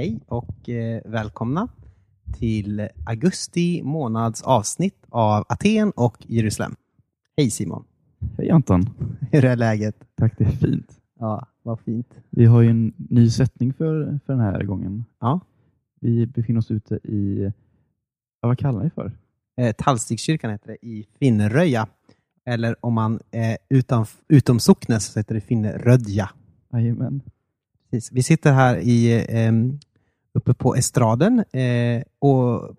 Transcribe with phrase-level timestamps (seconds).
[0.00, 1.68] Hej och eh, välkomna
[2.38, 6.76] till augusti månads avsnitt av Aten och Jerusalem.
[7.36, 7.84] Hej Simon!
[8.38, 8.90] Hej Anton!
[9.32, 9.96] Hur är läget?
[10.14, 11.00] Tack, det är fint.
[11.18, 12.14] Ja, vad fint.
[12.30, 15.04] Vi har ju en ny sättning för, för den här gången.
[15.20, 15.40] Ja.
[16.00, 17.52] Vi befinner oss ute i,
[18.40, 19.12] ja, vad kallar ni för?
[19.56, 21.88] Eh, Tallstigskyrkan heter det i Finneröja.
[22.44, 26.30] Eller om man är utan, utom socknes så heter det Finnerödja.
[26.72, 27.22] Jajamän.
[27.90, 28.12] Precis.
[28.12, 29.52] Vi sitter här i, eh,
[30.32, 32.76] uppe på estraden eh, och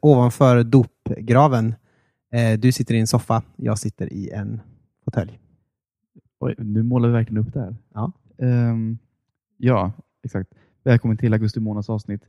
[0.00, 1.74] ovanför dopgraven.
[2.32, 4.60] Eh, du sitter i en soffa, jag sitter i en
[5.04, 5.40] fåtölj.
[6.58, 7.76] Nu målar vi verkligen upp det här.
[7.94, 8.12] Ja.
[8.38, 8.98] Ehm,
[9.56, 10.54] ja, exakt.
[10.82, 12.22] Välkommen till augusti månads avsnitt.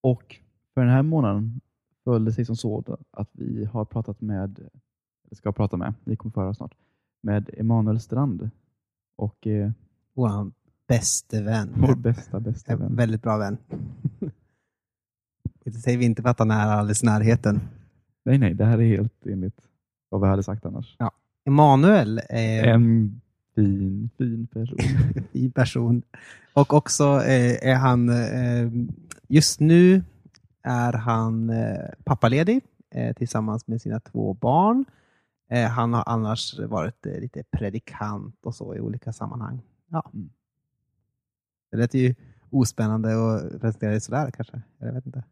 [0.00, 0.36] Och
[0.74, 1.60] för den här månaden
[2.04, 4.58] föll det sig som så att vi har pratat med,
[5.24, 6.74] eller ska prata med, ni kommer få höra snart,
[7.22, 8.50] med Emanuel Strand.
[9.16, 9.70] Och eh,
[10.18, 10.52] Vår
[10.88, 11.74] bäste vän.
[11.76, 12.96] vår bästa, bästa vän.
[12.96, 13.58] väldigt bra vän.
[15.64, 17.60] Det säger vi inte för att han är alldeles i närheten.
[18.24, 19.60] Nej, nej, det här är helt enligt
[20.08, 20.96] vad vi hade sagt annars.
[21.44, 23.20] Emanuel är En
[23.54, 24.78] fin, fin person.
[25.32, 26.02] fin person.
[26.54, 28.70] Och också eh, är han, eh,
[29.28, 30.02] just nu
[30.62, 32.60] är han eh, pappaledig
[33.16, 34.84] tillsammans med sina två barn.
[35.70, 39.60] Han har annars varit lite predikant och så i olika sammanhang.
[39.88, 40.10] Ja.
[40.14, 40.30] Mm.
[41.70, 42.14] Det lät ju
[42.50, 44.62] ospännande att presentera det sådär kanske.
[44.78, 45.24] Jag vet inte.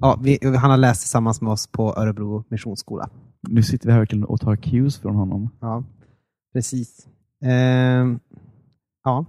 [0.00, 3.10] Ja, vi, han har läst tillsammans med oss på Örebro Missionsskola.
[3.40, 5.50] Nu sitter vi här verkligen och tar cues från honom.
[5.60, 5.84] Ja,
[6.52, 7.08] precis.
[7.44, 8.20] Ehm,
[9.04, 9.24] ja.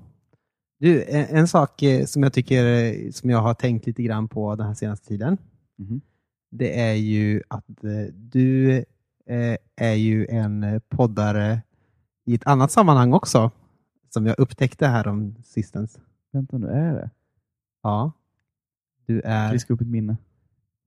[0.80, 4.56] Du, en, sak eh, som jag tycker eh, som jag har tänkt lite grann på
[4.56, 5.38] den här senaste tiden.
[5.78, 6.02] Mhm.
[6.52, 8.86] Det är ju att eh, du
[9.76, 11.62] är ju en poddare
[12.26, 13.52] i ett annat sammanhang också.
[14.18, 16.00] Som jag upptäckte här om sistens.
[16.32, 17.10] Vänta nu, är det?
[17.84, 18.12] Ja.
[19.06, 20.18] Du är Friska upp ett minne.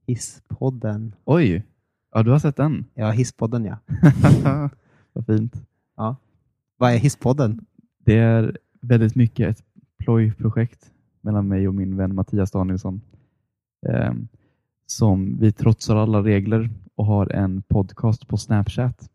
[0.06, 1.14] Hisspodden.
[1.24, 1.66] Oj!
[2.12, 2.84] Ja, du har sett den?
[2.94, 3.78] Ja, Hisspodden ja.
[5.12, 5.62] Vad fint.
[6.76, 7.66] Vad är Hisspodden?
[7.98, 9.64] Det är väldigt mycket ett
[9.98, 10.90] plojprojekt
[11.20, 13.00] mellan mig och min vän Mattias Danielsson.
[13.86, 14.28] ehm,
[14.86, 19.10] som vi trotsar alla regler och har en podcast på Snapchat.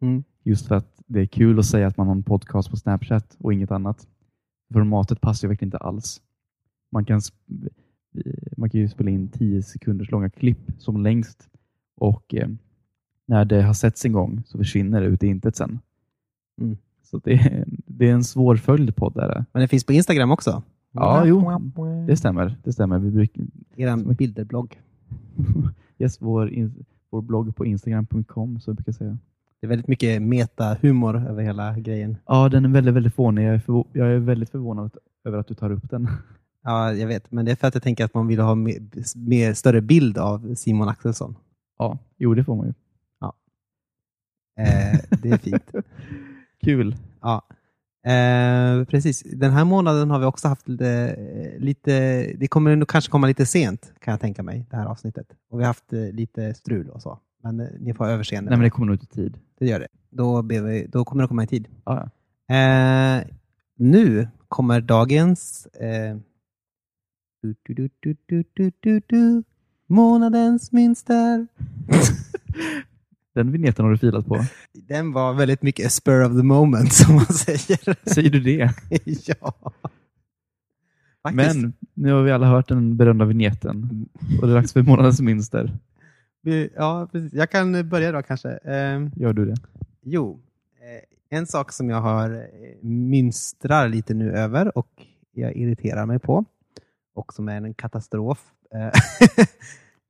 [0.00, 0.24] Mm.
[0.42, 3.36] Just för att det är kul att säga att man har en podcast på Snapchat
[3.38, 4.06] och inget annat.
[4.72, 6.22] Formatet passar ju verkligen inte alls.
[6.92, 7.20] Man kan,
[8.56, 11.48] man kan ju spela in 10 sekunders långa klipp som längst
[11.96, 12.48] och eh,
[13.26, 15.78] när det har setts en gång så försvinner det ut i intet sen.
[16.60, 16.76] Mm.
[17.02, 19.16] Så det är, det är en svårföljd podd.
[19.16, 19.44] Är det.
[19.52, 20.62] Men det finns på Instagram också.
[20.92, 21.60] Ja, jo.
[22.06, 22.56] det stämmer.
[22.64, 22.98] Det stämmer.
[22.98, 23.44] Vi brukar,
[23.76, 24.80] Er bilderblogg.
[25.98, 29.18] yes, vår, in, vår blogg på instagram.com så jag brukar säga.
[29.62, 32.16] Det är väldigt mycket meta-humor över hela grejen.
[32.26, 33.46] Ja, den är väldigt, väldigt fånig.
[33.46, 36.08] Jag är, förvo- jag är väldigt förvånad över att du tar upp den.
[36.64, 38.78] Ja, jag vet, men det är för att jag tänker att man vill ha mer,
[39.16, 41.36] mer större bild av Simon Axelsson.
[41.78, 42.72] Ja, jo det får man ju.
[44.58, 45.70] Eh, det är fint.
[46.64, 46.96] Kul.
[47.20, 47.42] Ja.
[48.10, 49.22] Eh, precis.
[49.22, 51.16] Den här månaden har vi också haft lite,
[51.58, 51.92] lite,
[52.38, 55.26] det kommer nog kanske komma lite sent kan jag tänka mig, det här avsnittet.
[55.50, 57.18] Och vi har haft eh, lite strul och så.
[57.42, 58.50] Men eh, ni får ha överseende.
[58.50, 59.38] Nej, men det kommer nog ut i tid.
[59.58, 59.88] Det gör det.
[60.10, 61.68] Då, vi, då kommer det komma i tid.
[61.84, 62.10] Ja.
[62.56, 63.24] Eh,
[63.76, 65.66] nu kommer dagens...
[65.66, 66.16] Eh,
[67.64, 67.88] du,
[68.82, 69.42] du, du,
[69.86, 71.46] månadens minster.
[73.34, 74.44] Den vignetten har du filat på.
[74.72, 78.08] Den var väldigt mycket spur of the moment, som man säger.
[78.10, 78.74] Säger du det?
[79.26, 79.54] ja.
[81.22, 81.56] Faktiskt.
[81.56, 84.08] Men nu har vi alla hört den berömda vignetten
[84.40, 85.78] och det är dags för månadens minster.
[86.74, 87.32] Ja, precis.
[87.32, 88.50] Jag kan börja då kanske.
[88.50, 89.56] Eh, Gör du det?
[90.02, 90.40] jo,
[90.80, 96.18] eh, en sak som jag har eh, mynstrar lite nu över och jag irriterar mig
[96.18, 96.44] på
[97.14, 98.52] och som är en katastrof.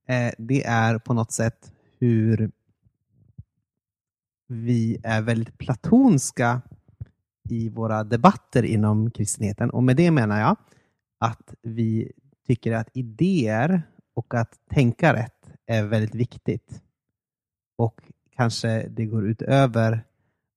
[0.06, 2.50] eh, det är på något sätt hur
[4.48, 6.62] vi är väldigt platonska
[7.48, 9.70] i våra debatter inom kristenheten.
[9.70, 10.56] Och med det menar jag
[11.18, 12.12] att vi
[12.46, 13.82] tycker att idéer
[14.14, 16.82] och att tänka rätt är väldigt viktigt.
[17.76, 18.00] Och
[18.36, 20.04] kanske det går utöver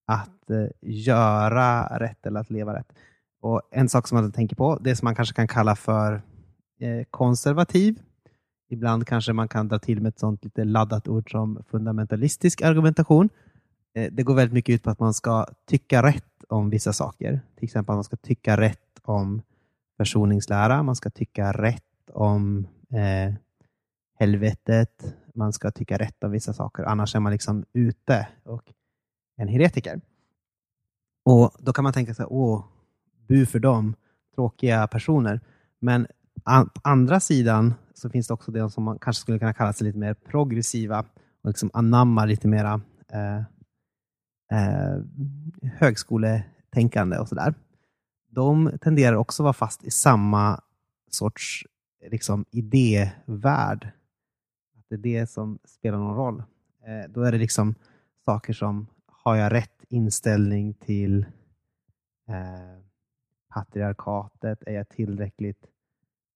[0.06, 2.94] att eh, göra rätt eller att leva rätt.
[3.42, 6.22] Och En sak som man tänker på, det som man kanske kan kalla för
[6.80, 8.00] eh, konservativ.
[8.70, 13.30] Ibland kanske man kan dra till med ett sånt lite laddat ord som fundamentalistisk argumentation.
[13.96, 17.42] Eh, det går väldigt mycket ut på att man ska tycka rätt om vissa saker.
[17.56, 19.42] Till exempel att man ska tycka rätt om
[19.98, 23.34] försoningslära, man ska tycka rätt om eh,
[24.16, 28.64] helvetet, man ska tycka rätt om vissa saker, annars är man liksom ute och
[29.38, 30.02] en heretiker.
[31.26, 32.66] Och Då kan man tänka sig, åh,
[33.28, 33.96] bu för dem,
[34.36, 35.42] tråkiga personer.
[35.80, 36.08] Men
[36.44, 39.88] på andra sidan så finns det också de som man kanske skulle kunna kalla sig
[39.88, 41.00] lite mer progressiva
[41.42, 42.82] och liksom anammar lite mera
[43.12, 43.38] eh,
[44.52, 45.02] eh,
[45.62, 47.54] högskoletänkande och sådär.
[48.30, 50.62] De tenderar också att vara fast i samma
[51.12, 51.64] sorts
[52.12, 53.92] liksom, idévärld.
[54.86, 56.44] Att det är det som spelar någon roll.
[56.86, 57.76] Eh, då är det liksom
[58.26, 61.26] saker som, har jag rätt inställning till
[62.28, 62.82] eh,
[63.54, 64.64] patriarkatet?
[64.66, 65.66] Är jag tillräckligt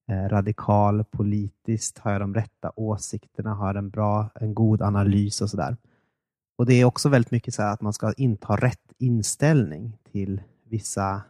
[0.07, 1.97] eh, radikal politiskt?
[1.97, 3.53] Har jag de rätta åsikterna?
[3.53, 5.77] Har jag en bra, en god analys och sådär?
[6.57, 11.21] Och det är också väldigt mycket så att man ska inta rätt inställning till vissa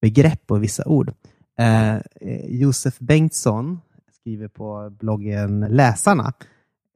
[0.00, 1.12] begrepp och vissa ord.
[1.58, 3.80] Eh, eh Josef Bengtsson
[4.20, 6.32] skriver på bloggen Läsarna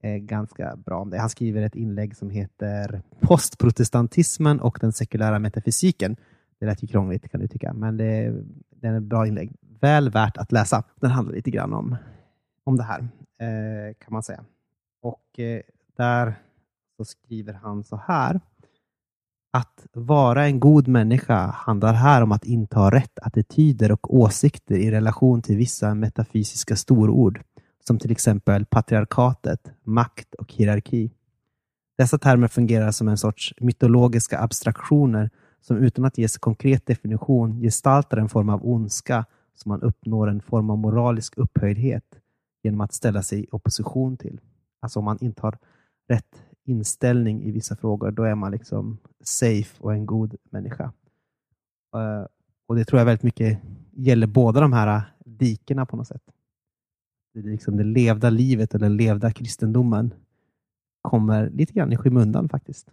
[0.03, 1.19] eh, ganska bra om det.
[1.19, 6.17] Han skriver ett inlägg som heter Postprotestantismen och den sekulära metafysiken.
[6.61, 8.35] Det lät ju krångligt kan du tycka, men det,
[8.71, 9.53] det är ett bra inlägg.
[9.81, 10.85] Väl värt att läsa.
[11.01, 11.97] Den handlar lite grann om,
[12.65, 13.01] om det här,
[13.41, 14.45] eh, kan man säga.
[15.03, 15.61] Och eh,
[15.97, 16.35] där
[16.97, 18.41] så skriver han så här.
[19.55, 24.91] Att vara en god människa handlar här om att inta rätt attityder och åsikter i
[24.91, 27.43] relation till vissa metafysiska storord,
[27.87, 31.11] som till exempel patriarkatet, makt och hierarki.
[31.99, 35.31] Dessa termer fungerar som en sorts mytologiska abstraktioner
[35.61, 39.25] som utan att ges konkret definition gestaltar en form av ondska
[39.55, 42.05] som man uppnår en form av moralisk upphöjdhet
[42.63, 44.41] genom att ställa sig i opposition till.
[44.81, 45.59] Alltså om man intar
[46.09, 50.93] rätt inställning i vissa frågor, då är man liksom safe och en god människa.
[51.97, 52.27] Uh,
[52.67, 53.59] och Det tror jag väldigt mycket
[53.93, 56.23] gäller båda de här dikena på något sätt.
[57.35, 60.15] Det, är liksom det levda livet eller levda kristendomen
[61.03, 62.89] kommer lite grann i skymundan faktiskt.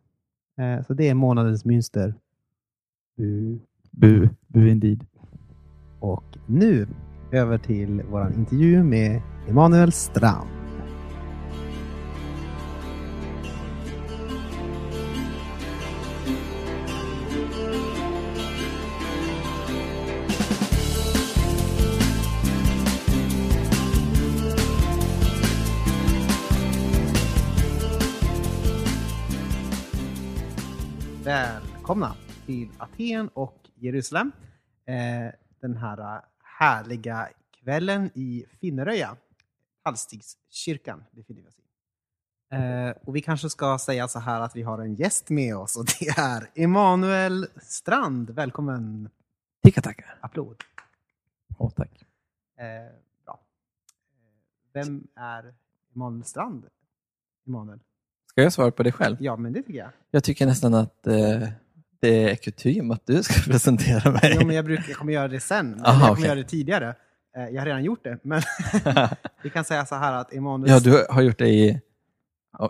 [0.62, 2.16] Uh, så det är månadens mönster.
[3.18, 3.60] Bu.
[3.92, 4.30] Bu.
[4.48, 5.06] Bu indeed.
[6.00, 6.88] Och nu
[7.32, 10.61] över till vår intervju med Emanuel Strand.
[31.92, 32.16] Välkomna
[32.46, 34.32] till Aten och Jerusalem.
[34.86, 34.96] Eh,
[35.60, 39.18] den här härliga kvällen i Finneröja.
[39.84, 41.64] Tallstigskyrkan befinner vi oss i.
[42.56, 45.76] Eh, och vi kanske ska säga så här att vi har en gäst med oss
[45.76, 48.30] och det är Emanuel Strand.
[48.30, 49.10] Välkommen!
[49.64, 50.18] Tackar, tackar.
[50.22, 50.64] Applåd.
[51.58, 52.06] Oh, tack.
[52.58, 52.66] Eh,
[53.26, 53.40] bra.
[54.74, 55.54] Vem är
[55.96, 56.66] Emanuel Strand?
[57.48, 57.80] Emanuel?
[58.30, 59.18] Ska jag svara på det själv?
[59.20, 59.90] Ja, men det tycker jag.
[60.12, 61.50] Jag tycker nästan att eh,
[62.02, 64.38] det är kutym att du ska presentera mig.
[64.40, 65.72] Jo, men jag, brukar, jag kommer göra det sen.
[65.72, 66.26] Men Aha, jag kommer okej.
[66.26, 66.96] göra det tidigare.
[67.38, 68.42] Eh, Jag har redan gjort det, men
[69.44, 71.82] vi kan säga så här att Emanuel, ja, du har gjort det i...
[72.60, 72.70] Oh.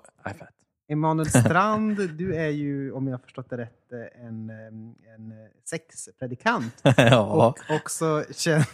[0.87, 5.33] Emanuel Strand, du är ju, om jag har förstått det rätt, eh, en, eh, en
[5.65, 6.73] sexpredikant.
[6.97, 7.47] ja.
[7.47, 8.65] Och också känd,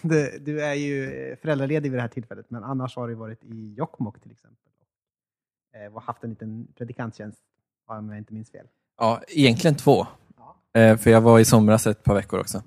[0.42, 4.22] du är ju föräldraledig vid det här tillfället, men annars har du varit i Jokkmokk
[4.22, 4.58] till exempel.
[5.94, 7.40] Och haft en liten predikanttjänst,
[7.88, 8.66] om jag inte minns fel.
[8.98, 10.08] ja, egentligen två.
[10.78, 10.84] Ja.
[10.84, 12.64] Eh, för jag var i somras ett par veckor också.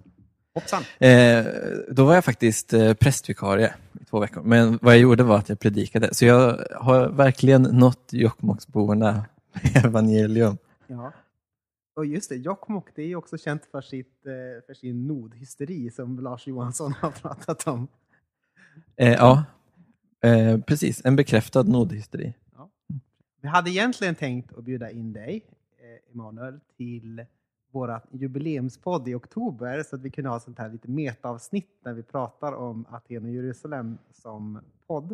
[0.55, 0.83] Hoppsan!
[0.99, 1.47] Eh,
[1.91, 4.43] då var jag faktiskt eh, prästvikarie i två veckor.
[4.43, 6.15] Men vad jag gjorde var att jag predikade.
[6.15, 9.25] Så jag har verkligen nått Jokkmokksborna
[9.63, 10.59] med evangelium.
[10.87, 11.13] Ja.
[11.97, 14.21] Och just det, Jokkmokk det är ju också känt för, sitt,
[14.67, 17.89] för sin nordhysteri som Lars Johansson har pratat om.
[18.97, 19.45] Eh, ja,
[20.23, 21.05] eh, precis.
[21.05, 22.35] En bekräftad nordhysteri.
[23.43, 25.45] Vi hade egentligen tänkt att bjuda in dig,
[25.79, 27.25] eh, Emanuel, till
[27.71, 32.03] vår jubileumspodd i oktober så att vi kunde ha sånt här lite metaavsnitt när vi
[32.03, 35.13] pratar om Aten och Jerusalem som podd.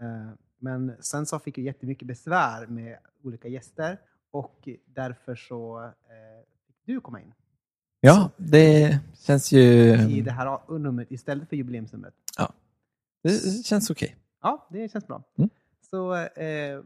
[0.00, 3.98] Eh, Men sen så fick vi jättemycket besvär med olika gäster
[4.30, 7.32] och därför så eh, fick du komma in
[8.00, 9.60] Ja, det känns ju...
[10.10, 12.14] i det här numret istället för jubileumsnumret.
[13.22, 14.16] Det känns okej.
[14.42, 15.22] Ja, det känns bra.
[15.38, 15.50] Mm.
[15.90, 16.80] Så eh,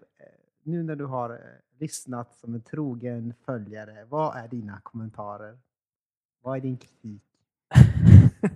[0.63, 1.41] nu när du har
[1.81, 5.59] lyssnat som en trogen följare, vad är dina kommentarer?
[6.43, 7.23] Vad är din kritik?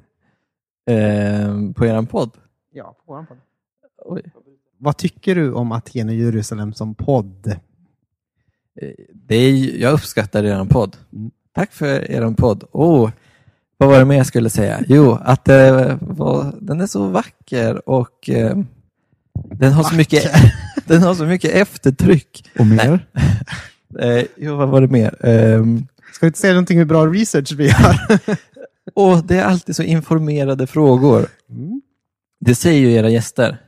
[0.91, 2.31] Eh, på eran podd?
[2.71, 3.39] Ja, på vår podd.
[4.05, 4.23] Oj.
[4.79, 7.47] Vad tycker du om Aten och Jerusalem som podd?
[8.81, 10.97] Eh, Det är, jag uppskattar er podd.
[11.13, 11.31] Mm.
[11.53, 12.65] Tack för er podd.
[12.73, 13.11] Oh,
[13.77, 14.81] vad var det mer jag skulle säga?
[14.89, 18.59] Jo, att eh, var, den är så vacker och eh,
[19.45, 20.33] den, har så mycket,
[20.89, 22.51] den har så mycket eftertryck.
[22.59, 23.07] Och mer?
[24.01, 25.27] Eh, jo, vad var det mer?
[25.27, 27.97] Ehm, Ska du inte säga någonting hur bra research vi har?
[28.95, 31.27] Och det är alltid så informerade frågor.
[31.51, 31.81] Mm.
[32.41, 33.59] Det säger ju era gäster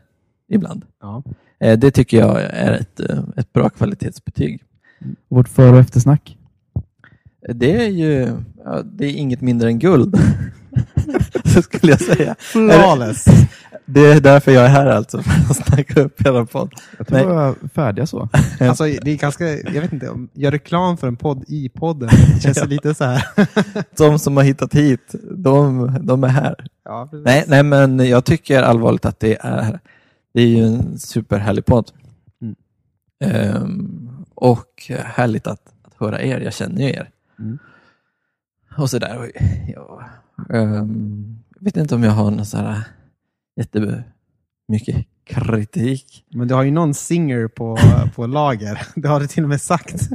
[0.48, 0.84] ibland.
[1.00, 1.22] Ja.
[1.60, 4.62] Eh, Det tycker jag är ett, eh, ett bra kvalitetsbetyg.
[5.28, 6.36] Vårt för och eftersnack.
[7.54, 8.28] Det är ju
[8.64, 10.16] ja, det är inget mindre än guld.
[11.44, 12.34] Så skulle jag säga.
[12.38, 13.24] Flawless.
[13.92, 16.74] Det är därför jag är här alltså, för att snacka upp hela podd.
[16.98, 17.26] Jag tror Nej.
[17.26, 18.28] vi var färdiga så.
[18.60, 22.08] Alltså, det är ganska, jag vet inte, om gör reklam för en podd i podden.
[22.34, 23.24] Det känns lite så här.
[23.96, 26.66] De som har hittat hit, de, de är här.
[26.84, 27.08] Ja.
[27.12, 29.80] Nej, nej, men jag tycker allvarligt att det är,
[30.34, 31.90] det är ju en superhärlig podd.
[32.42, 32.54] Mm.
[33.24, 37.10] Ehm, och härligt att, att höra er, jag känner ju er.
[37.38, 37.58] Mm.
[38.76, 39.18] Och sådär.
[39.18, 39.42] Och,
[39.74, 40.02] ja,
[40.54, 42.84] ehm, jag vet inte om jag har någon så här
[43.56, 46.24] jättemycket kritik.
[46.28, 47.78] Men du har ju någon singer på,
[48.14, 48.82] på lager.
[48.94, 50.08] Det har du till och med sagt.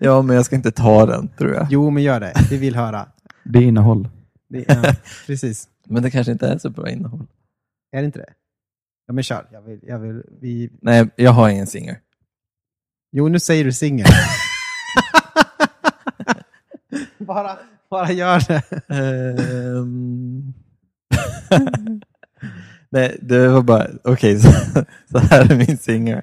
[0.00, 1.66] Ja, men jag ska inte ta den, tror jag.
[1.70, 2.32] Jo, men gör det.
[2.50, 3.08] Vi vill höra.
[3.44, 4.08] Det är innehåll.
[4.48, 4.94] Det, ja,
[5.26, 5.68] precis.
[5.86, 7.26] Men det kanske inte är så bra innehåll.
[7.92, 8.32] Är det inte det?
[9.06, 9.48] Ja, men kör.
[9.52, 10.70] Jag vill, jag vill, vi...
[10.82, 12.00] Nej, jag har ingen singer.
[13.12, 14.06] Jo, nu säger du singer.
[17.18, 17.58] bara,
[17.90, 18.62] bara gör det.
[22.94, 24.52] Nej, det var bara, okej, så,
[25.12, 26.22] så här är min singer.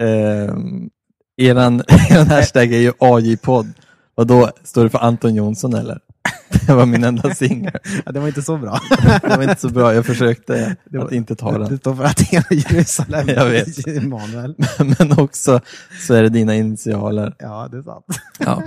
[0.00, 0.90] Um,
[1.36, 3.66] eran, eran hashtag är ju AJ-podd.
[4.14, 5.98] Och då står det för Anton Jonsson eller?
[6.66, 7.78] Det var min enda singer.
[8.06, 8.78] Ja, det var inte så bra.
[9.22, 11.78] Det var inte så bra, jag försökte Det var- att inte ta Det den.
[11.78, 13.28] står för Aten och Jerusalem.
[13.28, 13.86] Jag vet.
[13.86, 14.54] Emanuel.
[14.98, 15.60] Men också
[16.06, 17.34] så är det dina initialer.
[17.38, 18.04] Ja, det är sant.
[18.38, 18.62] Ja.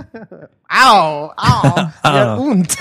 [0.90, 2.76] Au, au, det gör ont.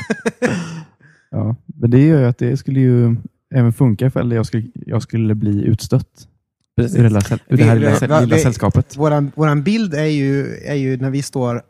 [1.31, 3.15] Ja, men det gör ju att det skulle ju
[3.51, 6.27] även funka ifall jag skulle, jag skulle bli utstött
[6.75, 6.98] Precis.
[7.00, 8.98] ur det, här, ur det här Vi- lilla, vi- lilla vi- sällskapet.
[8.98, 11.62] Våran, våran bild är ju, är ju när vi står, äh,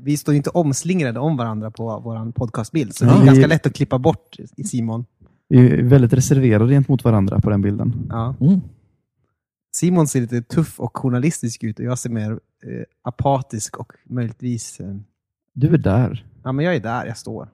[0.00, 2.94] vi står inte omslingrade om varandra på våran podcastbild.
[2.94, 5.04] Så det Ja, är vi- ganska lätt att klippa bort i Simon.
[5.48, 8.06] Vi är väldigt reserverade gentemot varandra på den bilden.
[8.08, 8.34] Ja.
[8.40, 8.60] Mm.
[9.72, 12.38] Simon ser lite tuff och journalistisk ut och jag ser mer eh,
[13.02, 14.80] apatisk och möjligtvis...
[14.80, 14.96] Eh,
[15.52, 16.24] Du är där.
[16.42, 17.48] ja, men jag är där jag står.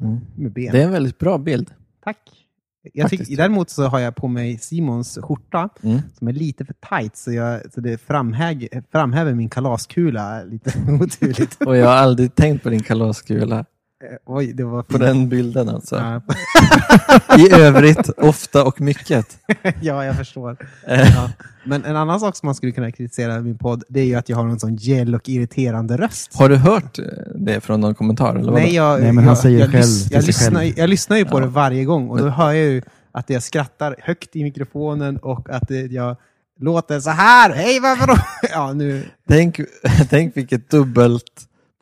[0.00, 0.20] Mm.
[0.36, 0.72] Med ben.
[0.72, 1.70] Det är en väldigt bra bild.
[2.04, 2.18] Tack.
[2.92, 3.22] Jag Faktiskt.
[3.28, 5.98] tycker, däremot så har jag på mig Simons skjorta Mm.
[6.18, 11.62] som är lite för tight så, jag, så det framhäg, framhäver min kalaskula lite oturligt.
[11.66, 13.64] Och jag har aldrig tänkt på din kalaskula
[14.26, 15.96] Oj, det var på den bilden alltså.
[15.96, 16.20] Ja,
[17.38, 19.38] I övrigt, ofta och mycket.
[19.80, 20.56] ja, jag förstår.
[20.86, 21.30] Eh, Ja.
[21.64, 24.14] Men en annan sak som man skulle kunna kritisera i min podd, det är ju
[24.14, 26.36] att jag har en sån gäll och irriterande röst.
[26.36, 27.04] Har du hört eh,
[27.34, 28.36] det från någon kommentar?
[28.36, 28.52] Eller?
[28.52, 30.74] Nej, jag, Nej, men han jag, säger jag, själv lys- till jag, sig lyssnar, själv.
[30.78, 31.40] jag lyssnar ju på Ja.
[31.40, 32.82] det varje gång och då Men- hör jag ju
[33.12, 36.16] att jag skrattar högt i mikrofonen och att jag
[36.60, 37.50] låter så här.
[37.54, 38.16] Hej, varför då?
[38.52, 39.04] Ja, nu.
[39.28, 39.60] Tänk,
[40.10, 41.24] tänk vilket dubbelt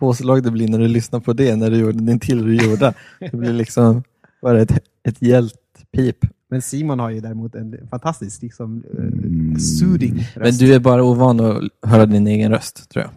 [0.01, 2.95] påslag det blir när du lyssnar på det, när du gjorde din till du gjorde.
[3.21, 4.03] Det blir liksom
[4.43, 6.17] bara ett, ett hjältpip.
[6.51, 9.59] Men Simon har ju däremot en fantastisk liksom, Mm.
[9.59, 10.37] soothing röst.
[10.37, 13.11] Men du är bara ovan att höra din egen röst, tror jag.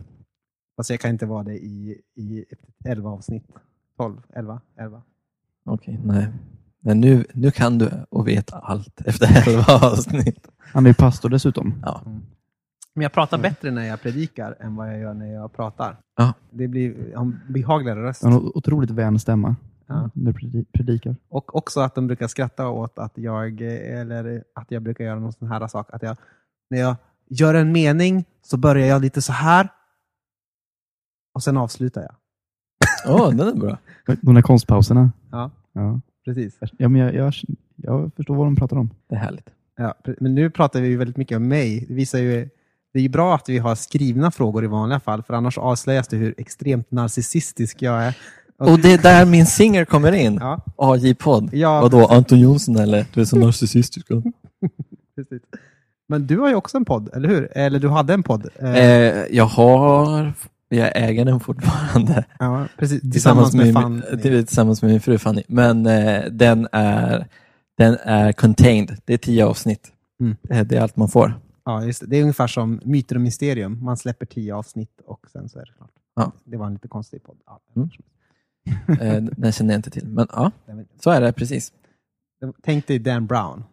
[0.78, 2.46] Fast jag kan inte vara det i, i
[2.86, 3.46] 11 avsnitt.
[3.98, 5.02] 12, 11, 11.
[5.66, 6.28] Okej, nej.
[6.86, 10.48] Men nu, nu kan du och vet allt efter elva avsnitt.
[10.58, 11.74] Han är ju pastor dessutom.
[11.82, 12.02] Ja.
[12.96, 13.50] Men jag pratar Mm.
[13.52, 15.98] bättre när jag predikar än vad jag gör när jag pratar.
[16.18, 16.34] Ja.
[16.50, 18.24] Det blir en behagligare röst.
[18.24, 19.56] En otroligt vän stämma
[19.88, 20.10] Ja.
[20.14, 21.16] när du predi- predikar.
[21.30, 25.34] Och också att de brukar skratta åt att jag, eller att jag brukar göra någon
[25.34, 25.90] sån här sak.
[25.94, 26.18] Att jag,
[26.70, 26.96] när jag
[27.30, 29.70] gör en mening så börjar jag lite så här.
[31.34, 32.16] Och sen avslutar jag.
[33.16, 33.78] Åh, den är bra.
[34.22, 35.12] De där konstpauserna.
[35.32, 36.58] Ja, Ja, precis.
[36.78, 37.34] ja men jag, jag,
[37.76, 38.90] jag förstår vad de pratar om.
[39.08, 39.50] Det är härligt.
[39.76, 41.86] Ja, men nu pratar vi ju väldigt mycket om mig.
[41.88, 42.50] Det visar ju
[42.94, 46.08] det är ju bra att vi har skrivna frågor i vanliga fall, för annars avslöjas
[46.08, 48.18] det hur extremt narcissistisk jag är.
[48.60, 50.38] Och det är där min singer kommer in.
[50.42, 51.50] Ja, AJ-podd.
[51.54, 51.82] Ja.
[51.82, 53.06] Vadå, Anton Jonsson eller?
[53.14, 54.08] Du är så narcissistisk.
[56.10, 57.58] Men du har ju också en podd, eller hur?
[57.58, 58.50] Eller du hade en podd.
[58.60, 60.34] Eh, Eh, jag har,
[60.70, 62.26] jag äger den fortfarande.
[62.40, 63.02] ja, precis.
[63.02, 64.22] Tillsammans, med min, Fanny.
[64.22, 65.44] tillsammans med min fru Fanny.
[65.48, 67.28] Men eh, den, är,
[67.78, 68.98] den är contained.
[69.06, 69.88] Det är tio avsnitt.
[70.22, 70.36] Mm.
[70.50, 71.34] Eh, det är allt man får.
[71.66, 72.08] Ja, just det.
[72.08, 73.84] det är ungefär som Myter och Mysterium.
[73.84, 75.92] Man släpper tio avsnitt och sen så är det klart.
[76.16, 76.32] Ja.
[76.44, 77.38] Det var en lite konstig podd.
[77.46, 77.60] Ja.
[77.76, 77.90] Mm.
[79.02, 80.08] Eh, den känner jag inte till.
[80.08, 80.52] Men ja,
[81.00, 81.74] så är det precis.
[82.64, 83.64] Tänk dig Dan Brown.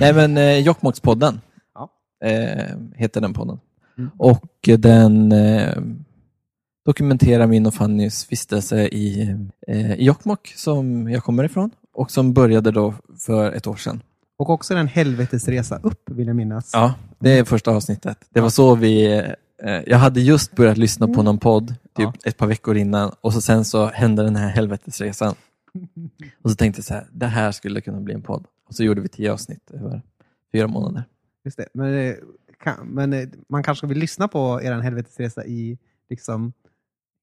[0.00, 1.40] Nej men eh, Jokkmokkspodden
[1.74, 1.88] Ja.
[2.28, 3.60] eh, heter den podden.
[3.98, 4.10] Mm.
[4.18, 5.82] Och den eh,
[6.84, 9.36] dokumenterar min och Fannys vistelse i,
[9.68, 14.02] eh, i Jokkmokk som jag kommer ifrån och som började då för ett år sedan.
[14.42, 16.70] Och också en helvetesresa upp, vill jag minnas.
[16.72, 18.18] Ja, det är första avsnittet.
[18.30, 19.18] Det var så vi...
[19.62, 22.12] Eh, jag hade just börjat lyssna på någon podd typ Ja.
[22.24, 25.34] ett par veckor innan och så sen så hände den här helvetesresan.
[26.42, 28.46] Och så tänkte jag så här, det här skulle kunna bli en podd.
[28.68, 30.02] Och så gjorde vi tio avsnitt över
[30.52, 31.04] fyra månader.
[31.44, 31.68] Just det.
[31.74, 32.14] Men, eh,
[32.84, 35.78] men eh, man kanske vill lyssna på er helvetesresa i,
[36.10, 36.52] liksom,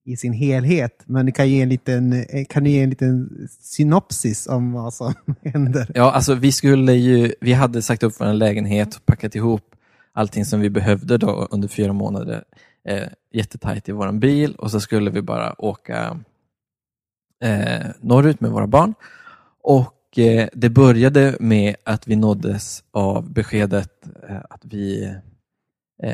[0.05, 1.03] i sin helhet.
[1.05, 4.93] Men du kan, ge en liten, eh, kan du ge en liten synopsis om vad
[4.93, 5.13] som
[5.43, 5.91] händer?
[5.95, 9.75] Ja, alltså vi skulle ju, vi hade sagt upp vår lägenhet och packat ihop
[10.13, 12.43] allting som vi behövde då under fyra månader
[12.87, 16.19] eh, jättetajt i vår bil och så skulle vi bara åka
[17.43, 18.93] eh, norrut med våra barn.
[19.63, 23.91] Och eh, det började med att vi nåddes av beskedet
[24.29, 25.11] eh, att vi eh,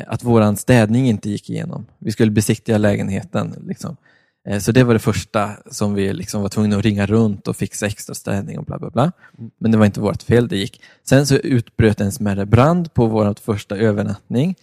[0.07, 1.85] att våran städning inte gick igenom.
[1.99, 3.63] Vi skulle besiktiga lägenheten.
[3.67, 3.97] Liksom.
[4.47, 7.55] Eh, Så det var det första som vi liksom var tvungna att ringa runt och
[7.55, 9.11] fixa extra städning och bla bla bla.
[9.59, 10.81] Men det var inte vårt fel, det gick.
[11.09, 14.55] Sen så utbröt en smärre brand på vår första övernattning.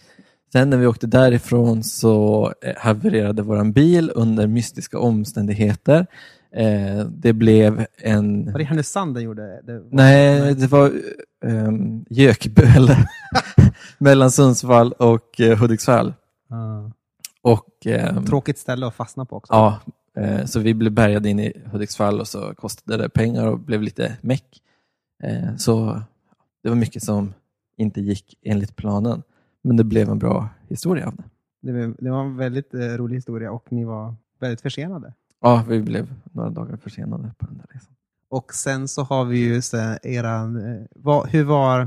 [0.51, 6.07] Sen när vi åkte därifrån så eh, havererade vår bil under mystiska omständigheter.
[6.53, 8.51] Eh, Det blev en...
[8.51, 9.61] Var det Härnösand den gjorde?
[9.63, 10.91] Det var, Nej, det var
[11.45, 12.97] um, Gökböle
[13.97, 16.13] mellan Sundsvall och eh, Hudiksvall.
[16.49, 16.91] Ah.
[17.41, 19.53] Och, ehm, Tråkigt ställe att fastna på också.
[19.53, 19.79] Ja,
[20.17, 23.81] eh, så vi blev bärgade in i Hudiksvall och så kostade det pengar och blev
[23.81, 24.61] lite meck.
[25.23, 26.01] Eh, Så
[26.63, 27.33] det var mycket som
[27.77, 29.23] inte gick enligt planen.
[29.61, 31.23] Men det blev en bra historia av det.
[31.61, 35.13] Det, var- det var en väldigt eh, rolig historia och ni var väldigt försenade.
[35.43, 37.93] Ja, vi blev några dagar försenade på den där resan.
[38.29, 41.81] Och sen så har vi ju så här, eran, eh, vad, hur var,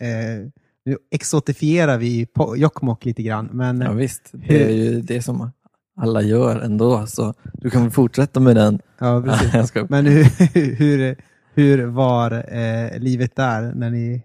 [0.00, 0.48] eh,
[0.84, 5.50] nu exotifierar vi Jokkmokk lite grann, men Ja, visst, det är ju det som
[5.96, 7.06] alla gör ändå.
[7.06, 8.80] Så du kan väl fortsätta med den.
[8.98, 9.68] ja, precis.
[9.68, 10.24] Ska- men hur,
[10.76, 11.16] hur,
[11.54, 14.22] hur var eh, livet där när ni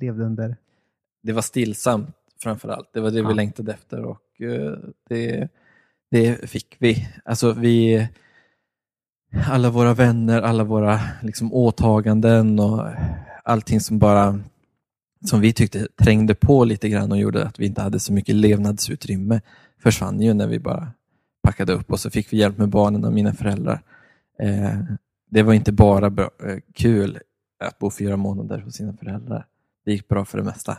[0.00, 0.56] levde under?
[1.22, 2.08] det var stillsamt
[2.42, 2.90] framför allt.
[2.92, 3.28] Det var det Ja.
[3.28, 5.48] vi längtade efter och eh, det,
[6.10, 7.08] det fick vi.
[7.24, 8.08] Alltså vi,
[9.46, 12.88] alla våra vänner, alla våra liksom, åtaganden och
[13.44, 14.40] allting som bara
[15.24, 18.34] som vi tyckte trängde på lite grann och gjorde att vi inte hade så mycket
[18.34, 19.40] levnadsutrymme
[19.82, 20.92] försvann ju när vi bara
[21.42, 23.82] packade upp och så fick vi hjälp med barnen och mina föräldrar.
[24.38, 24.80] Eh,
[25.30, 27.18] det var inte bara bra, eh, kul
[27.64, 29.46] att bo fyra månader hos sina föräldrar.
[29.84, 30.78] Det gick bra för det mesta.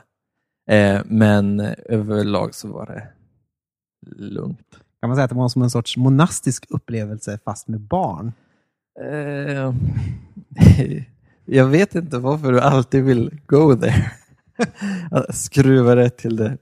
[0.69, 3.08] Eh, men överlag så var det
[4.17, 4.79] lugnt.
[5.01, 8.33] Kan man säga att det var som en sorts monastisk upplevelse fast med barn?
[8.99, 9.73] Eh,
[11.45, 14.11] jag vet inte varför du alltid vill go there.
[15.29, 16.57] Skruva det till det,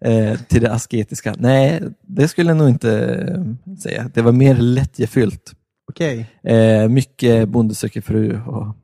[0.00, 1.34] eh, till det asketiska.
[1.38, 4.10] Nej, det skulle jag nog inte eh, säga.
[4.14, 5.52] Det var mer lättjefyllt.
[5.90, 8.76] Okej, Eh, mycket Bonde söker fru och,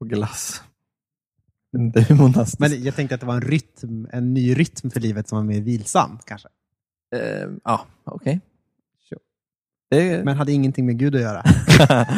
[0.00, 0.62] och glass.
[1.92, 2.60] Det är monastiskt.
[2.60, 5.44] men jag tänkte att det var en rytm, en ny rytm för livet som var
[5.44, 6.48] mer vilsam kanske.
[7.16, 8.40] Eh, ja, okej.
[9.08, 9.20] Sure.
[9.90, 11.42] Det- Men hade ingenting med Gud att göra.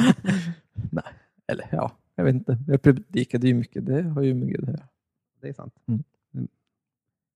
[0.90, 1.04] Nej,
[1.52, 2.58] eller ja, jag vet inte.
[2.66, 4.88] Jag predikade ju mycket, det har ju med Gud att göra.
[5.42, 5.74] Det är sant.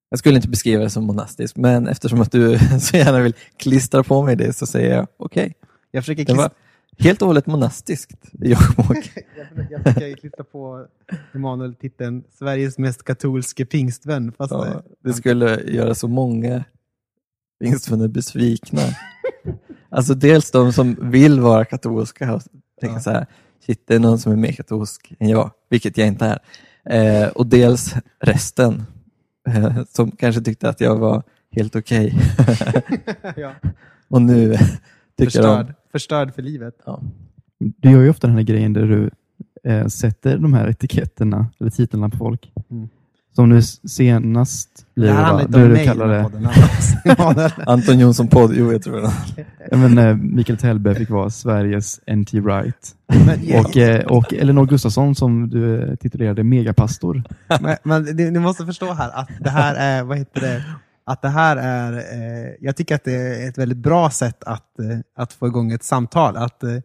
[0.09, 4.03] Jag skulle inte beskriva det som monastisk, men eftersom att du så gärna vill klistra
[4.03, 5.55] på mig det så säger jag okej.
[5.91, 6.51] Jag försöker Det var
[6.99, 8.89] helt och hållet monastiskt Jokkmokk.
[9.37, 10.87] jag försöker, jag försöker klistra på
[11.35, 14.33] Emanuel titeln Sveriges mest katolske pingstvän.
[14.33, 16.65] Fast Ja, det skulle göra så många
[17.61, 18.83] pingstvänner besvikna.
[19.89, 22.43] Alltså dels de som vill vara katolska och
[22.81, 23.01] tänka Ja.
[23.01, 23.27] så här,
[23.67, 26.39] shit det är någon som är mer katolsk än jag, vilket jag inte är.
[26.91, 28.83] Eh, och dels resten
[29.49, 32.19] eh, som kanske tyckte att jag var helt okej.
[33.37, 33.53] ja.
[34.09, 34.57] och nu
[35.19, 35.73] tycker förstörd, de...
[35.93, 36.75] förstörd för livet.
[36.87, 37.03] Ja.
[37.59, 39.11] Du gör ju ofta den här grejen där du
[39.71, 42.53] eh, sätter de här etiketterna eller titlarna på folk.
[43.35, 45.27] Som nu senast blir Det det, här va?
[45.27, 48.73] handlar inte Där om du mig kallar den här det, det Anton Jonsson podd, jo
[48.73, 49.13] jag tror det.
[49.71, 52.95] ja, men, eh, Mikael Tellberg fick vara Sveriges NT Wright.
[53.65, 57.23] Och, eh, och Elinor Gustafsson som du eh, titulerade megapastor.
[57.61, 60.63] men, men ni, ni måste förstå här att det här är, vad heter det,
[61.07, 64.79] att det här är, eh, jag tycker att det är ett väldigt bra sätt att,
[64.79, 66.37] eh, att få igång ett samtal.
[66.37, 66.77] Att, eh,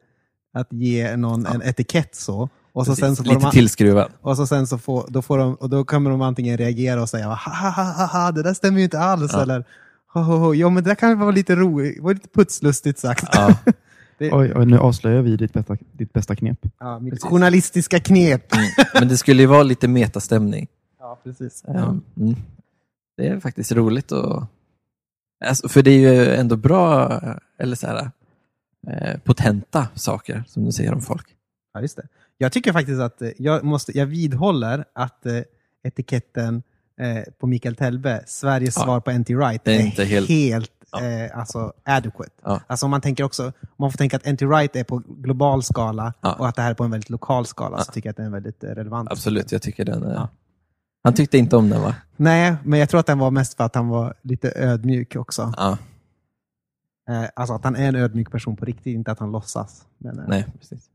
[0.54, 2.50] att ge någon en etikett så.
[2.74, 4.12] Och så sen så får Lite de, tillskruvad.
[4.22, 7.10] och så sen så får, då får de, och då kommer de antingen reagera och
[7.10, 9.32] säga ha, ha, ha, ha, ha det där stämmer ju inte alls.
[9.34, 9.42] Ja.
[9.42, 9.64] Eller
[10.14, 13.00] ho, ho, ho, jo men det där kan ju vara lite roligt, var lite putslustigt
[13.00, 13.26] sagt.
[13.34, 13.56] Ja.
[14.18, 16.60] Det- Oj, oj, nu avslöjar vi ditt bästa, ditt bästa knep.
[16.80, 17.30] Ja, mitt Precis.
[17.30, 18.54] journalistiska knep.
[18.56, 18.66] Mm.
[18.94, 20.68] Men det skulle ju vara lite metastämning.
[21.00, 21.64] Ja, precis.
[21.68, 22.36] Um, Mm.
[23.18, 24.44] Det är faktiskt roligt och
[25.46, 27.20] alltså, för det är ju ändå bra,
[27.60, 28.12] eller så här,
[28.88, 31.26] eh, potenta saker som du säger om folk.
[31.74, 32.08] Ja, just det.
[32.41, 35.41] Jag tycker faktiskt att eh, jag, måste, jag vidhåller att eh,
[35.84, 36.63] etiketten
[37.02, 38.84] eh, på Mikael Telbe, Sveriges Ja.
[38.84, 41.04] svar på NT Wright, Det är inte helt- helt Ja.
[41.06, 42.32] eh, alltså adequate.
[42.43, 42.62] Ja.
[42.67, 46.34] Alltså man tänker också, man får tänka att NT-Right är på global skala Ja.
[46.34, 48.25] och att det här är på en väldigt lokal skala, så tycker jag att den
[48.25, 49.12] är väldigt relevant.
[49.12, 50.28] Absolut, jag tycker den är...
[51.04, 51.95] Han tyckte inte om den va?
[52.17, 55.54] Nej, men jag tror att den var mest för att han var lite ödmjuk också.
[55.58, 55.78] Ja,
[57.10, 59.86] Eh, alltså att han är en ödmjuk person på riktigt, inte att han låtsas.
[59.97, 60.89] Men, eh, nej, precis.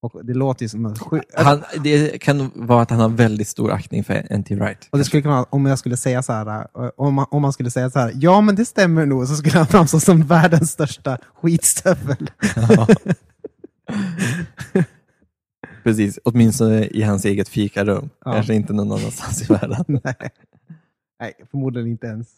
[0.00, 1.20] Och det låter ju som en sju...
[1.34, 4.88] Han, det kan vara att han har väldigt stor aktning för NT Wright.
[4.90, 7.42] Och det skulle kunna vara, om jag skulle säga så här, eh, om man, om
[7.42, 10.22] man skulle säga så här, ja men det stämmer nog, så skulle han framstå som
[10.22, 12.30] världens största skitstövel.
[12.56, 12.86] Ja.
[15.82, 18.10] Precis, åtminstone i hans eget fikarum.
[18.24, 18.32] Ja.
[18.32, 19.84] Kanske inte någon annanstans i världen.
[20.04, 20.30] Nej.
[21.20, 22.28] Nej, förmodligen inte ens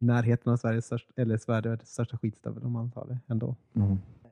[0.00, 3.56] i närheten av Sveriges största, eller Sveriges största skitstövel om man tar det ändå.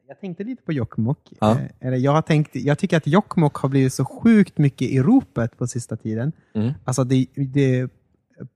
[0.09, 1.19] Jag tänkte lite på Jokkmokk.
[1.41, 1.51] Ja.
[1.53, 5.01] Eh, Eller jag, har tänkt, jag tycker att Jokkmokk har blivit så sjukt mycket i
[5.03, 6.33] ropet på sista tiden.
[6.55, 6.73] Mm.
[6.85, 7.89] Alltså det, det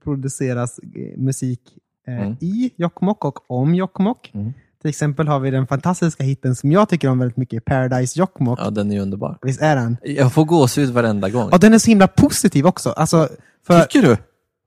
[0.05, 1.61] produceras eh, musik
[2.07, 2.37] eh, Mm.
[2.41, 4.31] i Jokkmokk och om Jokkmokk.
[4.35, 4.53] Mm.
[4.81, 8.59] Till exempel har vi den fantastiska hitten som jag tycker om väldigt mycket, Paradise Jokkmokk.
[8.63, 9.39] Ja, den är ju underbar.
[9.43, 9.97] Visst är den?
[10.03, 11.51] Jag får gåshud varenda gång.
[11.53, 12.91] Och den är så himla positiv också.
[12.91, 13.29] Alltså,
[13.67, 14.17] för, Tycker du?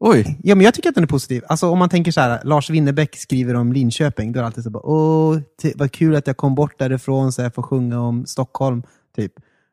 [0.05, 0.37] Oj!
[0.43, 1.43] Ja, men jag tycker att den är positiv.
[1.47, 4.63] Alltså, om man tänker så här, Lars Winnerbäck skriver om Linköping, då är det alltid
[4.63, 5.37] så bara, åh,
[5.75, 8.83] vad kul att jag kom bort därifrån så jag får sjunga om Stockholm.
[9.15, 9.31] typ.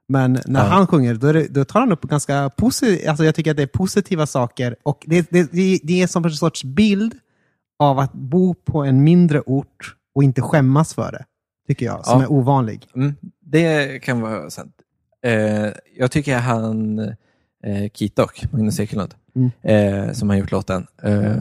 [0.09, 0.67] Men när Ja.
[0.67, 3.63] han sjunger, då, det, då tar han upp ganska positiva, alltså jag tycker att det
[3.63, 4.77] är positiva saker.
[4.83, 7.15] Och det, det, det, det är som en sorts bild
[7.79, 11.25] av att bo på en mindre ort och inte skämmas för det,
[11.69, 12.25] tycker jag, som Ja.
[12.27, 12.87] är ovanlig.
[12.95, 13.15] Mm,
[13.45, 14.75] det kan vara sant.
[15.27, 15.67] Eh,
[15.97, 19.51] jag tycker han, eh, Kitok, Magnus Ekelund, Mm.
[19.63, 21.37] eh, som har gjort låten, eh,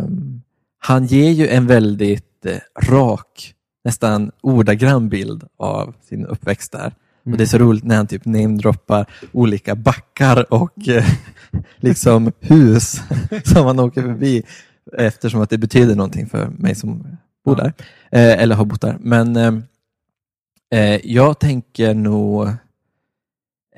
[0.80, 2.58] han ger ju en väldigt eh,
[2.90, 6.94] rak, nästan ordagrann bild av sin uppväxt där.
[7.26, 11.06] Och det är så roligt när han typ namedroppar olika backar och eh,
[11.76, 13.02] liksom hus
[13.44, 14.44] som han åker förbi
[14.98, 17.74] eftersom att det betyder någonting för mig som bor där,
[18.12, 18.98] eh, eller har bott där.
[19.00, 19.54] Men eh,
[20.72, 22.50] eh, jag tänker nog,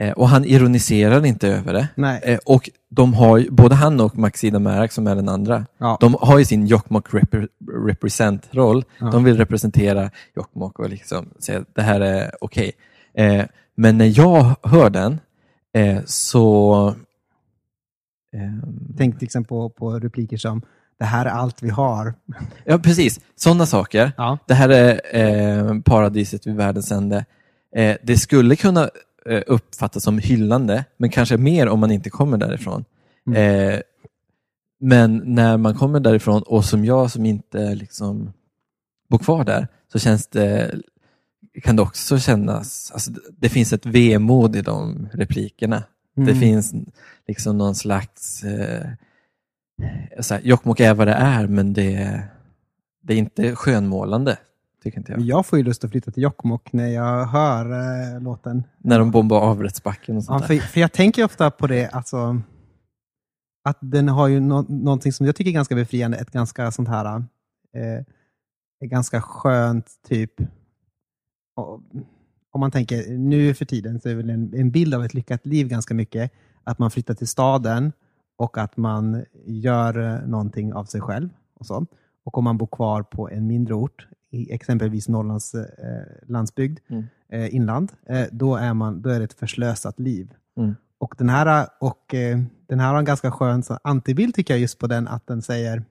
[0.02, 2.22] eh, och han ironiserar inte över det, Nej.
[2.24, 5.98] eh, och de har ju, både han och Maxida Märak som är den andra, Ja.
[6.02, 7.48] de har ju sin Jokkmokk repre-
[7.88, 8.84] represent-roll.
[9.00, 9.06] Ja.
[9.12, 12.72] De vill representera Jokkmokk och liksom säga att det här är okej.
[13.14, 15.20] Eh, men när jag hör den
[15.74, 16.96] eh, så...
[18.36, 18.62] ehm,
[18.98, 20.62] Tänk till exempel på, på repliker som,
[21.00, 22.14] det här är allt vi har.
[22.66, 23.20] ja, precis.
[23.36, 24.12] Sådana saker.
[24.18, 24.38] Ja.
[24.48, 25.00] Det här är
[25.70, 27.26] eh, paradiset vid världens ände.
[27.76, 28.90] Eh, det skulle kunna
[29.48, 32.86] uppfattas som hyllande, men kanske mer om man inte kommer därifrån.
[33.28, 33.70] Mm.
[33.74, 33.80] Eh,
[34.80, 38.34] men när man kommer därifrån och som jag som inte liksom
[39.10, 40.76] bor kvar där, så känns det,
[41.64, 45.84] kan det också kännas, alltså, det- det finns ett vemod i de replikerna.
[46.16, 46.40] Det Mm.
[46.40, 46.74] finns
[47.28, 48.88] liksom någon slags, eh,
[50.44, 52.22] Jokkmokk är vad det är, men det,
[53.04, 54.38] det är inte skönmålande,
[54.82, 55.22] tycker inte jag.
[55.22, 57.66] Jag får ju lust att flytta till Jokkmokk när jag hör
[58.16, 58.64] eh, låten.
[58.78, 60.60] När de bombar avrättsbacken och Ja, sånt där.
[60.60, 62.42] för, för jag tänker ofta på det, alltså,
[63.70, 66.90] att den har ju nå någonting som jag tycker är ganska befriande, ett ganska sånt
[66.90, 67.06] här,
[67.76, 68.00] eh,
[68.84, 70.32] ett ganska skönt typ,
[71.56, 71.82] och,
[72.52, 75.46] om man tänker nu för tiden så är väl en, en bild av ett lyckat
[75.46, 76.32] liv ganska mycket
[76.64, 77.92] att man flyttar till staden
[78.38, 81.30] och att man gör eh, någonting av sig själv.
[81.60, 81.86] Och så.
[82.26, 85.66] Och om man bor kvar på en mindre ort, i exempelvis Norrlands eh,
[86.28, 87.04] landsbygd, Mm.
[87.32, 90.34] eh, inland, eh, då, är man, då är det ett förslösat liv.
[90.58, 90.76] Mm.
[90.98, 94.62] Och den här, och, eh, den här har en ganska skön så, antibild tycker jag
[94.62, 95.84] just på den, att den säger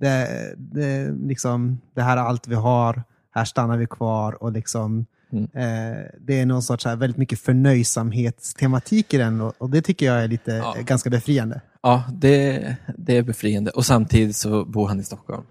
[0.00, 5.06] det, det, liksom, det här är allt vi har, här stannar vi kvar och liksom
[5.32, 5.44] Mm.
[5.44, 10.06] eh, det är någon sorts här, väldigt mycket förnöjsamhetstematik i den och, och det tycker
[10.06, 10.76] jag är lite Ja.
[10.76, 11.60] eh, ganska befriande.
[11.82, 13.70] Ja, det, det är befriande.
[13.70, 15.42] Och samtidigt så bor han i Stockholm.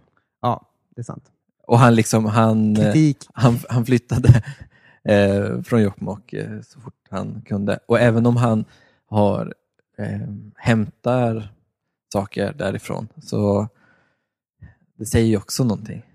[0.42, 1.24] Ja, det är sant.
[1.72, 4.44] Och han, liksom, han, eh, han, han flyttade
[5.04, 7.80] eh, från Jokkmokk eh, så fort han kunde.
[7.86, 8.66] Och även om han
[9.06, 9.54] har
[9.98, 11.54] eh, hämtar
[12.14, 13.68] saker därifrån så
[14.98, 16.06] det säger ju också någonting.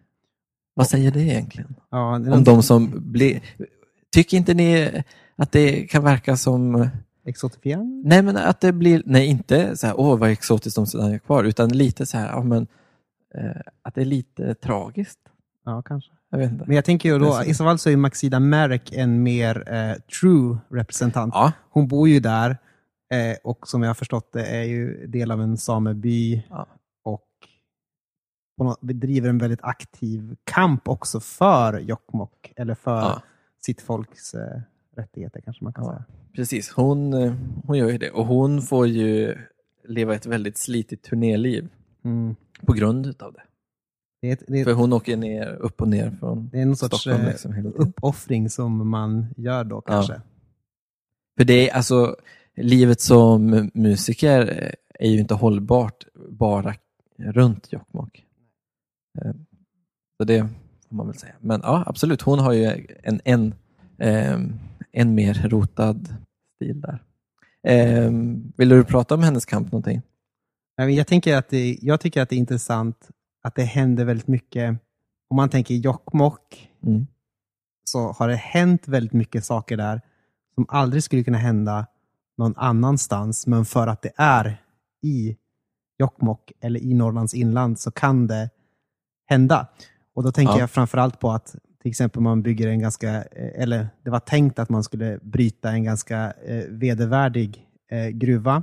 [0.75, 1.75] Vad säger det egentligen?
[1.91, 3.41] Ja, det Om de som blir...
[4.13, 5.03] Tycker inte ni
[5.37, 6.89] att det kan verka som...
[7.25, 8.09] exotifierande.
[8.09, 9.03] Nej, men att det blir...
[9.07, 12.43] Nej, inte så här, åh vad exotiskt de stannar kvar, utan lite så här, ja
[12.43, 12.67] men
[13.35, 15.19] eh, att det är lite tragiskt.
[15.67, 16.13] Ja, kanske.
[16.31, 16.65] Jag vet inte.
[16.67, 19.93] Men jag tänker ju då, i så fall så är Maxida Merrick en mer eh,
[20.21, 21.35] true representant.
[21.35, 22.51] Ja, Hon bor ju där
[23.13, 26.67] eh, och som jag har förstått det är ju del av en sameby Ja.
[27.05, 27.27] och
[28.81, 33.23] bedriver en väldigt aktiv kamp också för Jokkmokk, eller för ja,
[33.65, 34.61] sitt folks eh,
[34.97, 36.05] rättigheter kanske man kan säga.
[36.35, 36.71] precis.
[36.73, 37.35] Hon, eh,
[37.67, 38.11] hon gör ju det.
[38.11, 39.35] Och hon får ju
[39.85, 41.69] leva ett väldigt slitigt turnéliv
[42.05, 42.37] Mm.
[42.67, 43.43] på grund av det.
[44.21, 46.67] Det är, ett, det, För är, hon åker ner, upp och ner från det är
[46.67, 47.87] någon sorts Stockholm eh, liksom hela tiden.
[47.89, 50.21] uppoffring som man gör då kanske.
[51.39, 52.17] För det är alltså,
[52.57, 56.75] livet som musiker är ju inte hållbart bara
[57.19, 58.25] runt Jokkmokk.
[59.25, 59.33] Eh,
[60.19, 60.49] Så det
[60.89, 61.35] får man väl säga.
[61.41, 63.55] Men ja, absolut, hon har ju en, en,
[63.99, 64.53] ehm,
[64.93, 66.15] en mer rotad
[66.57, 67.03] stil där.
[67.63, 70.03] Ehm, Vill du prata om hennes kamp någonting?
[70.77, 73.11] Jag, tänker att det, jag tycker att det är intressant
[73.47, 74.71] att det händer väldigt mycket.
[75.31, 77.07] Om man tänker Jokkmokk Mm.
[77.85, 80.01] så har det hänt väldigt mycket saker där
[80.55, 81.87] som aldrig skulle kunna hända
[82.39, 83.47] någon annanstans.
[83.47, 84.63] Men för att det är
[85.03, 85.37] i
[85.99, 88.51] Jokkmokk eller i Norrlands inland så kan det
[89.27, 89.67] hända.
[90.15, 90.61] Och då tänker Ja.
[90.61, 94.59] jag framförallt på att till exempel man bygger en ganska, eh, eller det var tänkt
[94.59, 98.63] att man skulle bryta en ganska eh, vedervärdig eh, gruva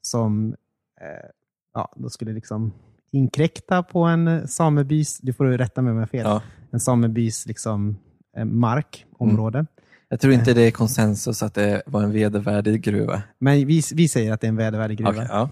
[0.00, 0.54] som
[1.00, 1.28] eh,
[1.74, 2.72] ja, då skulle liksom
[3.14, 6.42] inkräkta på en eh, samebys, du får rätta mig om jag har fel, Ja.
[6.70, 7.96] en samebys liksom,
[8.36, 9.66] eh, mark, område.
[10.08, 13.22] Jag tror inte det är konsensus att det var en vedervärdig gruva.
[13.38, 15.10] Men vi, vi säger att det är en vedervärdig gruva.
[15.10, 15.50] Okej, ja.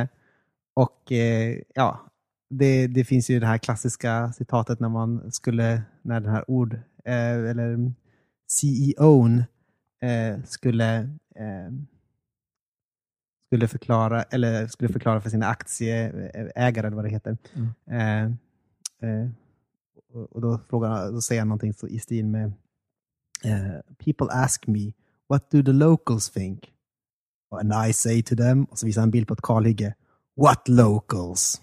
[0.00, 0.06] Eh,
[0.74, 2.00] och eh, ja,
[2.50, 6.74] det, det finns ju det här klassiska citatet när man skulle, när den här ord,
[7.04, 7.92] eh, eller
[8.48, 9.38] CEOn
[10.02, 10.96] eh, skulle,
[11.36, 11.72] eh,
[13.56, 17.36] skulle förklara, eller skulle förklara för sina aktieägare, eller vad det heter.
[17.54, 17.68] Mm.
[17.90, 18.24] Eh,
[19.10, 19.28] eh,
[20.30, 22.52] och då, frågar, då säger han någonting så, i stil med
[23.44, 24.92] eh, People ask me,
[25.28, 26.72] what do the locals think?
[27.50, 29.94] And I say to them, och så visar han en bild på ett kalhygge.
[30.36, 31.60] What locals?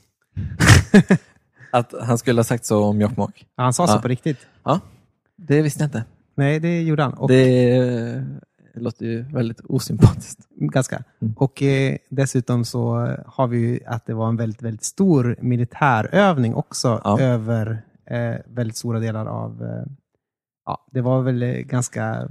[1.72, 3.48] Att han skulle ha sagt så om Jokkmokk.
[3.56, 4.02] Ja, han sa så Ja.
[4.02, 4.48] på riktigt.
[4.64, 4.80] Ja,
[5.36, 6.06] det visste jag inte.
[6.36, 7.14] Nej, det gjorde han.
[7.14, 8.26] Och, Det
[8.80, 10.48] låter ju väldigt osympatiskt.
[10.50, 11.04] Ganska.
[11.22, 11.34] Mm.
[11.38, 16.56] Och eh, dessutom så har vi ju att det var en väldigt, väldigt stor militärövning
[16.56, 17.20] också Ja.
[17.20, 19.64] över eh, väldigt stora delar av...
[19.64, 19.86] Eh,
[20.66, 22.30] ja, det var väl eh, ganska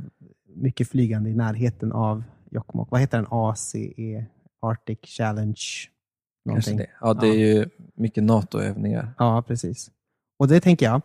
[0.57, 2.91] mycket flygande i närheten av Jokkmokk.
[2.91, 3.27] Vad heter den?
[3.31, 4.27] ACE?
[4.63, 5.61] Arctic Challenge?
[6.45, 6.77] Någonting.
[6.77, 6.87] det.
[7.01, 9.15] Ja, det är ju mycket NATO-övningar.
[9.19, 9.91] Ja, precis.
[10.39, 11.03] Och det tänker jag,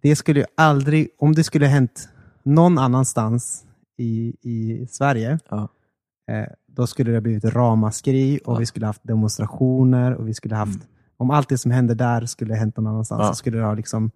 [0.00, 2.08] det skulle ju aldrig, om det skulle hänt
[2.42, 3.65] någon annanstans
[3.96, 5.68] i, i Sverige, Ja.
[6.30, 8.58] eh, då skulle det ha blivit ramaskri och Ja.
[8.58, 10.78] vi skulle haft demonstrationer och vi skulle haft,
[11.16, 13.28] om allt det som hände där skulle ha hänt någon annanstans, Ja.
[13.28, 14.10] så skulle det ha liksom,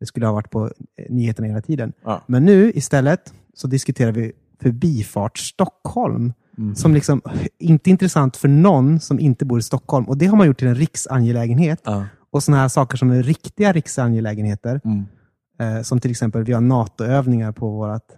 [0.00, 1.92] det skulle ha varit på eh, nyheterna hela tiden.
[2.26, 6.74] Men nu istället så diskuterar vi förbifart Stockholm Mm.
[6.74, 7.20] som liksom
[7.58, 10.04] inte är intressant för någon som inte bor i Stockholm.
[10.08, 11.80] Och det har man gjort till en riksangelägenhet.
[11.84, 12.04] Ja.
[12.30, 15.04] Och sådana här saker som är riktiga riksangelägenheter, Mm.
[15.76, 18.16] eh, som till exempel vi har NATO-övningar på vårat, eh,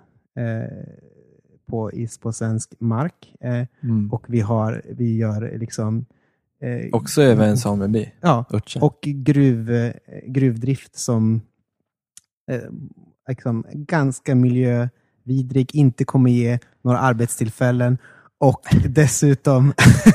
[1.71, 3.35] på, is, på svensk mark.
[3.41, 4.13] Eh, Mm.
[4.13, 6.05] och vi, har, vi gör liksom...
[6.63, 8.45] Eh, Också över en sameby, Ja,
[8.81, 9.93] och gruv, eh,
[10.27, 11.41] gruvdrift som
[12.51, 12.61] eh,
[13.29, 17.99] liksom, ganska miljövidrig, inte kommer ge några arbetstillfällen
[18.39, 19.73] och dessutom,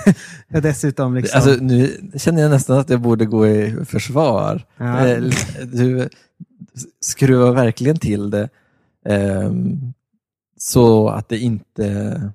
[0.48, 4.66] dessutom liksom, Alltså, nu känner jag nästan att jag borde gå i försvar.
[4.78, 5.08] Ja.
[5.08, 5.24] Eh,
[5.74, 6.10] Du
[7.00, 8.50] skruvar verkligen till det
[9.06, 9.94] ehm,
[10.64, 12.32] så att det inte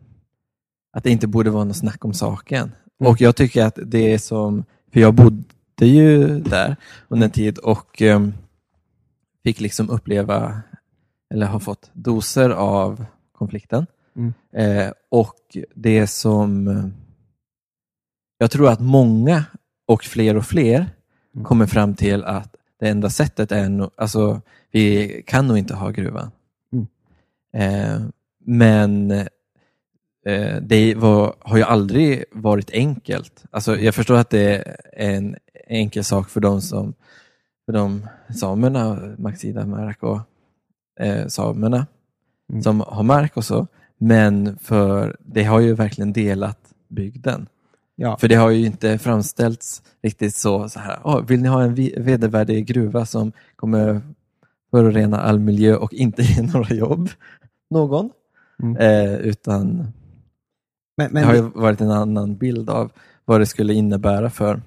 [0.93, 2.73] att det inte borde vara något snack om saken.
[3.01, 3.13] Mm.
[3.13, 5.45] Och jag tycker att det är som, för jag bodde
[5.87, 6.77] ju där
[7.09, 8.33] under en tid och ehm,
[9.45, 10.61] fick liksom uppleva,
[11.35, 13.87] eller har fått doser av konflikten.
[14.17, 14.33] Mm.
[14.53, 16.93] Eh, och det som
[18.39, 19.45] jag tror att många
[19.87, 20.91] och fler och fler
[21.35, 21.45] Mm.
[21.45, 25.91] kommer fram till att det enda sättet är nog, alltså vi kan nog inte ha
[25.91, 26.31] gruvan.
[26.73, 26.87] Mm.
[27.53, 28.09] Eh,
[28.49, 29.11] men
[30.27, 33.45] eh, det var, har ju aldrig varit enkelt.
[33.51, 34.57] Alltså, jag förstår att det
[34.93, 36.95] är en enkel sak för de som
[37.67, 38.07] för de
[38.41, 40.21] samerna, Maxida, Mark och
[41.01, 41.87] eh, samerna
[42.51, 42.63] Mm.
[42.63, 43.67] som har mark och så.
[43.99, 46.59] Men för det har ju verkligen delat
[46.89, 47.49] bygden.
[47.97, 51.63] ja, För det har ju inte framställts riktigt så, så här, "Åh, vill ni ha
[51.63, 54.01] en vedervärdig gruva som kommer
[54.71, 57.09] förorena all miljö och inte ge några jobb?
[57.71, 58.11] Någon?
[58.63, 58.77] Mm.
[58.77, 59.77] Eh, utan
[60.97, 62.93] men, det men, har ju varit en annan bild av
[63.25, 64.63] vad det skulle innebära för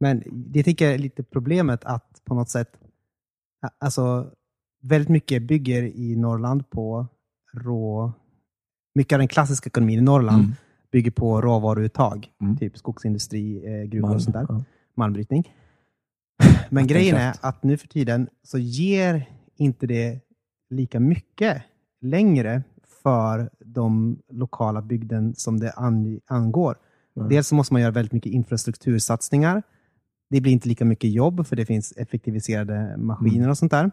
[0.00, 2.78] men det tycker jag är lite problemet att på något sätt,
[3.78, 4.30] alltså
[4.82, 7.06] väldigt mycket bygger i Norrland på
[7.52, 8.12] rå,
[8.94, 10.54] mycket av den klassiska ekonomin i Norrland Mm.
[10.92, 12.56] bygger på råvaruuttag, Mm.
[12.56, 14.16] typ skogsindustri, eh, gruvor Malm.
[14.16, 14.46] och sånt där.
[14.48, 14.64] Ja.
[14.96, 15.52] malmbrytning.
[16.70, 20.20] Men grejen är att nu för tiden så ger inte det
[20.70, 21.62] lika mycket
[22.00, 22.62] längre
[23.06, 26.76] för de lokala bygden som det an- angår.
[27.16, 27.28] Mm.
[27.28, 29.62] Dels måste man göra väldigt mycket infrastruktursatsningar
[30.30, 33.90] det blir inte lika mycket jobb för det finns effektiviserade maskiner och sånt där.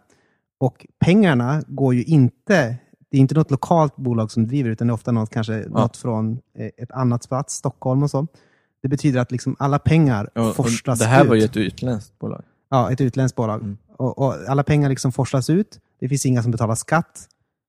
[0.58, 2.78] Och pengarna går ju inte,
[3.10, 5.98] det är inte något lokalt bolag som driver utan det är ofta något, kanske något
[5.98, 8.28] från eh, ett annat plats, Stockholm och så.
[8.82, 11.30] Det betyder att liksom alla pengar och forslas det här ut.
[11.30, 12.44] var ju ett utländskt bolag.
[12.70, 13.62] Ja, ett utländskt bolag.
[13.62, 13.78] Mm.
[13.98, 15.80] Och, och alla pengar liksom forslas ut.
[16.00, 17.28] Det finns inga som betalar skatt.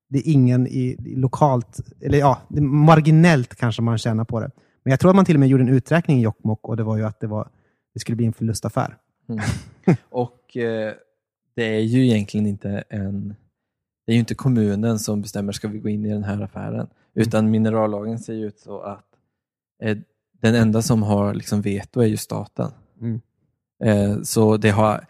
[0.09, 4.51] Det är ingen i, i lokalt, eller ja, marginellt kanske man tjänar på det.
[4.83, 6.83] Men jag tror att man till och med gjorde en uträkning i Jokkmokk och det
[6.83, 7.49] var ju att det, var,
[7.95, 8.97] det skulle bli en förlustaffär.
[10.09, 10.93] Och eh,
[11.57, 13.35] det är ju egentligen inte en
[14.07, 16.87] det är ju inte kommunen som bestämmer ska vi gå in i den här affären.
[17.15, 19.07] Utan minerallagen ser ut så att
[19.83, 19.99] eh,
[20.41, 22.71] den enda som har liksom veto är ju staten.
[23.01, 23.21] Mm.
[23.85, 25.07] Eh, så det har,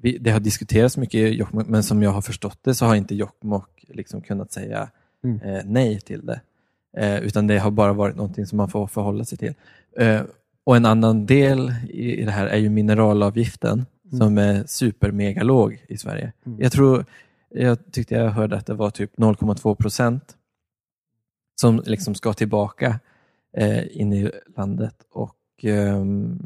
[0.00, 2.94] vi, det har diskuterats mycket i Jokkmokk men som jag har förstått det så har
[2.94, 4.90] inte Jokkmokk liksom kunnat säga
[5.24, 5.40] Mm.
[5.40, 6.40] eh, nej till det.
[6.96, 9.54] Eh, utan det har bara varit någonting som man får förhålla sig till.
[9.98, 10.22] Eh,
[10.64, 14.18] och en annan del i, i det här är ju mineralavgiften Mm.
[14.18, 16.32] som är supermega låg i Sverige.
[16.46, 16.60] Mm.
[16.60, 17.04] Jag tror,
[17.50, 20.36] jag tyckte jag hörde att det var typ 0,2 procent
[21.60, 23.00] som liksom ska tillbaka
[23.56, 26.40] eh, in i landet och ehm,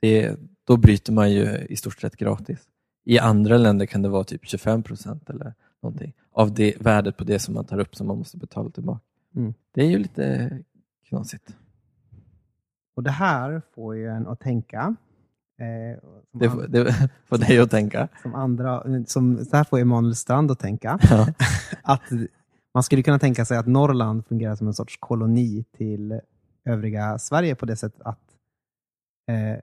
[0.00, 2.58] det, då bryter man ju i stort sett gratis.
[3.04, 7.24] I andra länder kan det vara typ 25 procent eller någonting av det värdet på
[7.24, 9.00] det som man tar upp som man måste betala tillbaka.
[9.36, 9.54] Mm.
[9.72, 10.58] Det är ju lite
[11.08, 11.56] knasigt.
[12.96, 14.96] Och det här får ju en att tänka.
[15.60, 16.00] Eh,
[16.32, 18.08] Det, får- det får dig att tänka.
[18.22, 20.98] som andra, som, så här får Emanuel Strand att tänka.
[21.10, 21.26] Ja.
[21.82, 22.02] att
[22.74, 26.20] man skulle kunna tänka sig att Norrland fungerar som en sorts koloni till
[26.64, 28.20] övriga Sverige på det sättet att
[29.30, 29.58] eh,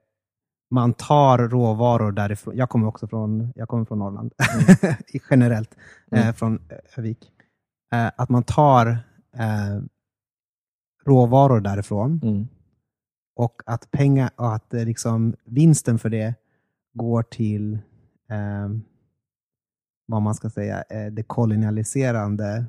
[0.72, 2.58] man tar råvaror därifrån.
[2.58, 4.34] Jag kommer också från, jag kommer från Norrland,
[5.08, 5.76] i generellt,
[6.12, 6.34] eh, Mm.
[6.34, 6.60] från
[6.98, 7.32] Övik.
[7.94, 8.88] Eh, att man tar
[9.38, 9.82] eh,
[11.06, 12.48] råvaror därifrån Mm.
[13.36, 16.34] och att, pengar, och att eh, liksom, vinsten för det
[16.94, 17.74] går till
[18.30, 18.70] eh,
[20.06, 22.66] vad man ska säga, eh, det kolonialiserande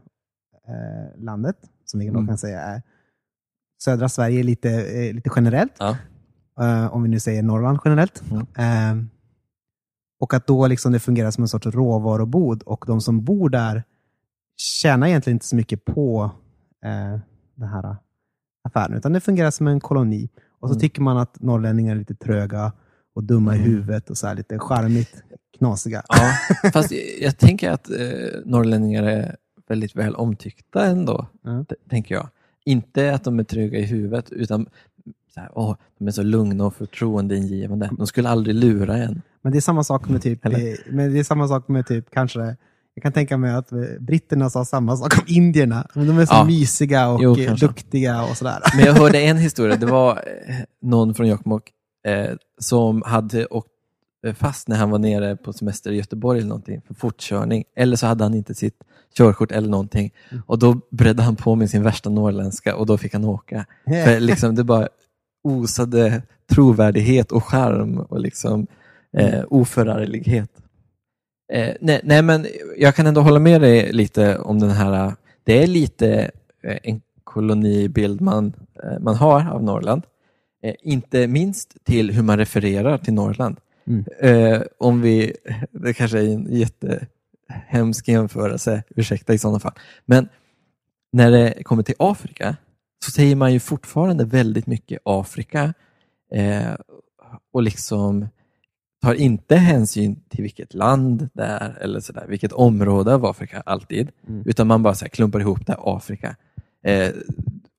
[0.69, 2.27] eh, landet, som vi Mm.
[2.27, 2.83] kan säga är
[3.85, 5.97] södra Sverige lite, eh, lite generellt, Ja.
[6.61, 8.23] Eh, om vi nu säger Norrland generellt.
[8.31, 8.99] Mm.
[8.99, 9.05] Eh,
[10.21, 13.83] och att då liksom det fungerar som en sorts råvarubod och de som bor där
[14.57, 16.31] tjänar egentligen inte så mycket på
[16.85, 17.21] eh,
[17.55, 17.97] den här
[18.65, 20.29] affären, utan det fungerar som en koloni.
[20.61, 20.81] Och så Mm.
[20.81, 22.73] tycker man att norrlänningar är lite tröga
[23.15, 23.71] och dumma i Mm.
[23.71, 25.23] huvudet och så här lite charmigt
[25.59, 26.03] knasiga.
[26.09, 26.33] Ja,
[26.73, 27.97] fast jag, tänker att eh,
[28.45, 29.37] norrlänningar är
[29.69, 31.27] väldigt väl omtyckta ändå,
[31.69, 32.29] t- tänker jag.
[32.65, 34.67] Inte att de är trygga i huvudet, utan
[35.35, 37.90] så här, åh, de är så lugna och förtroendeingivande.
[37.99, 39.23] De skulle aldrig lura en.
[39.42, 40.77] Men det är samma sak med typ, Eller?
[40.92, 42.57] men det är samma sak med typ kanske
[42.95, 45.87] jag kan tänka mig att britterna sa samma sak om indierna.
[45.95, 46.45] Men de är så Ja.
[46.45, 48.59] mysiga och Jo, duktiga och sådär.
[48.77, 50.11] Men jag hörde en historia, det var
[50.49, 51.71] eh, någon från Jokkmokk
[52.07, 53.68] eh, som hade åkt
[54.27, 57.64] eh, fast när han var nere på semester i Göteborg eller någonting för fortkörning.
[57.77, 58.77] Eller så hade han inte sitt
[59.16, 60.11] körkort eller någonting.
[60.47, 63.66] Och då bredde han på med sin värsta norrländska och då fick han åka.
[64.05, 64.88] För liksom det bara
[65.44, 68.66] osade trovärdighet och charm och liksom
[69.16, 70.50] eh, oförarglighet.
[71.52, 72.46] Eh, nej, nej, men
[72.78, 76.31] jag kan ändå hålla med dig lite om den här, det är lite
[76.64, 78.52] eh, en kolonibild man,
[78.85, 80.02] eh, man har av Norrland.
[80.62, 83.57] Eh, inte minst till hur man refererar till Norrland.
[83.87, 84.05] Mm.
[84.20, 85.33] Eh, om vi,
[85.70, 89.72] det kanske är en jättehemsk jämförelse, ursäkta i sådana fall.
[90.05, 90.28] Men
[91.12, 92.57] när det kommer till Afrika
[93.05, 95.75] så säger man ju fortfarande väldigt mycket Afrika
[96.35, 96.73] eh,
[97.53, 98.29] och liksom
[99.03, 104.11] tar inte hänsyn till vilket land det är eller sådär, vilket område av Afrika alltid,
[104.29, 104.43] Mm.
[104.47, 106.37] utan man bara så klumpar ihop det Afrika.
[106.85, 107.11] Eh,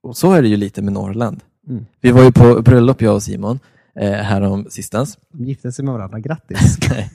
[0.03, 1.43] och så är det ju lite med Norrland.
[1.69, 1.85] Mm.
[2.01, 3.59] Vi var ju på bröllop jag och Simon
[3.95, 5.17] eh, härom sistens.
[5.31, 6.77] De gifte sig med varandra, grattis.
[6.89, 7.11] Nej,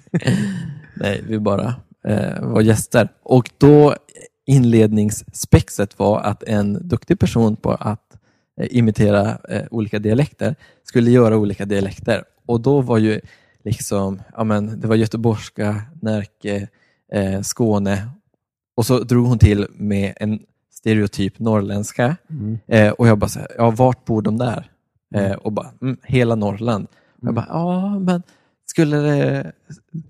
[0.96, 3.08] Nej vi bara eh, var gäster.
[3.22, 3.94] Och då
[4.48, 8.18] inledningsspexet var att en duktig person på att
[8.60, 12.24] eh, imitera eh, olika dialekter skulle göra olika dialekter.
[12.46, 13.20] Och då var ju
[13.64, 16.68] liksom, ja men det var göteborgska, Närke,
[17.12, 18.08] eh, Skåne
[18.76, 20.40] och så drog hon till med en
[20.72, 22.16] stereotyp norrländska.
[22.30, 22.58] Mm.
[22.66, 24.70] Eh, och jag bara, så här, ja vart bor de där?
[25.14, 26.86] Eh, och bara, mm, hela Norrland.
[27.22, 28.22] Och Jag bara, ja men
[28.70, 29.52] skulle det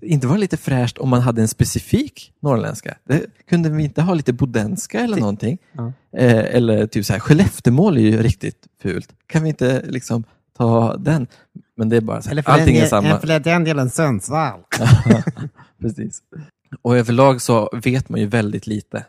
[0.01, 2.97] inte vara lite fräscht om man hade en specifik norrländska?
[3.03, 5.57] Det, kunde vi inte ha lite bodenska eller någonting?
[5.71, 5.93] Ja.
[6.17, 9.13] Eh, eller typ så här, Skelleftemål är ju riktigt fult.
[9.27, 10.23] Kan vi inte liksom
[10.57, 11.27] ta den?
[11.77, 13.19] Men det är bara så här, Eller allting är samma.
[13.19, 14.59] För den delen Sundsvall.
[15.81, 16.21] Precis.
[16.81, 19.05] Och överlag så vet man ju väldigt lite.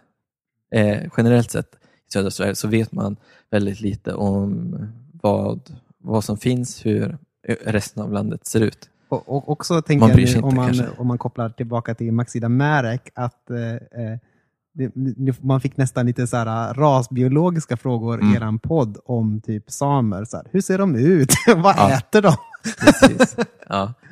[0.75, 1.75] Eh, generellt sett
[2.09, 3.17] i södra Sverige så vet man
[3.51, 4.77] väldigt lite om
[5.13, 5.61] vad,
[5.99, 7.19] vad som finns, hur
[7.65, 8.91] resten av landet ser ut.
[9.11, 10.87] Och, och också tänker Man jag nu, om, man, kanske.
[10.99, 13.59] om man kopplar tillbaka till Maxida Märek, att eh,
[14.05, 14.19] eh,
[14.75, 14.93] det,
[15.43, 18.33] man fick nästan lite så här, rasbiologiska frågor Mm.
[18.33, 20.25] i eran podd om typ samer.
[20.25, 21.33] Så här, hur ser de ut?
[21.57, 21.91] Vad Ja.
[21.91, 22.37] äter de?
[22.81, 23.37] Precis.
[23.69, 23.93] Ja.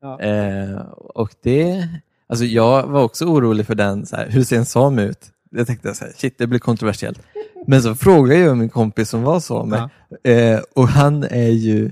[0.00, 0.20] Ja.
[0.20, 0.80] Eh,
[1.14, 1.88] och det,
[2.28, 5.30] alltså jag var också orolig för den, så här, hur ser en sam ut?
[5.50, 7.20] Jag tänkte så här, shit det blir kontroversiellt.
[7.66, 9.88] Men så frågade jag min kompis som var same
[10.22, 10.30] Ja.
[10.30, 11.90] eh, och han är ju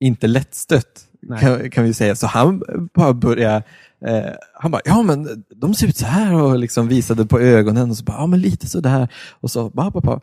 [0.00, 1.05] inte lättstött.
[1.40, 2.16] Kan, kan vi säga.
[2.16, 2.62] Så han
[2.94, 3.62] bara började,
[4.00, 7.90] eh, han bara, ja men de ser ut så här och liksom visade på ögonen
[7.90, 9.08] och så bara, ja men lite så där
[9.40, 10.20] och så, ba, ba, ba.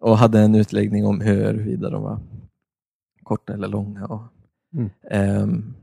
[0.00, 2.20] och hade en utläggning om huruvida de var
[3.22, 4.06] korta eller långa.
[4.06, 4.22] Och,
[4.74, 4.90] Mm.
[5.10, 5.74] ehm,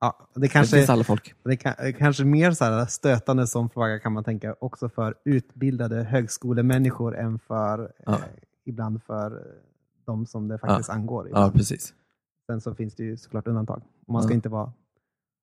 [0.00, 1.34] Ja, det det kanske, finns alla folk.
[1.44, 6.02] det kan, kanske mer så här stötande som fråga kan man tänka också för utbildade
[6.02, 8.12] högskolemänniskor än för Ja.
[8.12, 8.18] eh,
[8.66, 9.42] ibland för eh,
[10.06, 11.24] de som det faktiskt angår.
[11.24, 11.54] Ja, Ibland.
[11.54, 11.92] precis.
[12.46, 13.82] Sen så finns det ju såklart undantag.
[14.08, 14.34] Man ska Ja.
[14.34, 14.72] inte vara,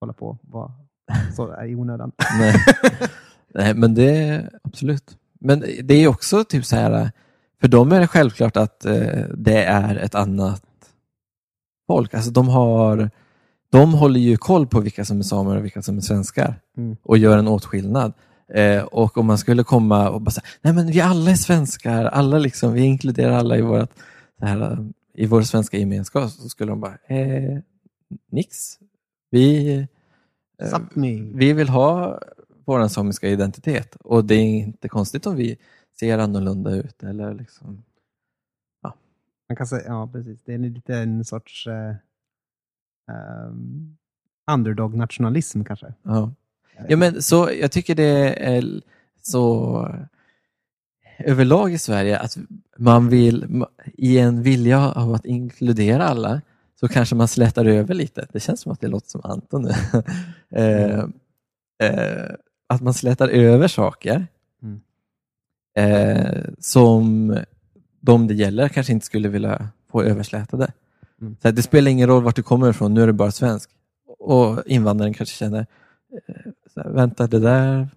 [0.02, 0.72] hålla på vara
[1.36, 2.12] så i onödan.
[2.40, 2.56] Nej.
[3.54, 5.18] Nej, men det är absolut.
[5.40, 7.12] Men det är också typ så här,
[7.62, 10.64] för dem är det självklart att eh, det är ett annat
[11.88, 12.14] folk.
[12.14, 13.10] Alltså de har,
[13.72, 16.96] de håller ju koll på vilka som är samer och vilka som är svenskar Mm.
[17.04, 18.14] och gör en åtskillnad.
[18.54, 22.06] Eh, och om man skulle komma och bara säga, nej men vi alla är svenskar,
[22.06, 23.90] alla liksom, vi inkluderar alla i vårt,
[24.42, 24.78] här,
[25.14, 27.60] i vår svenska gemenskap, så skulle de bara, eh,
[28.32, 28.80] nix.
[29.30, 29.74] Vi,
[30.58, 30.80] eh,
[31.34, 32.22] vi vill ha
[32.66, 35.58] vår samiska identitet och det är inte konstigt om vi
[36.00, 37.84] ser annorlunda ut eller liksom,
[39.50, 40.44] Man kan säga, ja precis.
[40.44, 41.96] Det är lite en sorts eh,
[43.12, 43.98] ehm,
[44.52, 45.94] underdog-nationalism kanske.
[46.04, 46.32] ja.
[46.88, 48.82] ja men så jag tycker det är
[49.22, 49.88] så
[51.26, 52.38] överlag i Sverige att
[52.78, 56.42] man vill, i en vilja av att inkludera alla
[56.80, 58.28] så kanske man slätar över lite.
[58.32, 59.72] Det känns som att det låter som Anton nu.
[60.60, 61.00] eh,
[61.84, 62.32] eh,
[62.70, 64.28] att man slätar över saker
[64.64, 64.82] Mm.
[65.76, 67.38] eh, som
[68.00, 70.74] de det gäller kanske inte skulle vilja få överslätade.
[71.22, 71.36] Mm.
[71.42, 73.70] Så det spelar ingen roll vart du kommer ifrån, nu är du bara svensk.
[74.20, 75.66] Och invandraren kanske känner,
[76.28, 77.88] eh, vänta det där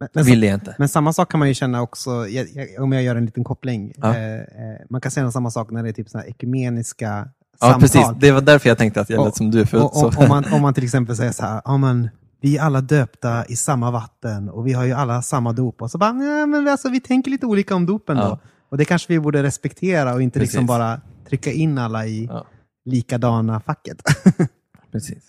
[0.00, 0.74] Men, men, vill jag inte.
[0.78, 3.44] men samma sak kan man ju känna också, jag, jag, om jag gör en liten
[3.44, 3.92] koppling.
[3.96, 4.16] Ja.
[4.16, 4.42] Eh, eh,
[4.90, 7.28] man kan säga samma sak när det är typ såna ekumeniska
[7.60, 7.80] Ja, samtal.
[7.80, 8.06] precis.
[8.20, 9.66] Det var därför jag tänkte att jag Och- lät som du.
[9.66, 10.06] För Och, så.
[10.06, 12.08] och, om, man, om man till exempel säger så här, ja, men,
[12.40, 15.82] vi är alla döpta i samma vatten och vi har ju alla samma dop.
[15.82, 18.24] Och så bara, nej men alltså, vi tänker lite olika om dopen Ja.
[18.28, 18.38] då.
[18.68, 22.46] Och det kanske vi borde respektera och inte liksom bara trycka in alla i Ja.
[22.84, 24.02] likadana facket.
[24.92, 25.24] Precis.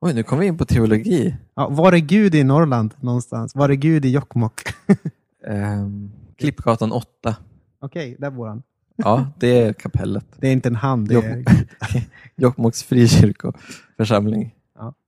[0.00, 1.36] Oj, nu kom vi in på teologi.
[1.54, 3.54] ja, var är Gud i Norrland någonstans?
[3.54, 4.60] Var är Gud i Jokkmokk?
[5.48, 7.36] Um, Klippgatan 8.
[7.80, 8.62] Okej, där bor han.
[8.96, 10.24] Ja, det är kapellet.
[10.36, 11.66] Det är inte en hand, det är Jokkmokk.
[12.36, 14.54] Jokkmokks frikyrkoförsamling.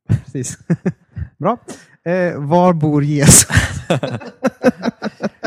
[0.07, 0.59] precis.
[1.39, 1.59] Bra.
[2.05, 3.49] Eh, var bor Jesus?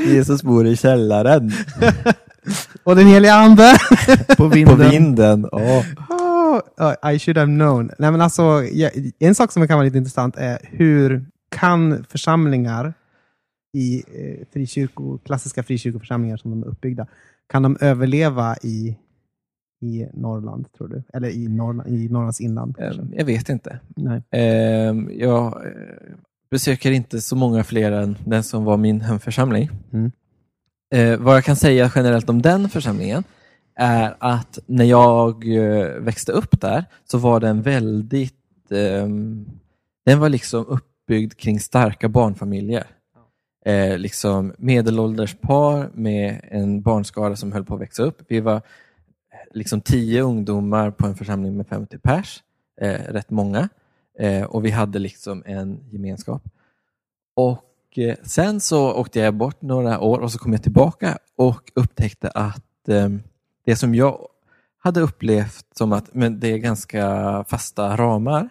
[0.06, 1.52] Jesus bor i källaren.
[2.84, 3.78] Och den heliga ande?
[4.28, 4.89] På På vinden.
[4.89, 5.50] vinden.
[5.52, 5.84] Ja.
[6.78, 7.91] Oh, I should have known.
[7.99, 8.64] Nej, men alltså,
[9.20, 12.93] en sak som kan vara lite intressant är hur kan församlingar
[13.74, 17.08] i eh, frikyrko, klassiska frikyrkoförsamlingar som de är uppbyggda,
[17.49, 18.97] kan de överleva i,
[19.82, 21.03] i Norrland, tror du?
[21.14, 22.76] Eller i, Norrland, i Norrlands inland?
[22.78, 23.01] kanske?
[23.01, 23.80] Ehm, Jag vet inte.
[23.95, 24.24] Nej.
[24.32, 25.72] Ehm, Jag eh,
[26.51, 29.70] besöker inte så många fler än den som var min hemförsamling.
[29.93, 30.12] Mm.
[30.93, 33.24] Eh, vad jag kan säga generellt om den församlingen
[33.76, 39.45] är att när jag eh, växte upp där så var den väldigt, ehm,
[40.05, 42.88] den var liksom uppbyggd kring starka barnfamiljer.
[43.65, 48.21] Eh, liksom medelålders par med en barnskara som höll på att växa upp.
[48.28, 48.61] Vi var
[49.53, 52.43] liksom tio ungdomar på en församling med 50 pers,
[52.82, 53.69] eh, rätt många.
[54.19, 56.43] Eh, och vi hade liksom en gemenskap.
[57.36, 61.71] Och eh, sen så åkte jag bort några år och så kom jag tillbaka och
[61.76, 63.09] upptäckte att eh,
[63.66, 64.28] det som jag
[64.78, 68.49] hade upplevt som att men det är ganska fasta ramar.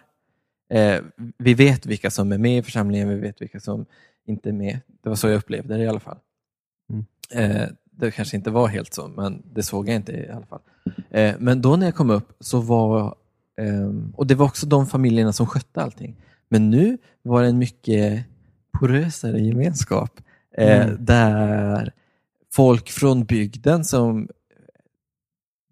[0.69, 1.01] Eh,
[1.37, 3.85] vi vet vilka som är med i församlingen, vi vet vilka som
[4.27, 4.79] inte är med.
[5.03, 6.17] Det var så jag upplevde det i alla fall.
[6.89, 7.05] Mm.
[7.31, 10.59] Eh, det kanske inte var helt så, men det såg jag inte i alla fall.
[11.09, 13.15] Eh, men då när jag kom upp så var,
[13.57, 16.15] ehm, och det var också de familjerna som skötte allting.
[16.49, 18.25] Men nu var det en mycket
[18.79, 20.19] porösare gemenskap.
[20.57, 21.05] Eh, Mm.
[21.05, 21.91] Där
[22.53, 24.29] folk från bygden som,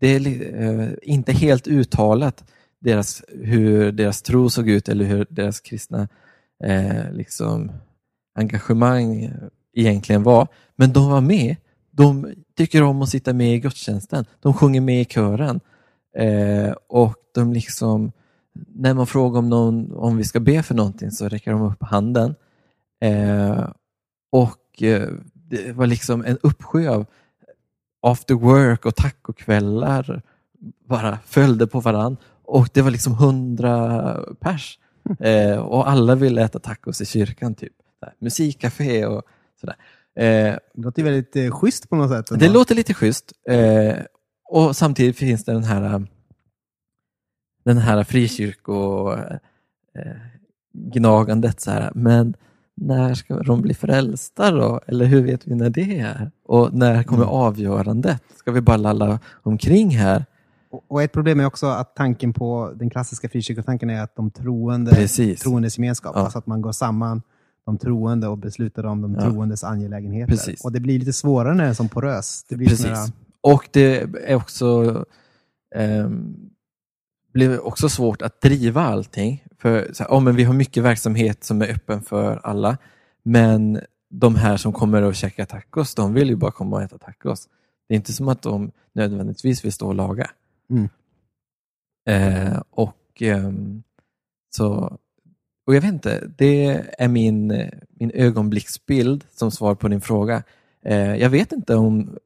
[0.03, 2.43] det är eh, inte helt uttalat
[2.79, 6.07] deras, hur deras tro såg ut eller hur deras kristna
[6.63, 7.71] eh, liksom,
[8.35, 9.31] engagemang
[9.73, 10.47] egentligen var.
[10.75, 11.55] Men de var med.
[11.91, 14.25] De tycker om att sitta med i gudstjänsten.
[14.39, 15.59] De sjunger med i kören.
[16.17, 18.11] Eh, och de liksom,
[18.75, 21.83] när man frågar om, någon, om vi ska be för någonting så räcker de upp
[21.83, 22.35] handen.
[23.01, 23.69] Eh,
[24.31, 27.05] och eh, det var liksom en uppsjö av
[28.03, 30.21] after work och tacokvällar
[30.87, 32.17] bara följde på varann.
[32.45, 34.79] Och det var liksom hundra pers.
[35.19, 37.55] Eh, och alla ville äta tacos i kyrkan.
[37.55, 37.73] typ.
[38.19, 39.23] Musikcafé och
[39.61, 39.75] sådär.
[40.15, 42.39] Eh, Det låter väldigt eh, schysst på något sätt.
[42.39, 43.33] det låter lite schysst.
[43.49, 43.95] Eh,
[44.49, 46.07] och samtidigt finns det den här
[47.65, 50.15] den här frikyrko eh,
[50.73, 51.91] gnagandet så här.
[51.95, 52.35] Men
[52.75, 54.79] när ska de bli frälsta då?
[54.87, 56.31] Eller hur vet vi när det är?
[56.45, 57.35] Och när kommer Mm.
[57.35, 58.21] avgörandet?
[58.35, 60.25] Ska vi bara lalla omkring här?
[60.89, 64.91] Och- ett problem är också att tanken på den klassiska frikyrkotanken är att de troende,
[64.91, 65.39] Precis.
[65.41, 66.21] troendes gemenskap, Ja.
[66.21, 67.21] alltså att man går samman,
[67.65, 69.21] de troende och beslutar om de Ja.
[69.21, 70.31] troendes angelägenheter.
[70.31, 70.65] Precis.
[70.65, 72.45] Och det blir lite svårare när det är som porös.
[72.49, 72.85] Det blir Precis.
[72.85, 73.09] sån här-
[73.41, 75.03] Och det är också
[75.75, 76.35] ehm,
[77.33, 79.43] blir också svårt att driva allting.
[79.57, 82.77] För så här, ja, men vi har mycket verksamhet som är öppen för alla,
[83.23, 86.97] men de här som kommer och käkar tacos, de vill ju bara komma och äta
[86.97, 87.47] tacos.
[87.87, 90.29] Det är inte som att de nödvändigtvis vill stå och laga.
[90.69, 90.89] Mm.
[92.09, 93.83] Eh, och ehm,
[94.55, 94.97] så
[95.65, 100.43] och jag vet inte, det är min, min ögonblicksbild som svar på din fråga.
[100.85, 102.17] Eh, jag vet inte om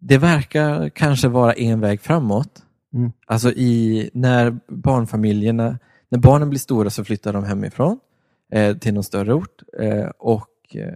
[0.00, 2.62] det verkar kanske vara en väg framåt.
[2.94, 3.12] Mm.
[3.26, 5.78] Alltså i, när barnfamiljerna,
[6.08, 8.00] när barnen blir stora så flyttar de hemifrån
[8.52, 9.62] eh, till någon större ort.
[9.78, 10.94] Eh, och eh,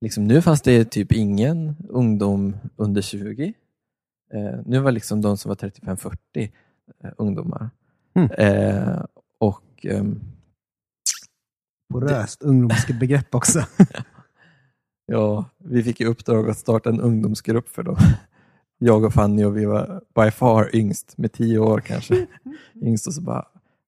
[0.00, 3.54] liksom nu fanns det typ ingen ungdom under 20.
[4.32, 6.16] Eh, nu var liksom de som var 35-40
[7.04, 7.70] eh, ungdomar.
[8.14, 8.30] Mm.
[8.30, 9.04] Eh,
[9.40, 10.20] och ehm,
[11.92, 13.64] poröst ungdomsbegrepp också.
[15.06, 17.96] Ja, vi fick i uppdrag att starta en ungdomsgrupp för dem.
[18.86, 22.26] Jag och Fanny och vi var by far yngst, med tio år kanske.
[22.82, 23.44] Yngst och så bara,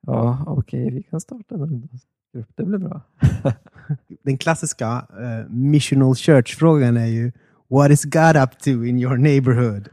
[0.07, 3.01] ja okej, vi kan starta en ungdomsgrupp, det blir bra.
[4.23, 7.33] Den klassiska eh, missional church-frågan är ju
[7.69, 9.89] What is God up to in your neighborhood?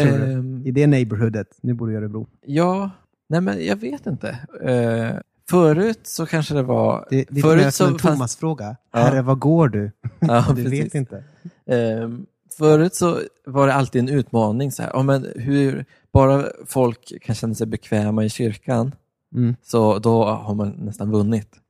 [0.00, 2.26] Ehm, I det neighborhoodet, nu bor du i Örebro.
[2.46, 2.90] ja,
[3.28, 4.38] nej men jag vet inte.
[4.62, 5.16] Eh,
[5.50, 7.06] förut så kanske det var...
[7.10, 8.76] Det, det är förut som en Thomas-fråga.
[8.92, 8.98] Ja.
[8.98, 9.90] Herre, var går du?
[10.20, 11.24] Ja, du vet inte.
[11.66, 12.26] Ehm,
[12.58, 14.72] förut så var det alltid en utmaning.
[14.72, 18.92] Så här, ja, men hur, bara folk kan känna sig bekväma i kyrkan
[19.34, 19.56] Mm.
[19.62, 21.60] Så då har man nästan vunnit.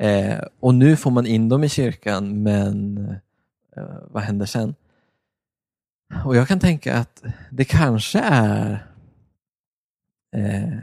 [0.00, 2.98] Eh, och nu får man in dem i kyrkan, men
[3.76, 4.74] eh, vad händer sen?
[6.24, 8.86] Och jag kan tänka att det kanske är
[10.36, 10.78] eh,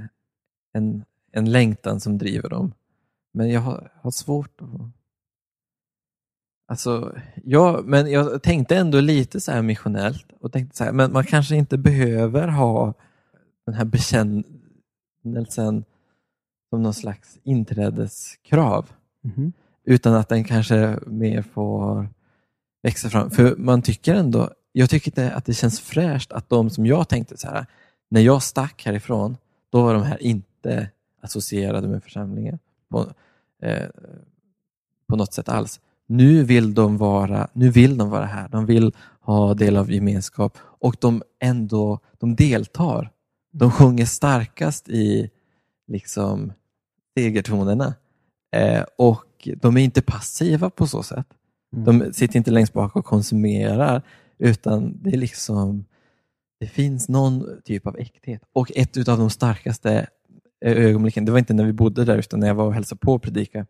[0.74, 2.74] en, en längtan som driver dem.
[3.34, 4.99] Men jag har, har svårt att...
[6.70, 11.12] Alltså, ja, men jag tänkte ändå lite så här missionellt och tänkte så här, men
[11.12, 12.94] man kanske inte behöver ha
[13.66, 15.86] den här bekännelsen
[16.70, 18.90] som någon slags inträdeskrav
[19.24, 19.54] Mhm.
[19.84, 22.08] utan att den kanske mer får
[22.84, 23.32] växa fram.
[23.32, 27.10] För man tycker ändå, jag tycker inte att det känns fräscht att de som jag
[27.10, 27.66] tänkte så här,
[28.10, 29.38] när jag stack härifrån,
[29.70, 30.90] då var de här inte
[31.22, 32.60] associerade med församlingen
[32.90, 33.08] på,
[33.62, 33.88] eh,
[35.08, 35.80] på något sätt alls.
[36.10, 40.58] Nu vill de vara, nu vill de vara här, de vill ha del av gemenskap
[40.62, 43.12] och de ändå, de deltar.
[43.52, 45.30] De sjunger starkast i
[45.88, 46.54] liksom
[47.18, 47.94] segertonerna.
[48.56, 51.28] Eh, och de är inte passiva på så sätt.
[51.74, 51.86] Mm.
[51.86, 54.02] De sitter inte längst bak och konsumerar,
[54.40, 55.86] utan det är liksom
[56.60, 58.42] det finns någon typ av äkthet.
[58.54, 60.08] Och ett av de starkaste
[60.66, 63.00] eh, ögonblicken, det var inte när vi bodde där, utan när jag var och hälsade
[63.00, 63.66] på och predika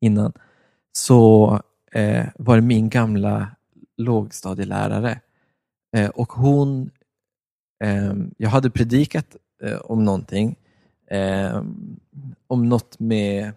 [0.00, 0.32] innan,
[0.98, 1.60] så
[1.92, 3.56] eh, var det min gamla
[3.96, 5.20] lågstadielärare.
[5.96, 6.90] Eh, och hon,
[7.84, 10.56] eh, jag hade predikat eh, om någonting,
[11.10, 11.62] eh,
[12.46, 13.52] om något med,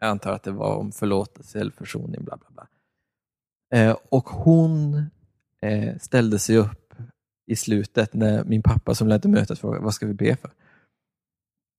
[0.00, 2.68] jag antar att det var om förlåtelse eller försoning, bla bla bla.
[3.74, 5.06] Eh, och hon
[5.62, 6.94] eh, ställde sig upp
[7.46, 10.50] i slutet när min pappa som ledde mötet frågade vad ska vi be för?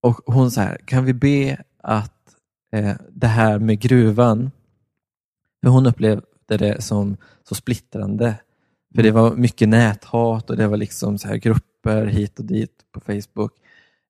[0.01, 2.35] Och hon så här, kan vi be att
[2.71, 4.51] eh, det här med gruvan,
[5.63, 8.35] för hon upplevde det som så splittrande.
[8.95, 12.85] För det var mycket näthat och det var liksom så här grupper hit och dit
[12.91, 13.51] på Facebook.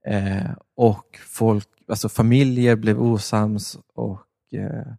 [0.08, 4.94] Eh, och folk, alltså familjer blev osams och eh,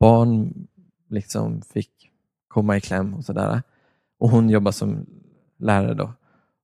[0.00, 0.66] barn
[1.08, 2.10] liksom fick
[2.48, 3.62] komma i kläm och sådär.
[4.18, 5.06] Och hon jobbar som
[5.58, 6.12] lärare då.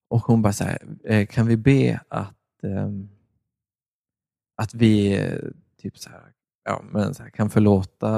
[0.09, 3.09] Och hon bara så här, eh, kan vi be att, ehm,
[4.57, 5.39] att vi eh,
[5.83, 6.34] typ så här,
[6.65, 8.11] ja, men så här, kan förlåta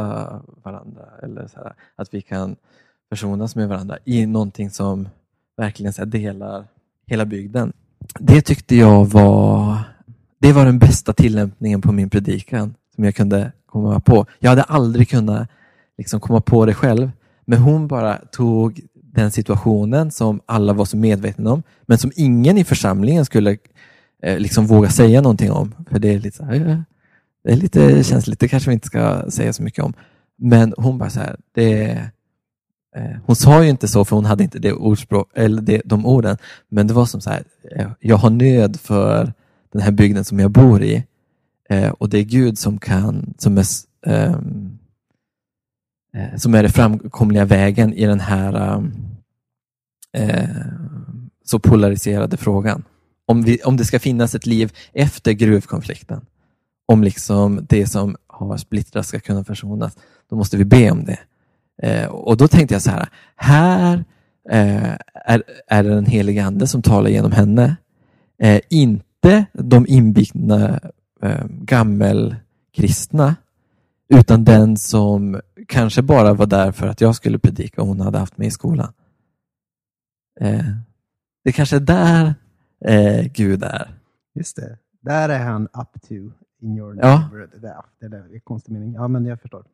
[0.63, 2.57] varandra eller så här, att vi kan
[3.09, 5.09] försonas med varandra i någonting som
[5.57, 6.65] verkligen så här, delar
[7.07, 7.73] hela bygden.
[8.21, 9.79] det tyckte jag var,
[10.39, 14.27] det var den bästa tillämpningen på min predikan som jag kunde komma på.
[14.39, 15.49] Jag hade aldrig kunnat
[15.99, 17.11] liksom komma på det själv,
[17.45, 22.59] men hon bara tog den situationen som alla var så medvetna om, men som ingen
[22.59, 23.59] i församlingen skulle
[24.23, 25.75] eh, liksom våga säga någonting om.
[25.91, 26.81] För det är lite, så här, eh,
[27.47, 29.95] det är lite känsligt, det kanske vi inte ska säga så mycket om.
[30.39, 31.91] Men hon bara så här, det,
[32.97, 36.07] eh, hon sa ju inte så för hon hade inte det ordspråk, eller det, de
[36.07, 36.37] orden,
[36.69, 37.45] men det var som så här,
[37.77, 39.33] eh, jag har nöd för
[39.73, 41.05] den här bygden som jag bor i
[41.69, 43.65] eh, och det är Gud som kan, som är,
[44.07, 44.79] ehm,
[46.15, 48.83] eh, som är den framkomliga vägen i den här
[50.13, 50.49] eh,
[51.45, 52.85] så polariserade frågan.
[53.27, 56.27] Om, vi, om det ska finnas ett liv efter gruvkonflikten,
[56.87, 59.97] om liksom det som har splittrats ska kunna försonas,
[60.31, 61.19] då måste vi be om det.
[61.83, 64.05] Eh, och då tänkte jag så här, här
[64.51, 67.77] eh, är, är det den helige Ande som talar genom henne,
[68.39, 70.81] eh, inte de inbitna
[71.23, 73.37] eh, gammelkristna,
[74.09, 78.19] utan den som kanske bara var där för att jag skulle predika och hon hade
[78.19, 78.93] haft mig i skolan.
[80.41, 80.65] Eh,
[81.45, 82.35] det kanske är där
[82.85, 83.95] eh, Gud är.
[84.35, 84.79] Just det.
[85.01, 86.15] Där är han up to
[86.63, 87.19] in your Ja.
[87.19, 87.51] neighborhood.
[87.63, 88.93] Där, det där är konstig mening.
[88.95, 89.65] Ja, men jag förstår.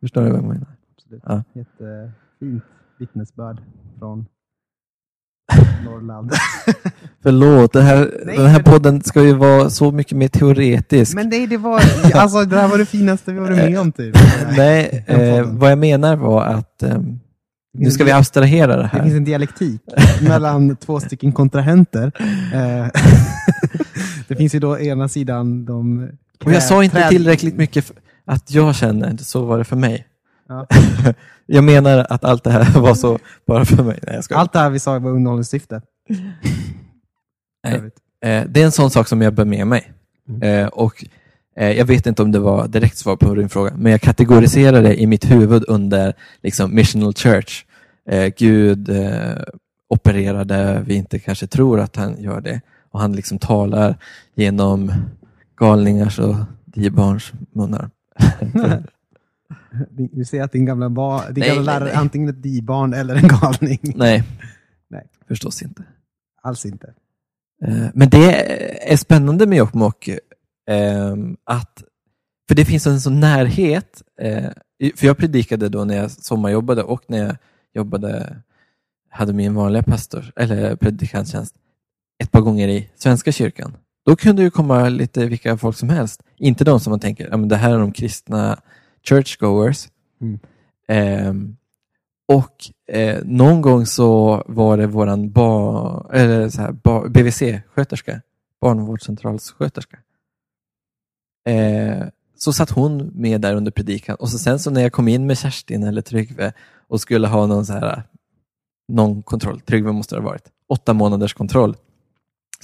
[0.00, 0.66] Förstår du vad jag menar?
[0.96, 1.22] Absolut.
[1.26, 1.42] Ja.
[1.52, 2.64] Jättefint
[2.98, 3.60] vittnesbörd
[3.98, 4.26] från
[5.84, 6.32] Norrland.
[7.22, 11.14] Förlåt, det här, Nej, den här podden ska ju vara så mycket mer teoretisk.
[11.14, 11.80] men nej, det var,
[12.14, 14.16] alltså, det här var det finaste vi varit med om typ.
[14.56, 17.18] Nej, Den eh, vad jag menar var att Det
[17.72, 19.02] nu ska vi en- abstrahera det Det här.
[19.02, 19.80] finns en dialektik
[20.28, 22.12] mellan två stycken kontrahenter.
[22.54, 22.86] Eh,
[24.30, 26.08] det finns ju då ena sidan de...
[26.44, 27.92] Och jag sa inte träd- tillräckligt mycket
[28.24, 30.06] att jag känner, så var det för mig.
[30.48, 30.66] Ja.
[31.46, 33.98] jag menar att allt det här var så bara för mig.
[34.06, 34.40] Nej, jag skojar.
[34.40, 35.82] Allt det här vi sa var underhållningssyfte.
[38.24, 39.92] Eh, det är en sån sak som jag bär med mig.
[40.28, 40.42] Mm.
[40.42, 41.04] Eh, och
[41.56, 44.82] eh, Jag vet inte om det var direkt svar på din fråga, men jag kategoriserar
[44.82, 47.64] det i mitt huvud under liksom, missional church.
[48.36, 48.90] Gud
[49.88, 52.60] opererar där vi inte kanske tror att han gör det.
[52.92, 53.96] Och han liksom talar
[54.34, 54.92] genom
[55.56, 56.34] galningars och
[56.64, 57.90] dibarns munnar.
[60.12, 61.92] Du ser att din gamla, ba, din Nej, gamla nej, lärare nej.
[61.92, 63.78] är antingen ett dibarn eller en galning.
[63.96, 64.24] Nej,
[64.90, 65.06] Nej.
[65.28, 65.82] förstås inte.
[66.42, 66.94] Alls inte.
[67.64, 68.34] Eh, Men det
[68.92, 71.82] är spännande med Jokkmokk, eh, att,
[72.48, 74.02] för det finns en sån närhet.
[74.20, 74.50] eh,
[74.96, 77.36] För jag predikade då när jag sommarjobbade och när jag
[77.74, 78.36] jobbade,
[79.10, 81.54] hade min vanliga pastor, eller predikanttjänst,
[82.20, 83.76] ett par gånger i Svenska kyrkan.
[84.06, 86.22] Då kunde ju komma lite vilka folk som helst.
[86.36, 88.60] Inte de som man tänker, ja, men det här är de kristna
[89.02, 89.88] churchgoers.
[90.20, 90.38] Mm.
[90.88, 91.56] Ehm,
[92.28, 98.20] och eh, någon gång så var det våran ba, eller så här, ba, BVC-sköterska,
[98.60, 99.98] barnavårdscentralssköterska.
[101.46, 102.06] Eh,
[102.36, 105.26] så satt hon med där under predikan och så sen så när jag kom in
[105.26, 106.52] med Kerstin eller Tryggve
[106.88, 108.02] och skulle ha någon så här
[108.88, 111.76] någon kontroll, Tryggve måste det ha varit, åtta månaders kontroll.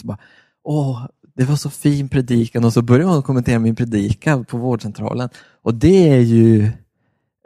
[0.01, 0.19] Så bara,
[0.63, 5.29] åh, det var så fin predikan och så började hon kommentera min predikan på vårdcentralen.
[5.63, 6.71] Och det är ju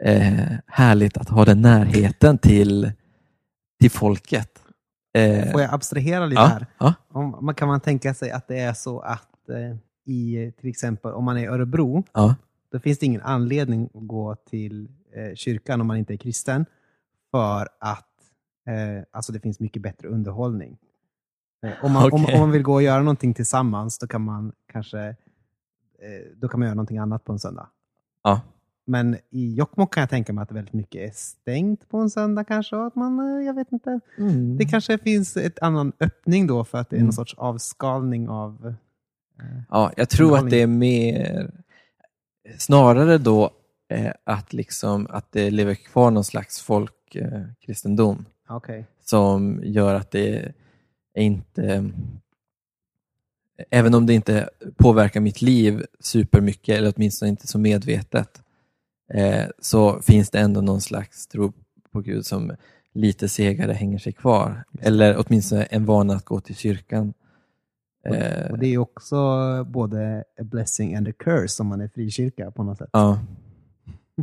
[0.03, 2.91] eh, härligt att ha den närheten till,
[3.79, 4.63] till folket.
[5.13, 6.65] Eh, Får jag abstrahera lite ja, här?
[6.79, 10.69] ja, Om, man kan man tänka sig att det är så att eh, i till
[10.69, 12.35] exempel om man är i Örebro, ja,
[12.71, 16.65] då finns det ingen anledning att gå till eh, kyrkan om man inte är kristen.
[17.31, 18.07] För att
[18.67, 20.77] eh, alltså det finns mycket bättre underhållning.
[21.63, 22.35] Eh, om, man, om, Okej.
[22.35, 25.15] om man vill gå och göra någonting tillsammans, då kan man kanske eh,
[26.35, 27.69] då kan man göra någonting annat på en söndag.
[28.23, 28.41] ja.
[28.85, 32.43] Men i Jokkmokk kan jag tänka mig att väldigt mycket är stängt på en söndag
[32.43, 32.75] kanske.
[32.75, 33.99] Att man, eh, jag vet inte.
[34.17, 34.57] Mm.
[34.57, 37.05] Det kanske finns ett annan öppning då för att det är Mm.
[37.05, 38.73] någon sorts avskalning av...
[39.69, 41.51] Ja, jag tror att det är mer
[42.57, 43.51] snarare då
[43.89, 48.85] eh, att, liksom, att det lever kvar någon slags folkkristendom eh, kristendom Okej.
[49.05, 50.53] som gör att det
[51.15, 51.91] inte
[53.69, 58.41] Även om det inte påverkar mitt liv supermycket, eller åtminstone inte så medvetet,
[59.13, 61.53] eh, så finns det ändå någon slags tro
[61.91, 62.51] på Gud som
[62.93, 64.63] lite segare hänger sig kvar.
[64.79, 67.13] Eller åtminstone en vana att gå till kyrkan.
[68.05, 69.17] Eh, Och det är också
[69.63, 72.89] både a blessing and a curse om man är frikyrka på något sätt.
[72.93, 73.19] Ja,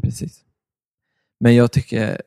[0.03, 0.45] precis.
[1.41, 2.23] Men jag tycker,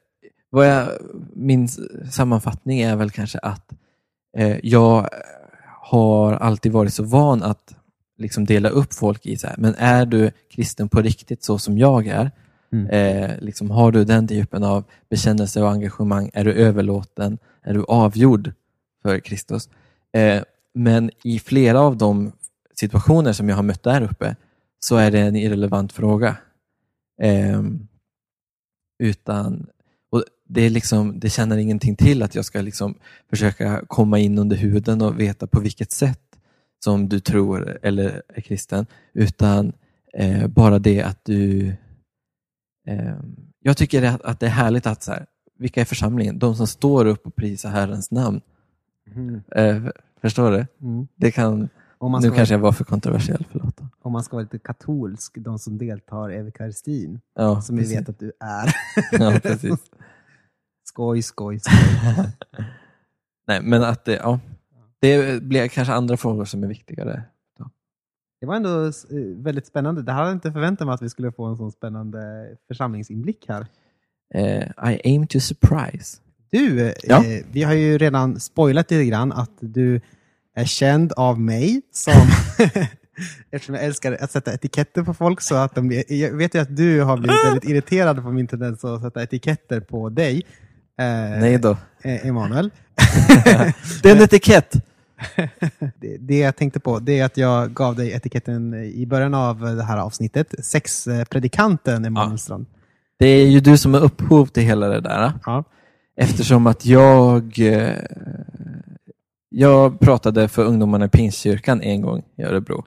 [0.49, 0.89] vad jag,
[1.34, 1.68] min
[2.12, 3.74] sammanfattning är väl kanske att
[4.63, 5.09] jag
[5.65, 7.75] har alltid varit så van att
[8.17, 11.77] liksom dela upp folk i så här, men är du kristen på riktigt så som
[11.77, 12.32] jag är?
[12.71, 12.88] Mm.
[12.88, 16.29] Eh, liksom, har du den typen av bekännelse och engagemang?
[16.34, 17.38] Är du överlåten?
[17.63, 18.51] Är du avgjord
[19.01, 19.69] för Kristus?
[20.13, 22.32] Eh, men i flera av de
[22.75, 24.36] situationer som jag har mött där uppe
[24.79, 26.38] så är det en irrelevant fråga.
[27.21, 27.88] Ehm,
[28.99, 29.67] utan
[30.53, 32.95] det, är liksom, det känner ingenting till att jag ska liksom
[33.29, 36.19] försöka komma in under huden och veta på vilket sätt
[36.83, 38.85] som du tror eller är kristen.
[39.13, 39.73] Utan
[40.13, 41.67] eh, bara det att du...
[42.87, 43.15] Eh,
[43.59, 45.25] jag tycker att, att det är härligt att så här,
[45.59, 46.39] vilka är församlingen?
[46.39, 48.41] De som står upp och prisar Herrens namn.
[49.15, 49.41] Mm.
[49.55, 49.91] Eh,
[50.21, 50.65] förstår du?
[50.81, 51.07] Mm.
[51.15, 51.69] Det kan, nu
[52.01, 53.79] kanske vara, jag var för kontroversiell, förlåt.
[54.01, 57.97] om man ska vara lite katolsk, de som deltar i eukaristin, Ja, som vi precis.
[57.97, 58.75] vet att du är.
[59.11, 59.79] Ja, precis.
[60.91, 61.75] skoj, skoj, skoj.
[63.47, 64.39] Nej, men att det, ja,
[64.99, 67.23] det blir kanske andra frågor som är viktigare.
[68.39, 68.91] Det var ändå eh,
[69.37, 70.01] väldigt spännande.
[70.01, 73.67] Det hade jag inte förväntat mig att vi skulle få en sån spännande församlingsinblick här.
[74.33, 76.17] Eh, I aim to surprise.
[76.49, 77.23] Du, eh, Ja.
[77.51, 80.01] vi har ju redan spoilat lite grann att du
[80.55, 82.13] är känd av mig som
[83.51, 86.59] Eftersom jag älskar att sätta etiketter på folk så att de blir, Jag vet ju
[86.59, 90.43] att du har blivit väldigt irriterad på min tendens att sätta etiketter på dig.
[90.99, 91.77] Eh, Nej då.
[92.01, 92.71] eh, Emanuel.
[94.03, 94.75] Det är en etikett!
[95.99, 99.59] det, det jag tänkte på det är att jag gav dig etiketten i början av
[99.59, 100.65] det här avsnittet.
[100.65, 102.37] Sexpredikanten Emanuel Ja.
[102.37, 102.65] Strand.
[103.19, 105.31] Det är ju du som är upphov till hela det där.
[105.45, 105.63] Ja.
[106.17, 107.95] Eftersom att jag eh,
[109.49, 112.85] jag pratade för ungdomarna i Pingstkyrkan en gång i Örebro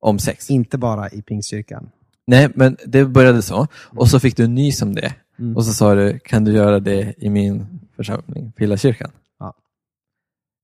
[0.00, 0.50] om sex.
[0.50, 1.90] Inte bara i Pingstkyrkan.
[2.26, 3.66] Nej, men det började så.
[3.72, 5.14] Och så fick du nys om det.
[5.40, 5.56] Mm.
[5.56, 7.66] Och så sa du, kan du göra det i min
[7.96, 9.10] församling, Pillakyrkan?
[9.38, 9.54] Ja.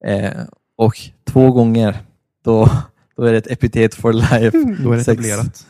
[0.05, 0.33] Eh,
[0.77, 1.97] och två gånger,
[2.45, 2.69] då,
[3.17, 4.51] då är det ett epitet for life.
[4.85, 5.21] Då är det Sex.
[5.21, 5.67] etablerat.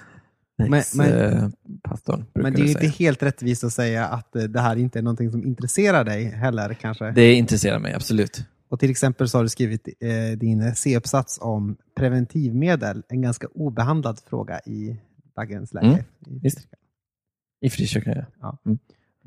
[0.59, 1.49] Men- men- eh,
[1.83, 5.03] pastorn Men det är inte helt rättvist att säga att eh, det här inte är
[5.03, 7.11] någonting som intresserar dig heller kanske.
[7.11, 8.45] Det intresserar mig, absolut.
[8.69, 14.21] Och till exempel så har du skrivit eh, din C-uppsats om preventivmedel, en ganska obehandlad
[14.31, 14.97] fråga i
[15.37, 15.87] dagens läge.
[16.27, 16.51] Mm, I-.
[17.67, 18.59] I frikyrkan, ja.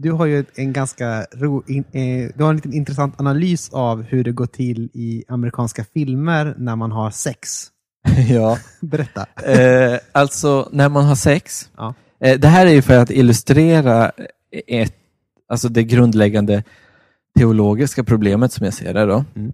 [0.01, 4.01] Du har ju en ganska ro, in, eh, du har en liten intressant analys av
[4.01, 7.67] hur det går till i amerikanska filmer när man har sex.
[8.29, 8.57] ja.
[8.81, 9.25] Berätta.
[9.45, 11.69] Eh, alltså, när man har sex.
[11.77, 11.93] Ja.
[12.19, 14.11] Eh, det här är ju för att illustrera
[14.67, 14.95] ett,
[15.49, 16.63] alltså det grundläggande
[17.37, 19.05] teologiska problemet som jag ser det.
[19.05, 19.25] Då.
[19.35, 19.51] Mm.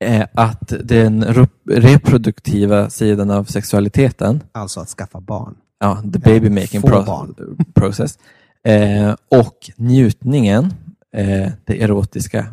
[0.00, 1.24] Eh, att den
[1.70, 5.54] reproduktiva sidan av sexualiteten, Alltså att skaffa barn.
[5.80, 7.34] ja, the baby making få pro- barn.
[7.74, 8.18] process,
[8.64, 10.64] eh, och njutningen,
[11.16, 12.46] eh, det erotiska,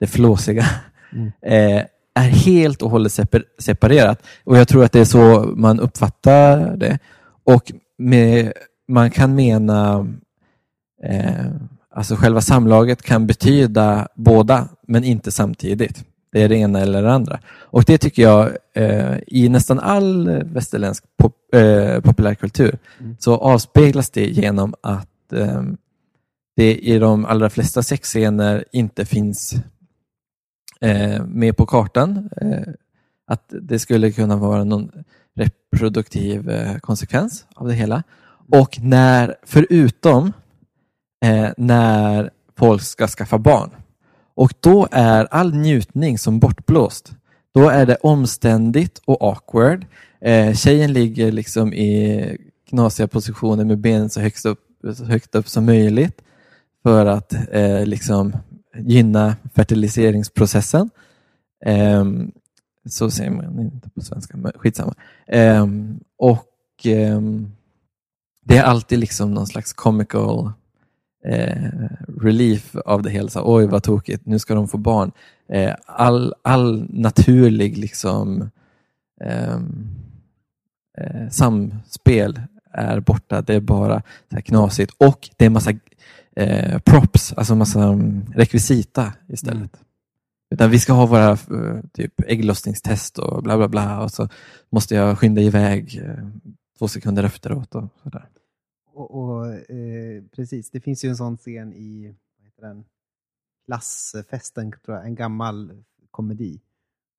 [0.00, 0.64] det flåsiga,
[1.12, 1.26] Mm.
[1.42, 1.84] eh,
[2.14, 4.22] är helt och hållet separ- separerat.
[4.44, 6.98] Och jag tror att det är så man uppfattar det.
[7.44, 8.52] Och med,
[8.88, 10.06] man kan mena,
[11.04, 11.46] eh,
[11.94, 16.04] alltså själva samlaget kan betyda båda, men inte samtidigt.
[16.32, 17.40] Det är det ena eller det andra.
[17.60, 23.16] Och det tycker jag eh, i nästan all västerländsk pop, eh, populärkultur Mm.
[23.20, 25.62] så avspeglas det genom att eh,
[26.56, 29.54] det i de allra flesta sexscener inte finns
[30.80, 32.30] eh, med på kartan.
[32.40, 32.72] Eh,
[33.26, 34.90] att det skulle kunna vara någon
[35.34, 38.02] reproduktiv eh, konsekvens av det hela.
[38.52, 40.32] Och när, förutom
[41.24, 43.70] eh, när folk ska skaffa barn.
[44.34, 47.12] Och då är all njutning som bortblåst.
[47.54, 49.86] Då är det omständigt och awkward.
[50.20, 52.36] Eh, tjejen ligger liksom i
[52.68, 54.60] knasiga positioner med benen så högst upp,
[54.92, 56.22] så högt upp som möjligt
[56.82, 58.36] för att eh, liksom
[58.78, 60.90] gynna fertiliseringsprocessen.
[61.64, 62.04] Eh,
[62.88, 64.94] så säger man inte på svenska, men skitsamma.
[65.26, 65.66] Eh,
[66.18, 66.46] och
[66.84, 67.52] ehm,
[68.44, 70.52] det är alltid liksom någon slags comical
[71.24, 71.70] eh,
[72.20, 73.28] relief av det hela.
[73.28, 75.12] Så, Oj, vad tokigt, nu ska de få barn.
[75.48, 78.50] Eh, all, all naturlig liksom
[79.24, 79.88] ehm,
[80.98, 82.40] eh, samspel
[82.74, 83.42] är borta.
[83.42, 85.72] Det är bara så knasigt och det är massa
[86.36, 87.98] eh, props, alltså massa
[88.34, 89.56] rekvisita istället.
[89.56, 89.84] Mm.
[90.50, 94.28] Utan vi ska ha våra eh, typ ägglossningstest och bla bla bla och så
[94.70, 96.28] måste jag skynda iväg eh,
[96.78, 98.28] två sekunder efteråt och sådär.
[98.94, 102.84] Och, och, eh, precis, det finns ju en sån scen i vad heter den?
[103.66, 106.60] Klassfesten, tror jag, en gammal komedi.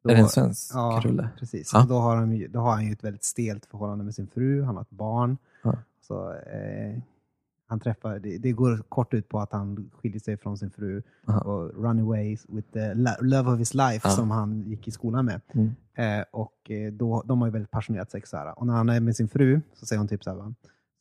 [0.08, 1.30] Då- är det en svensk ja, rulle?
[1.40, 1.72] Precis.
[1.74, 1.86] Ja.
[1.90, 4.76] Då, har han, då har han ju ett väldigt stelt förhållande med sin fru, han
[4.76, 5.38] har ett barn.
[5.64, 5.74] Ja.
[6.02, 7.00] Så, eh,
[7.68, 11.04] han träffar, det, det går kort ut på att han skiljer sig från sin fru
[11.28, 11.40] Aha.
[11.40, 14.10] och run away with the lo- love of his life Ja.
[14.10, 15.42] som han gick i skolan med.
[15.54, 15.76] Mm.
[15.98, 18.34] Eh, och eh, då, de har ju väldigt passionerat sex.
[18.34, 18.60] Här.
[18.60, 20.54] Och när han är med sin fru så säger hon typ så här,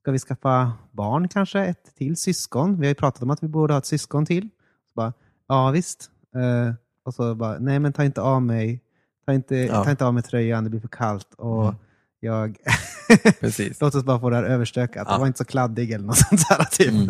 [0.03, 1.61] ska vi skaffa barn kanske?
[1.65, 2.81] Ett till syskon?
[2.81, 4.43] Vi har ju pratat om att vi borde ha ett syskon till.
[4.89, 5.13] Så bara,
[5.49, 6.11] ja visst.
[6.35, 8.81] Eh, och så bara, nej men ta inte av mig
[9.27, 9.85] Ta inte, Ja.
[9.85, 11.35] ta inte av mig tröjan, det blir för kallt.
[11.37, 11.75] Och Mm.
[12.21, 12.57] jag...
[13.81, 15.07] Låt oss bara få det här överstökat.
[15.11, 15.19] Ja.
[15.19, 16.65] Var inte så kladdig eller något sånt där.
[16.65, 16.91] Typ.
[16.91, 17.09] Mm.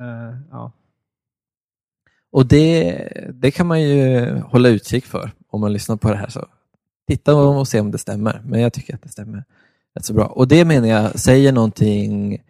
[0.00, 0.72] Eh, ja.
[2.32, 6.28] Och det, det kan man ju hålla utkik för om man lyssnar på det här.
[6.28, 6.46] så
[7.08, 8.42] Titta och se om det stämmer.
[8.44, 9.44] Men jag tycker att det stämmer
[9.94, 10.26] rätt så bra.
[10.26, 12.42] Och det menar jag säger någonting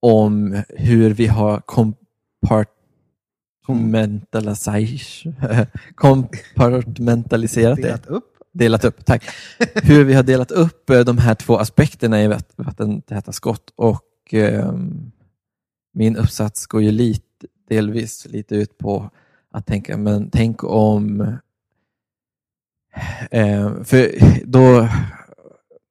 [0.00, 1.60] om hur vi har
[7.76, 7.82] det.
[7.82, 8.24] Delat upp.
[8.52, 9.24] Delat upp, tack.
[9.74, 13.72] Hur vi har delat upp eh, de här två aspekterna i vatt- vattentäta skott.
[13.76, 15.12] Och ehm,
[15.92, 19.10] min uppsats går ju lite, delvis lite ut på
[19.50, 21.20] att tänka, men tänk om...
[23.30, 24.10] Eh, för
[24.44, 24.88] då,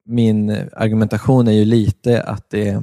[0.04, 2.82] min argumentation är ju lite att det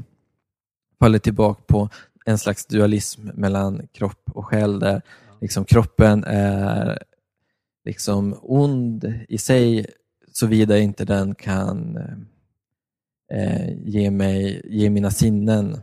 [1.00, 1.90] faller tillbaka på
[2.28, 5.02] en slags dualism mellan kropp och själ där
[5.42, 7.04] liksom kroppen är
[7.86, 9.86] liksom ond i sig
[10.32, 11.98] såvida inte den kan
[13.34, 15.78] eh, ge, mig, ge mina sinnen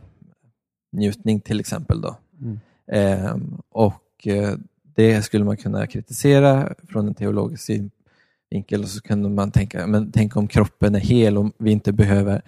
[0.91, 2.01] njutning till exempel.
[2.01, 2.17] Då.
[2.41, 2.59] Mm.
[2.91, 4.55] Ehm, och eh,
[4.95, 10.11] det skulle man kunna kritisera från en teologisk synvinkel och så kunde man tänka, men
[10.11, 12.41] tänk om kroppen är hel och vi inte behöver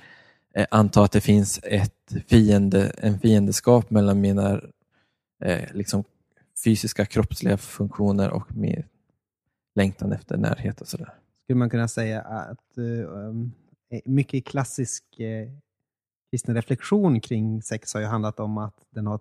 [0.58, 4.62] eh, anta att det finns ett fiende, en fiendeskap mellan mina
[5.43, 6.03] eh, liksom
[6.64, 8.84] fysiska kroppsliga funktioner och min
[9.76, 11.14] längtan efter närhet och sådär.
[11.43, 13.51] Skulle man kunna säga att um,
[14.05, 15.49] mycket klassisk eh,
[16.32, 19.20] kristen reflektion kring sex har ju handlat om att den har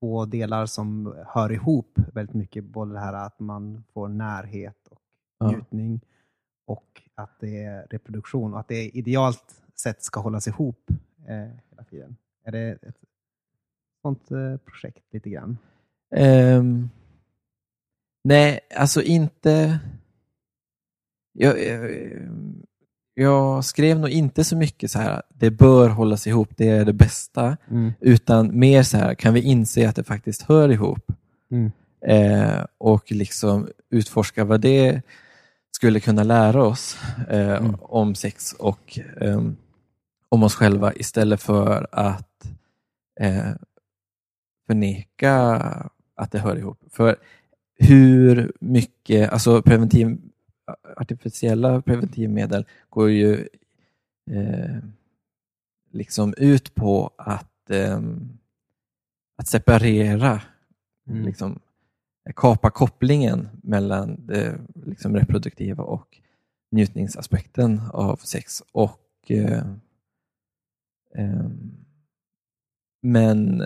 [0.00, 2.64] två delar som hör ihop väldigt mycket.
[2.64, 5.00] Både det här att man får närhet och
[5.38, 5.50] Ja.
[5.50, 6.00] njutning
[6.66, 10.90] och att det är reproduktion och att det idealt sett ska hållas ihop
[11.28, 11.36] eh,
[11.70, 12.16] hela tiden.
[12.44, 12.96] Är det ett
[14.02, 15.58] sånt eh, projekt lite grann?
[16.16, 16.90] Ehm,
[18.24, 19.78] nej, alltså inte...
[21.32, 21.90] Jag, jag,
[23.14, 26.92] jag skrev nog inte så mycket så här, det bör hållas ihop, det är det
[26.92, 27.56] bästa.
[28.00, 31.12] Utan mer så här, kan vi inse att det faktiskt hör ihop?
[31.50, 31.70] Mm.
[32.00, 35.02] Eh, och liksom utforska vad det
[35.70, 36.98] skulle kunna lära oss
[37.28, 37.74] eh, Mm.
[37.80, 39.56] om sex och ehm,
[40.28, 42.46] om oss själva istället för att
[43.20, 43.52] eh,
[44.66, 45.34] förneka
[46.14, 46.78] att det hör ihop.
[46.90, 47.16] För
[47.78, 50.18] hur mycket, alltså preventiv,
[50.96, 53.48] artificiella preventivmedel går ju
[54.30, 54.76] eh,
[55.92, 58.38] liksom ut på att, ehm,
[59.38, 60.42] att separera,
[61.08, 61.24] Mm.
[61.24, 61.58] liksom,
[62.36, 66.18] kapa kopplingen mellan det liksom, reproduktiva och
[66.70, 68.62] njutningsaspekten av sex.
[68.72, 69.64] Och eh,
[73.02, 73.62] Men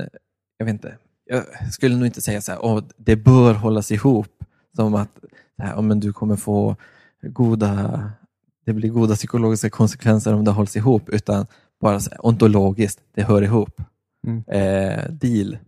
[0.59, 4.45] jag vet inte, jag skulle nog inte säga så här, "Åh, det bör hållas ihop.
[4.77, 5.11] Som att
[5.59, 6.77] här, "Ja, men du kommer få
[7.23, 8.03] goda,
[8.67, 11.09] det blir goda psykologiska konsekvenser om det hålls ihop.
[11.09, 11.47] Utan
[11.81, 13.81] bara så här, ontologiskt, det hör ihop.
[14.27, 14.45] Mm.
[14.49, 15.59] Eh, deal.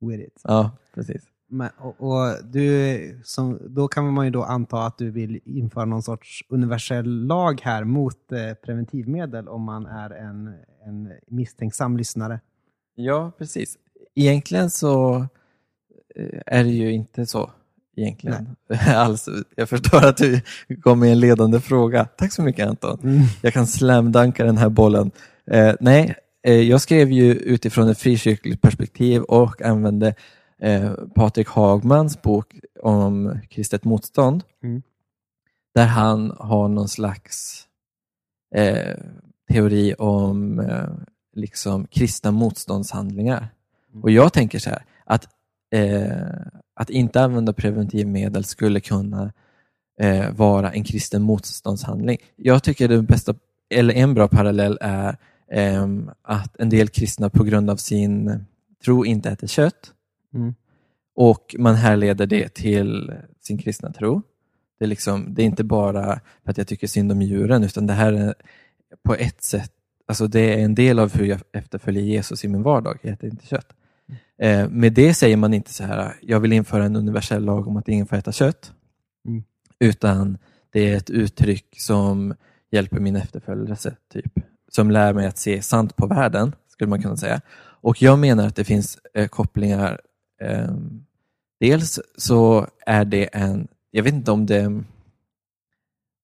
[0.00, 0.40] With it.
[0.44, 1.22] Ja, precis.
[1.54, 5.84] Men, och, och du, som, då kan man ju då anta att du vill införa
[5.84, 10.54] någon sorts universell lag här mot eh, preventivmedel om man är en,
[10.86, 12.40] en misstänksam lyssnare.
[12.94, 13.78] Ja, precis.
[14.14, 15.16] Egentligen så
[16.16, 17.50] eh, är det ju inte så.
[17.96, 18.56] Egentligen.
[18.94, 19.28] Alls.
[19.56, 20.40] Jag förstår att du
[20.82, 22.04] kom med en ledande fråga.
[22.04, 22.98] Tack så mycket Anton.
[23.42, 25.10] Jag kan slamdanka den här bollen.
[25.50, 30.14] Eh, nej, eh, jag skrev ju utifrån ett frikyrkligt perspektiv och använde
[30.64, 34.42] eh, Patrik Hagmans bok om kristet motstånd.
[34.62, 34.82] Mm.
[35.74, 37.66] Där han har någon slags
[38.54, 38.96] eh,
[39.52, 40.88] teori om eh,
[41.34, 43.48] liksom kristna motståndshandlingar.
[43.92, 44.02] Mm.
[44.02, 45.28] Och jag tänker så här, att,
[45.74, 46.26] eh,
[46.74, 49.32] att inte använda preventivmedel skulle kunna
[50.00, 52.18] eh, vara en kristen motståndshandling.
[52.36, 53.34] Jag tycker det bästa,
[53.70, 55.16] eller en bra parallell är
[56.22, 58.44] att en del kristna på grund av sin
[58.84, 59.94] tro inte äter kött
[60.34, 60.54] Mm.
[61.14, 64.22] och man härleder det till sin kristna tro.
[64.78, 67.86] Det är, liksom, det är inte bara för att jag tycker synd om djuren utan
[67.86, 68.34] det här är
[69.02, 69.72] på ett sätt,
[70.06, 72.98] alltså det är en del av hur jag efterföljer Jesus i min vardag.
[73.02, 73.74] Jag äter inte kött.
[74.38, 77.76] Eh, med det säger man inte så här, jag vill införa en universell lag om
[77.76, 78.72] att ingen får äta kött.
[79.28, 79.44] Mm.
[79.78, 80.38] Utan
[80.72, 82.34] det är ett uttryck som
[82.70, 84.32] hjälper min efterföljelse, typ.
[84.68, 87.40] Som lär mig att se sant på världen, skulle man kunna säga.
[87.56, 90.00] Och jag menar att det finns eh, kopplingar.
[90.40, 91.04] Ehm,
[91.60, 94.84] dels så är det en, jag vet inte om det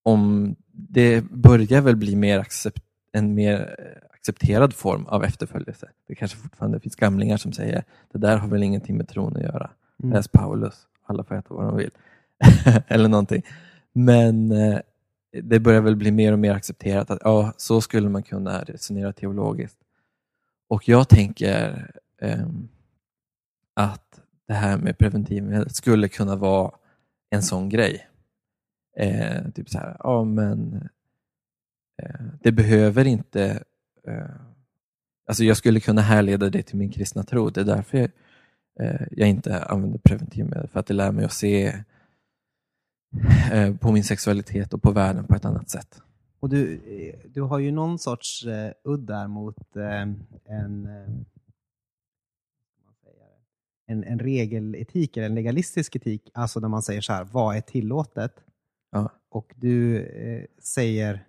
[0.02, 2.82] om det börjar väl bli mer accept,
[3.12, 5.88] en mer eh, accepterad form av efterföljelse.
[6.08, 9.42] Det kanske fortfarande finns gamlingar som säger det där har väl ingenting med tron att
[9.42, 9.70] göra.
[10.02, 10.12] Mm.
[10.12, 10.74] Läs Paulus,
[11.06, 11.90] alla får äta vad de vill.
[12.86, 13.42] Eller någonting.
[13.92, 14.78] Men eh,
[15.42, 19.12] det börjar väl bli mer och mer accepterat att ja, så skulle man kunna resonera
[19.12, 19.78] teologiskt.
[20.68, 21.90] Och jag tänker
[22.20, 22.68] ehm,
[23.80, 26.72] att det här med preventivmedel skulle kunna vara
[27.30, 28.06] en sån grej.
[28.96, 30.88] Eh, typ så här, ja men
[32.02, 33.62] eh, det behöver inte
[34.06, 34.50] eh,
[35.30, 37.50] Alltså jag skulle kunna härleda det till min kristna tro.
[37.50, 38.10] Det är därför jag,
[38.80, 40.68] eh, jag inte använder preventivmedel.
[40.68, 41.66] För att det lär mig att se
[43.52, 46.02] eh, på min sexualitet och på världen på ett annat sätt.
[46.40, 51.14] Och du, eh, du har ju någon sorts eh, udd där mot eh, en, eh,
[52.76, 53.28] vad man säger,
[53.90, 57.60] en, en regeletik, eller en legalistisk etik, alltså när man säger så här, vad är
[57.60, 58.32] tillåtet?
[58.92, 59.10] Ja.
[59.28, 61.24] Och du eh, säger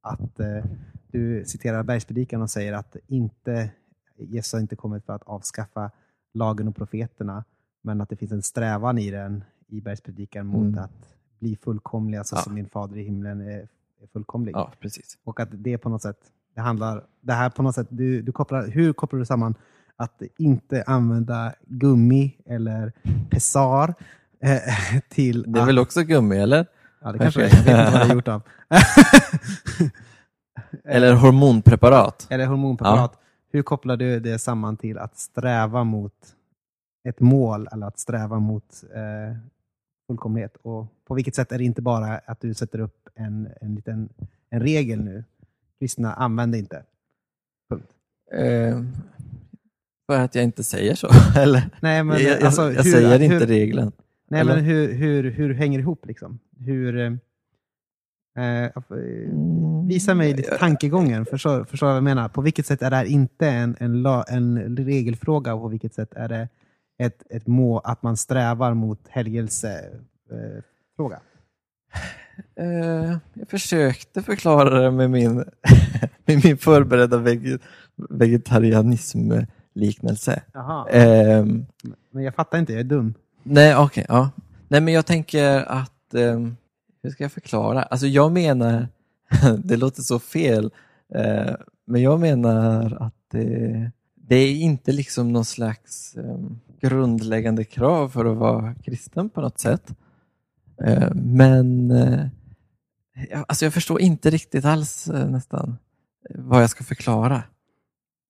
[0.00, 0.64] att, eh,
[1.10, 3.70] du citerar Bergspredikan och säger att inte,
[4.18, 5.90] Jesus har inte kommit för att avskaffa
[6.34, 7.44] lagen och profeterna,
[7.82, 10.78] men att det finns en strävan i den, i Bergspredikan, mot Mm.
[10.78, 12.40] att bli fullkomliga så Ja.
[12.40, 13.68] som min fader i himlen är,
[14.02, 14.52] är fullkomlig.
[14.54, 15.18] ja, precis.
[15.24, 16.18] Och att det på något sätt,
[16.54, 19.54] det handlar, det här på något sätt, du, du kopplar, hur kopplar du samman
[19.96, 22.92] att inte använda gummi eller
[23.30, 23.94] pessar
[24.40, 26.66] eh, till Det är att, väl också gummi, eller?
[27.00, 28.42] ja, det kanske är, jag vet inte vad det är gjort av.
[30.84, 32.26] Eller hormonpreparat?
[32.30, 33.18] eller hormonpreparat.
[33.52, 36.12] Hur kopplar du det samman till att sträva mot
[37.08, 39.36] ett mål eller att sträva mot eh,
[40.06, 40.56] fullkomlighet?
[40.62, 44.08] Och på vilket sätt är det inte bara att du sätter upp en, en liten
[44.50, 45.24] en regel nu?
[45.78, 46.82] Kristna använder inte.
[47.70, 47.88] Punkt.
[48.32, 48.82] Eh,
[50.06, 51.08] för att jag inte säger så?
[51.40, 51.70] Eller?
[51.80, 53.92] Nej, men, jag alltså, jag hur- säger hur- inte regeln.
[54.30, 54.54] Nej, Eller?
[54.56, 56.06] men hur, hur, hur hänger det ihop?
[56.06, 56.38] Liksom?
[56.58, 57.12] Hur, eh,
[58.64, 58.70] eh,
[59.88, 61.26] visa mig lite tankegången.
[61.26, 62.28] Förstår, förstår vad jag menar?
[62.28, 65.94] På vilket sätt är det här inte en, en, la, en regelfråga och på vilket
[65.94, 66.48] sätt är det
[66.98, 71.20] ett, ett mål att man strävar mot helgelsefråga?
[72.56, 72.66] Eh?
[72.66, 75.36] Eh, jag försökte förklara det med min,
[76.26, 77.58] med min förberedda veg,
[78.10, 79.46] vegetarianism-liknelse.
[80.52, 80.88] Jaha.
[80.90, 81.66] Ehm,
[82.10, 83.14] Men jag fattar inte, jag är dum.
[83.42, 84.06] nej, okej.
[84.08, 84.30] ja.
[84.68, 86.14] Nej, men jag tänker att...
[86.14, 86.56] ehm,
[87.02, 87.82] hur ska jag förklara?
[87.82, 88.88] Alltså, jag menar...
[89.64, 90.70] det låter så fel.
[91.14, 91.54] eh,
[91.86, 98.24] men jag menar att det, det är inte liksom någon slags ehm, grundläggande krav för
[98.24, 99.94] att vara kristen på något sätt.
[100.84, 101.90] Eh, men
[103.30, 105.76] jag, alltså jag förstår inte riktigt alls nästan
[106.34, 107.42] vad jag ska förklara.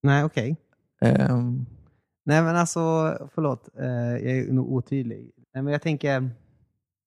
[0.03, 0.57] Nej, okej.
[1.01, 1.67] Ehm,
[2.25, 2.81] Nej, men alltså,
[3.35, 3.69] förlåt.
[3.79, 5.31] Eh, jag är nog otydlig.
[5.55, 6.31] Nej, men jag tänker...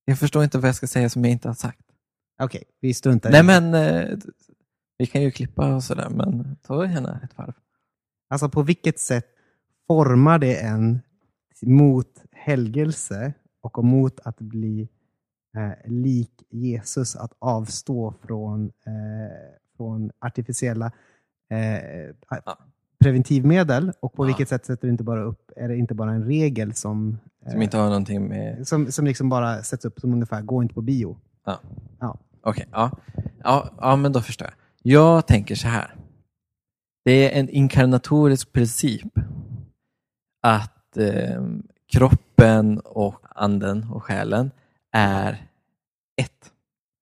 [0.06, 1.82] jag förstår inte vad jag ska säga som jag inte har sagt.
[2.42, 4.18] Okej, vi struntar Nej men eh,
[4.98, 7.54] vi kan ju klippa och sådär, men ta gärna ett varv.
[8.30, 9.26] Alltså på vilket sätt
[9.88, 11.00] formar det en
[11.62, 14.90] mot helgelse och mot att bli
[15.58, 20.92] eh, lik Jesus, att avstå från, eh, från artificiella
[21.50, 22.58] eh, Ja.
[23.04, 23.92] Preventivmedel?
[24.00, 24.28] Och på Ja.
[24.28, 27.18] vilket sätt sätter du inte bara upp, är det inte bara en regel som,
[27.52, 28.68] Som inte har någonting med...
[28.68, 31.18] som, som liksom bara sätts upp som ungefär, gå inte på bio?
[31.46, 31.60] Ja.
[32.00, 32.18] Ja.
[32.44, 32.92] Okej, ja.
[33.44, 34.54] Ja, ja, men då förstår jag.
[34.94, 35.96] Jag tänker så här.
[37.06, 39.12] Det är en inkarnatorisk princip
[40.42, 41.44] att eh,
[41.94, 44.52] kroppen och anden och själen
[44.92, 45.48] är
[46.22, 46.52] ett.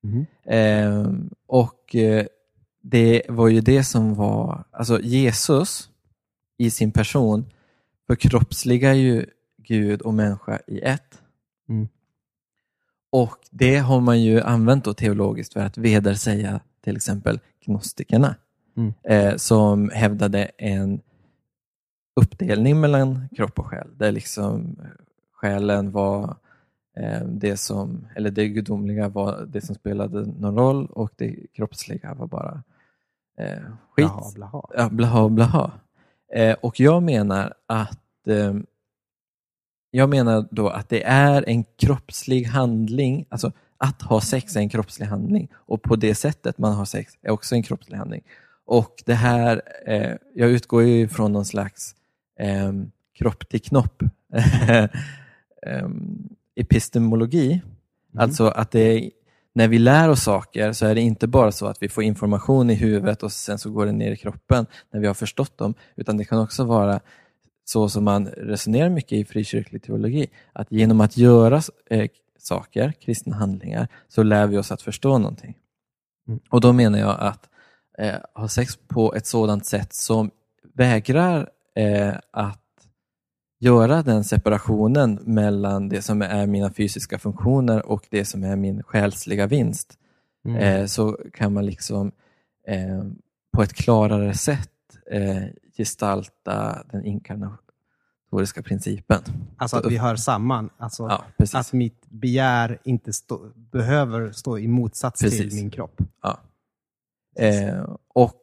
[0.04, 0.26] Mhm.
[0.44, 1.12] Eh,
[1.48, 2.26] och eh,
[2.90, 5.90] det var ju det som var, alltså Jesus
[6.58, 7.46] i sin person
[8.08, 9.26] förkroppsligar ju
[9.58, 11.22] Gud och människa i ett.
[11.70, 11.88] Mm.
[13.12, 18.36] Och det har man ju använt då teologiskt för att vedersäga till exempel gnostikerna
[18.78, 18.94] Mm.
[19.04, 21.02] eh, som hävdade en
[22.16, 24.78] uppdelning mellan kropp och själ där liksom
[25.34, 26.36] själen var
[26.98, 32.14] eh, det som, eller det gudomliga var det som spelade någon roll och det kroppsliga
[32.14, 32.64] var bara
[33.38, 33.60] eh,
[33.92, 34.08] skit.
[34.08, 34.62] Blaha, blaha.
[34.78, 35.72] Ja, blaha blaha.
[36.34, 38.54] Eh, och jag menar att eh,
[39.92, 44.70] jag menar då att det är en kroppslig handling, alltså att ha sex är en
[44.70, 48.24] kroppslig handling och på det sättet man har sex är också en kroppslig handling.
[48.66, 51.96] Och det här, eh, jag utgår ju från någon slags
[52.40, 52.74] eh,
[53.18, 54.04] kropp till knopp
[55.66, 55.90] eh,
[56.56, 57.62] epistemologi.
[58.18, 59.12] Alltså att det är,
[59.58, 62.70] när vi lär oss saker så är det inte bara så att vi får information
[62.70, 65.74] i huvudet och sen så går det ner i kroppen när vi har förstått dem,
[65.96, 67.00] utan det kan också vara
[67.66, 73.36] så som man resonerar mycket i frikyrklig teologi, att genom att göra eh, saker, kristna
[73.36, 75.56] handlingar, så lär vi oss att förstå någonting.
[76.28, 76.40] Mm.
[76.50, 77.50] Och då menar jag att
[77.98, 80.32] eh, ha sex på ett sådant sätt som
[80.74, 82.62] vägrar eh, att
[83.60, 88.84] göra den separationen mellan det som är mina fysiska funktioner och det som är min
[88.84, 89.98] själsliga vinst
[90.46, 90.58] Mm.
[90.60, 92.12] eh, så kan man liksom
[92.68, 93.04] eh,
[93.54, 94.70] på ett klarare sätt
[95.12, 95.44] eh,
[95.78, 99.22] gestalta den inkarnatoriska principen.
[99.58, 100.70] alltså att vi hör samman.
[100.78, 105.54] Alltså Ja, att mitt begär inte stå, behöver stå i motsats till Precis.
[105.54, 106.02] min kropp.
[106.22, 106.40] Ja.
[107.44, 108.42] Eh, och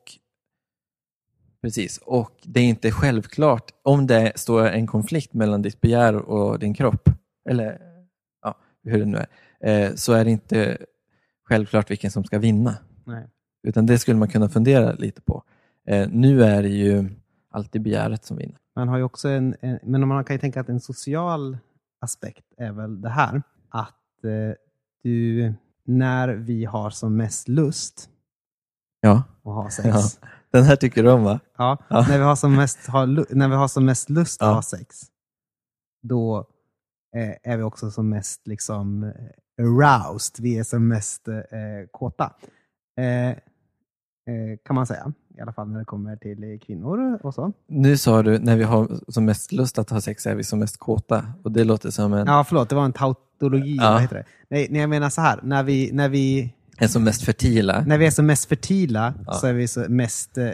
[1.64, 6.58] Precis, och det är inte självklart om det står en konflikt mellan ditt begär och
[6.58, 7.08] din kropp,
[7.48, 7.80] eller
[8.42, 9.24] ja, hur det nu
[9.60, 10.78] är, eh, så är det inte
[11.48, 12.74] självklart vilken som ska vinna.
[13.04, 13.26] Nej.
[13.62, 15.42] Utan det skulle man kunna fundera lite på.
[15.86, 17.08] Eh, nu är det ju
[17.50, 18.56] alltid begäret som vinner.
[18.76, 21.58] Man har ju också en, en, men man kan ju tänka att en social
[22.00, 24.56] aspekt är väl det här att eh,
[25.02, 25.52] du,
[25.84, 28.10] när vi har som mest lust
[29.00, 30.28] Ja, att ha sex, Ja.
[30.54, 30.58] Ja.
[30.60, 31.40] den här tycker du om va?
[31.58, 31.78] Ja.
[31.90, 34.54] När, vi har som mest, har, när vi har som mest lust att Ja.
[34.54, 34.96] ha sex,
[36.02, 36.46] då
[37.16, 41.34] eh, är vi också som mest liksom eh, aroused, vi är som mest eh,
[41.90, 42.32] kåta.
[42.98, 43.36] Eh, eh,
[44.64, 47.52] kan man säga, i alla fall när det kommer till kvinnor och så.
[47.66, 50.58] Nu sa du när vi har som mest lust att ha sex är vi som
[50.58, 53.76] mest kåta och det låter som en, Ja, förlåt, det var en tautologi.
[53.76, 53.92] Ja.
[53.92, 54.24] Vad heter det?
[54.48, 55.40] Nej, nej, jag menar så här.
[55.42, 57.84] När vi, när vi, en som mest fertila.
[57.86, 59.32] när vi är som mest fertila Ja.
[59.32, 60.44] så är vi så mest eh,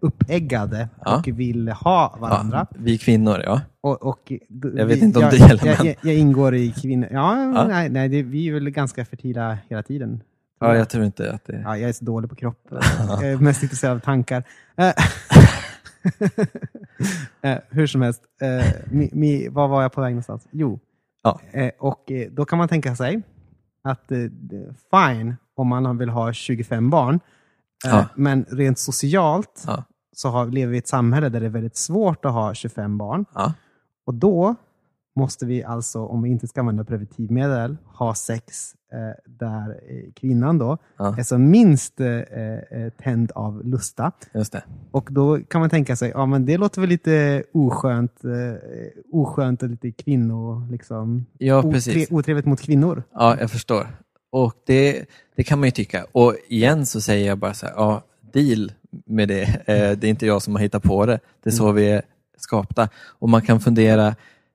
[0.00, 1.18] uppeggade Ja.
[1.18, 2.66] och vill ha varandra.
[2.70, 3.60] Ja, vi kvinnor, ja.
[3.80, 4.32] Och, och,
[4.74, 7.08] Jag vet vi- inte om jag, det gäller, jag, men- jag, jag ingår i kvinnor.
[7.12, 10.22] Ja, nej, nej det, vi är väl ganska fertila hela tiden.
[10.60, 11.60] Ja, jag tror inte att det...
[11.64, 12.66] Ja, jag är så dålig på kropp.
[13.08, 14.44] Jag är mest intresserad av tankar.
[14.76, 14.92] Eh,
[17.52, 20.46] eh, hur som helst, eh, mi, mi, var var jag på väg någonstans?
[20.50, 20.80] Jo,
[21.22, 21.40] Ja.
[21.78, 23.22] och då kan man tänka sig
[23.84, 24.08] att
[24.90, 27.14] fine om man vill ha 25 barn,
[27.86, 28.04] eh, Ja.
[28.14, 29.84] men rent socialt Ja.
[30.12, 32.98] så har, lever vi i ett samhälle där det är väldigt svårt att ha 25
[32.98, 33.24] barn.
[33.34, 33.52] Ja.
[34.06, 34.54] Och då
[35.16, 40.58] måste vi alltså, om vi inte ska använda preventivmedel, ha sex eh, där eh, kvinnan
[40.58, 41.18] då Ja.
[41.18, 44.12] är som minst eh, eh, tänd av lusta.
[44.34, 44.62] Just det.
[44.90, 48.30] Och då kan man tänka sig, ja men det låter väl lite oskönt, eh,
[49.12, 52.10] oskönt och lite kvinno, liksom, Ja, otre- precis.
[52.10, 53.02] otrevligt mot kvinnor.
[53.14, 53.86] Ja, jag förstår.
[54.30, 55.04] Och det,
[55.36, 56.06] det kan man ju tycka.
[56.12, 58.02] Och igen så säger jag bara så här, ja,
[58.32, 58.72] deal
[59.06, 59.42] med det.
[59.42, 61.18] Eh, det är inte jag som har hittat på det.
[61.42, 62.02] Det är så vi är
[62.38, 62.88] skapta.
[63.06, 64.06] Och man kan fundera,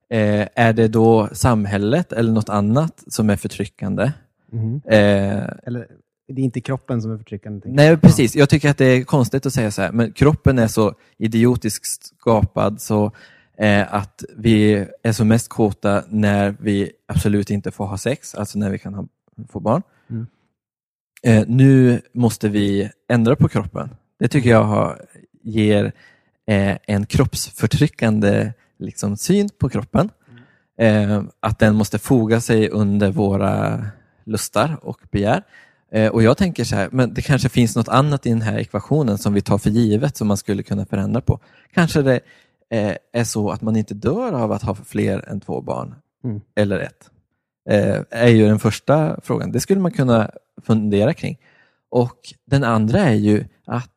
[0.10, 4.12] eh, är det då samhället eller något annat som är förtryckande?
[4.52, 4.82] Mhm.
[4.86, 5.88] Eh, Eller,
[6.28, 7.68] det är inte kroppen som är förtryckande.
[7.70, 8.36] Nej, precis.
[8.36, 12.06] Jag tycker att det är konstigt att säga så här, men kroppen är så idiotiskt
[12.20, 13.12] skapad så
[13.58, 18.60] eh, att vi är som mest kåta när vi absolut inte får ha sex, alltså
[18.60, 19.08] när vi kan ha,
[19.50, 19.82] få barn.
[20.10, 20.28] Mm.
[21.24, 23.90] Eh, nu måste vi ändra på kroppen.
[24.20, 25.02] Det tycker jag har,
[25.44, 25.86] ger
[26.48, 30.10] eh, en kroppsförtryckande liksom, syn på kroppen.
[30.78, 33.86] Eh, att den måste foga sig under våra
[34.26, 35.44] lustar och begär.
[35.92, 38.58] Eh, och jag tänker så här, men det kanske finns något annat i den här
[38.60, 41.40] ekvationen som vi tar för givet som man skulle kunna förändra på.
[41.74, 42.20] Kanske det
[42.70, 46.42] eh, är så att man inte dör av att ha fler än två barn, Mm.
[46.56, 47.10] eller ett.
[47.70, 49.52] Eh, är ju den första frågan.
[49.52, 50.32] Det skulle man kunna
[50.64, 51.38] fundera kring.
[51.90, 53.92] Och den andra är ju att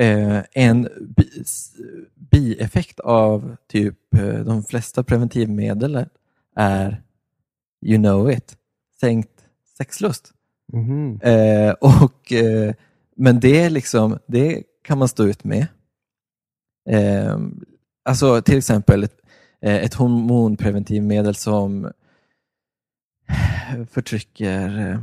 [0.00, 0.88] eh, en
[2.30, 6.04] bieffekt av typ eh, de flesta preventivmedel
[6.56, 7.02] är,
[7.84, 8.56] you know it,
[9.00, 9.44] sänkt
[9.78, 10.32] sexlust.
[11.22, 12.74] Eh, och, eh,
[13.16, 15.66] men det, är liksom, det kan man stå ut med.
[16.88, 17.38] Eh,
[18.04, 19.16] alltså till exempel ett,
[19.60, 21.92] ett hormonpreventivmedel som
[23.90, 24.98] förtrycker eh,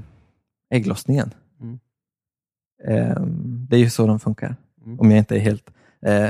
[0.77, 1.33] ägglossningen.
[1.61, 1.79] Mm.
[2.87, 3.21] Eh,
[3.69, 4.55] det är ju så de funkar,
[4.85, 4.99] Mm.
[4.99, 5.69] om jag inte är helt...
[6.05, 6.29] Eh,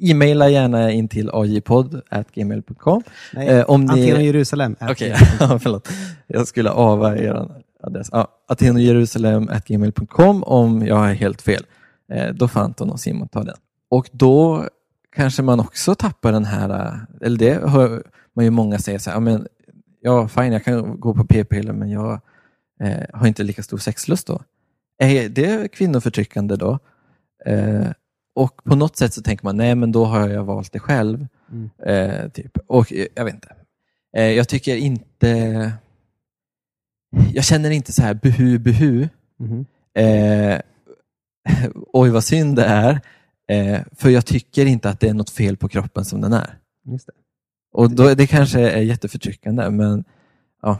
[0.00, 3.02] E-maila gärna in till ajpodd.gmail.com
[3.36, 4.76] eh, om ni- Aten och Jerusalem.
[4.80, 5.88] Okej, ja, förlåt.
[6.26, 7.48] Jag skulle ava er
[7.82, 8.08] adress.
[8.12, 11.66] Ja, Aten och Jerusalem gmail.com om jag är helt fel.
[12.12, 13.56] Eh, då får Anton och Simon ta den.
[13.90, 14.64] Och då
[15.16, 18.02] kanske man också tappar den här, eller det hör
[18.36, 19.46] man ju många säga så här, men,
[20.00, 22.20] ja fine jag kan gå på p-piller men jag
[22.80, 24.42] eh, har inte lika stor sexlust då.
[24.98, 26.78] Är det kvinnoförtryckande då?
[27.44, 27.90] Eh,
[28.34, 31.26] och på något sätt så tänker man, nej men då har jag valt det själv.
[31.50, 31.70] Mm.
[31.86, 32.58] Eh, typ.
[32.66, 33.54] Och eh, jag vet inte.
[34.16, 35.72] Eh, jag tycker inte...
[37.32, 39.08] Jag känner inte så här buhu buhu.
[39.38, 39.66] Mhm.
[39.94, 40.60] Eh,
[41.92, 43.00] oj vad synd det är.
[43.48, 46.58] Eh, för jag tycker inte att det är något fel på kroppen som den är.
[46.84, 47.12] Just det.
[47.72, 50.04] Och då, det kanske är jätteförtryckande men
[50.62, 50.78] ja,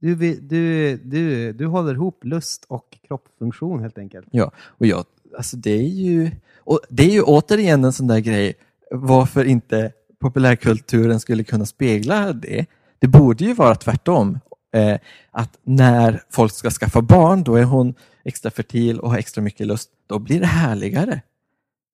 [0.00, 4.26] Du, du, du, du håller ihop lust och kroppsfunktion helt enkelt.
[4.60, 5.04] och jag,
[5.36, 8.54] alltså det är ju och det är ju återigen en sån där grej.
[8.90, 12.66] Varför inte populärkulturen skulle kunna spegla det.
[12.98, 14.38] Det borde ju vara tvärtom.
[14.74, 14.98] Eh,
[15.30, 17.94] att när folk ska skaffa barn, då är hon
[18.24, 19.90] extra fertil och har extra mycket lust.
[20.06, 21.22] Då blir det härligare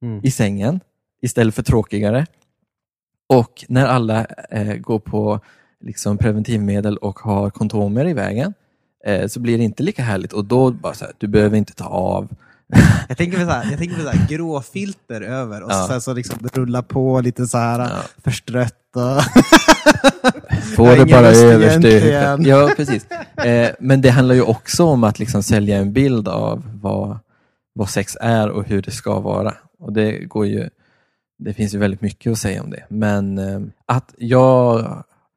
[0.03, 0.21] Mm.
[0.25, 0.81] i sängen
[1.23, 2.27] istället för tråkigare.
[3.27, 5.41] Och när alla eh, går på
[5.81, 8.55] liksom, preventivmedel och har kondomer i vägen
[9.07, 11.75] eh, så blir det inte lika härligt och då bara så här, du behöver inte
[11.75, 12.29] ta av.
[13.09, 15.87] Jag tänker på så här, jag tänker på så här grå filter över och Ja.
[15.91, 17.89] så, så liksom rulla på lite så här Ja.
[18.25, 18.75] förstrött.
[20.77, 21.85] Har det bara lust överst.
[21.85, 22.45] egentligen.
[22.45, 23.07] Ja, precis.
[23.37, 27.19] Eh, men det handlar ju också om att liksom sälja en bild av vad,
[27.73, 29.55] vad sex är och hur det ska vara.
[29.79, 30.69] Och det går ju,
[31.37, 32.85] det finns ju väldigt mycket att säga om det.
[32.89, 34.85] Men eh, att jag,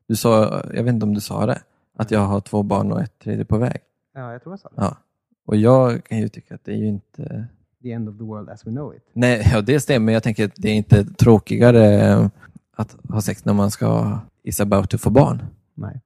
[0.08, 1.62] du sa, jag vet inte om du sa det,
[1.98, 3.78] att jag har två barn och ett tredje på väg.
[4.14, 4.76] ja, jag tror jag sa det.
[4.82, 4.98] Ja.
[5.46, 7.48] Och jag kan ju tycka att det är ju inte...
[7.82, 9.04] The end of the world as we know it.
[9.14, 10.06] Nej, ja, det stämmer.
[10.06, 12.30] men Jag tänker att det är inte tråkigare
[12.76, 15.44] att ha sex när man ska is about to få barn.
[15.74, 16.02] Nej.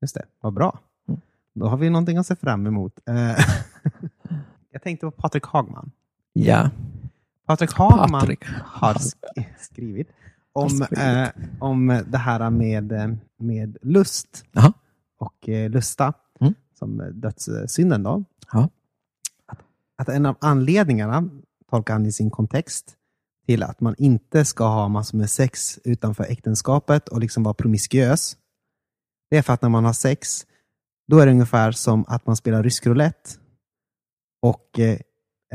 [0.00, 0.78] Just det, vad bra.
[1.08, 1.20] Mm.
[1.54, 2.98] Då har vi någonting att se fram emot.
[3.08, 3.14] Eh,
[4.70, 5.90] jag tänkte på Patrik Hagman.
[6.32, 6.70] Ja,
[7.48, 8.44] Patrik Hagman Patrik.
[8.64, 10.08] har sk- skrivit
[10.52, 11.28] om, eh,
[11.60, 13.08] om det här med, eh,
[13.38, 14.72] med lust Jaha.
[15.18, 16.54] och eh, lusta Mm.
[16.78, 18.02] som dödssynden.
[18.02, 18.24] Då.
[19.46, 19.58] Att,
[19.98, 21.28] att en av anledningarna,
[21.70, 22.94] tolkar han i sin kontext,
[23.46, 28.36] till att man inte ska ha massor med sex utanför äktenskapet och liksom vara promiskuös,
[29.30, 30.46] det är för att när man har sex,
[31.08, 33.30] då är det ungefär som att man spelar rysk roulette.
[34.42, 34.98] Och, eh,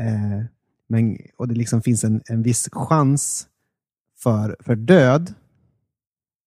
[0.00, 0.44] eh,
[0.88, 3.46] men, och det liksom finns en, en viss chans
[4.22, 5.34] för, för död.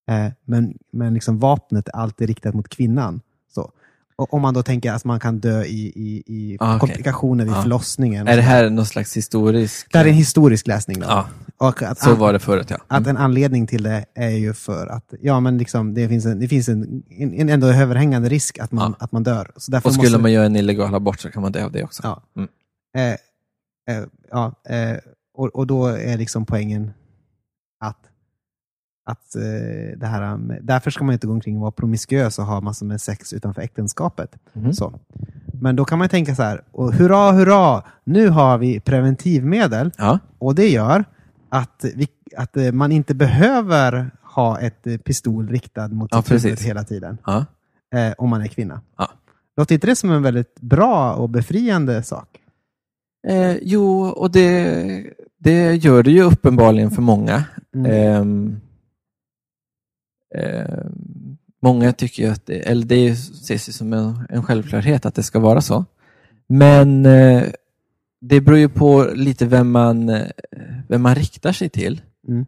[0.10, 3.22] Eh, men men liksom vapnet är alltid riktat mot kvinnan.
[3.54, 3.72] Så.
[4.16, 6.80] Och om man då tänker att man kan dö i, i, i Ah, okej.
[6.80, 7.62] komplikationer vid Ah.
[7.62, 8.28] förlossningen.
[8.28, 9.88] Är det här någon slags historisk...
[9.92, 11.00] det här är en historisk läsning.
[11.00, 11.06] Då.
[11.10, 11.28] Ja,
[11.58, 12.78] Och att, så var det förut ja.
[12.88, 16.40] att en anledning till det är ju för att ja, men liksom, det finns, en,
[16.40, 19.06] det finns en, en, en ändå överhängande risk att man, Ja.
[19.06, 19.52] att man dör.
[19.56, 21.72] Så därför Och skulle måste, man göra en illegal abort så kan man dö av
[21.72, 22.02] det också.
[22.04, 22.24] Ja.
[22.36, 22.50] Mm.
[23.14, 23.18] Eh,
[23.88, 24.98] eh, ja, eh,
[25.34, 26.94] och, och då är liksom poängen
[27.80, 28.10] att,
[29.06, 32.46] att eh, det här, med, därför ska man inte gå omkring och vara promiskuös och
[32.46, 34.36] ha massor med sex utanför äktenskapet.
[34.54, 34.74] Mhm.
[34.74, 35.00] Så.
[35.62, 40.20] Men då kan man tänka så här, och hurra, hurra, nu har vi preventivmedel Ja,
[40.40, 41.06] och det gör
[41.50, 42.08] att, vi,
[42.38, 46.68] att eh, man inte behöver ha ett eh, pistol riktad mot Ja, sitt huvud precis.
[46.68, 47.46] hela tiden ja.
[47.96, 48.82] eh, om man är kvinna.
[48.98, 49.10] Ja.
[49.58, 52.28] Låter inte det som en väldigt bra och befriande sak?
[53.28, 55.04] Eh, jo, och det,
[55.38, 57.44] det gör det ju uppenbarligen för många.
[57.76, 57.92] Mm.
[57.92, 58.60] Ehm,
[61.62, 65.24] många tycker ju att det, eller det ses ju som en, en självklarhet att det
[65.24, 65.86] ska vara så.
[66.48, 67.44] Men eh,
[68.22, 70.28] det beror ju på lite vem man, eh,
[70.88, 72.02] vem man riktar sig till.
[72.28, 72.46] Mm.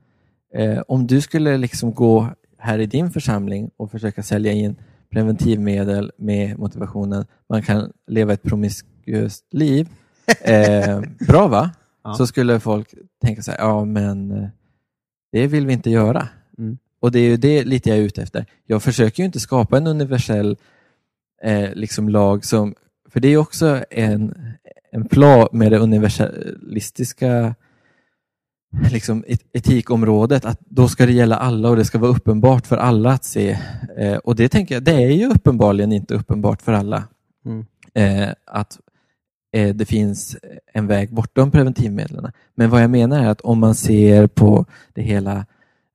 [0.56, 4.76] Eh, om du skulle liksom gå här i din församling och försöka sälja in
[5.12, 9.90] preventivmedel med motivationen man kan leva ett promiskuöst liv.
[10.42, 11.72] Eh, bra va?
[12.04, 12.14] Ja.
[12.14, 14.48] Så skulle folk tänka så här, ja men eh,
[15.32, 16.28] det vill vi inte göra.
[16.58, 16.78] Mm.
[17.02, 18.46] Och det är ju det lite jag är ute efter.
[18.66, 20.58] Jag försöker ju inte skapa en universell
[21.44, 22.76] eh, liksom lag som,
[23.10, 24.54] för det är också en,
[24.92, 27.56] en pla med det universalistiska
[28.92, 32.78] liksom, et- etikområdet, att då ska det gälla alla och det ska vara uppenbart för
[32.78, 33.58] alla att se.
[33.98, 37.04] Eh, och det tänker jag, det är ju uppenbarligen inte uppenbart för alla.
[37.46, 37.66] Mm.
[37.94, 38.80] Eh, att
[39.52, 40.38] det finns
[40.74, 42.32] en väg bortom preventivmedlen.
[42.56, 45.46] Men vad jag menar är att om man ser på det hela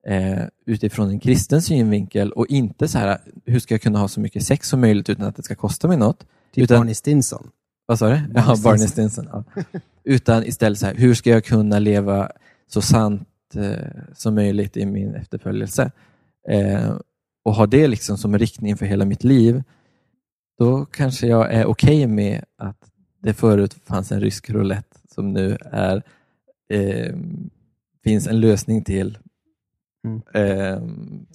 [0.06, 4.20] eh, utifrån en kristen synvinkel och inte så här, hur ska jag kunna ha så
[4.20, 6.26] mycket sex som möjligt utan att det ska kosta mig något?
[6.54, 7.48] Typ Utan- Barney Stinson.
[7.86, 8.20] Vad sa du?
[8.34, 8.56] Ja.
[8.64, 9.28] Barney Stinson.
[9.32, 9.44] Ja.
[10.04, 12.30] Utan istället så här, hur ska jag kunna leva
[12.68, 15.90] så sant eh, som möjligt i min efterföljelse?
[16.48, 16.94] Eh,
[17.44, 19.62] och ha det liksom som en riktning för hela mitt liv.
[20.58, 22.78] Då kanske jag är okej med att
[23.24, 26.02] det förut fanns en rysk roulette som nu är
[26.68, 27.16] eh,
[28.04, 29.18] finns en lösning till
[30.06, 30.22] Mm.
[30.34, 30.82] eh,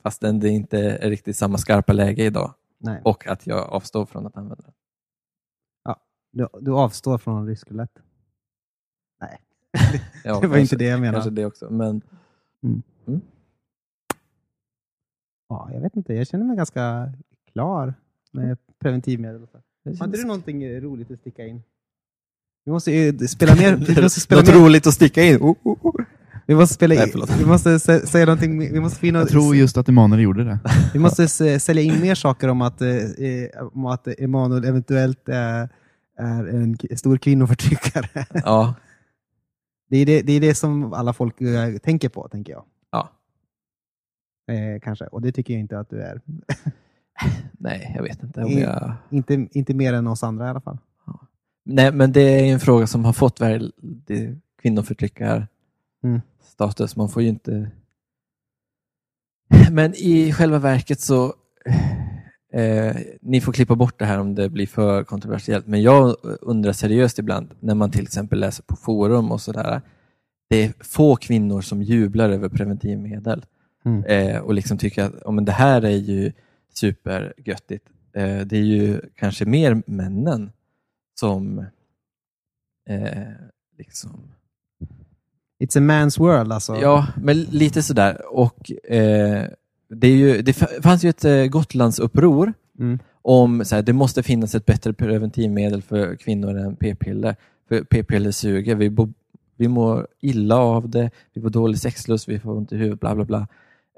[0.03, 4.27] fastän det inte är riktigt samma skarpa läge idag Nej, och att jag avstår från
[4.27, 4.73] att använda det.
[6.31, 8.01] du, du avstår från rysk roulette.
[9.21, 9.39] Nej,
[10.23, 11.15] Ja, det var kanske- inte det jag menade.
[11.17, 12.01] Kanske det också, men
[15.49, 17.13] Ja, jag vet inte, jag känner mig ganska
[17.51, 17.93] klar
[18.31, 19.47] med preventivmedel.
[19.83, 21.63] Det Har inte du någonting roligt att sticka in?
[22.69, 23.75] Vi måste ju spela mer.
[23.75, 24.59] Vi måste spela Något mer.
[24.59, 25.37] roligt att sticka in.
[25.37, 26.01] Oh, oh, oh.
[26.45, 27.23] Vi måste spela Nej, in.
[27.39, 28.59] Vi måste sä- säga någonting.
[28.59, 30.59] Vi måste, finna, Jag tror just att Emanuel gjorde det.
[30.93, 31.27] vi måste
[31.59, 35.69] sälja in mer saker om att, eh, eh, om att Emanuel eventuellt är,
[36.19, 38.25] är en stor kvinnoförtryckare.
[38.45, 38.73] Ja,
[39.89, 42.63] Det är det, det är det som alla folk eh, tänker på, tänker jag.
[42.91, 43.09] ja.
[44.53, 45.05] Eh, kanske.
[45.05, 46.21] Och det tycker jag inte att du är.
[47.51, 48.93] Nej, jag vet inte om jag...
[49.09, 50.77] Inte, inte mer än oss andra i alla fall.
[51.71, 55.47] Nej, men det är en fråga som har fått väldigt kvinnoförtryckar
[56.03, 56.21] Mm.
[56.95, 57.71] Man får ju inte...
[59.71, 61.33] Men i själva verket så...
[62.53, 66.73] Eh, ni får klippa bort det här om det blir för kontroversiellt, men jag undrar
[66.73, 69.81] seriöst ibland när man till exempel läser på forum och sådär.
[70.49, 73.45] Det är få kvinnor som jublar över preventivmedel
[73.85, 74.03] Mm.
[74.03, 76.31] eh, och liksom tycker att oh, men det här är ju
[76.73, 77.87] supergöttigt.
[78.13, 80.51] Eh, det är ju kanske mer männen
[81.19, 81.59] som
[82.89, 83.27] eh,
[83.77, 84.21] liksom
[85.63, 86.75] It's a man's world alltså.
[86.75, 88.21] Ja, men lite sådär.
[88.35, 89.47] Och, eh,
[89.89, 92.99] det, är ju, det fa- fanns ju ett eh, Gotlandsuppror Mm.
[93.21, 97.35] om här, det måste finnas ett bättre preventivmedel för kvinnor än p-piller.
[97.67, 99.07] För p-piller suger, vi, bo,
[99.57, 103.15] vi mår illa av det, vi får dålig sexlust, vi får ont i huvudet, bla
[103.15, 103.47] bla bla.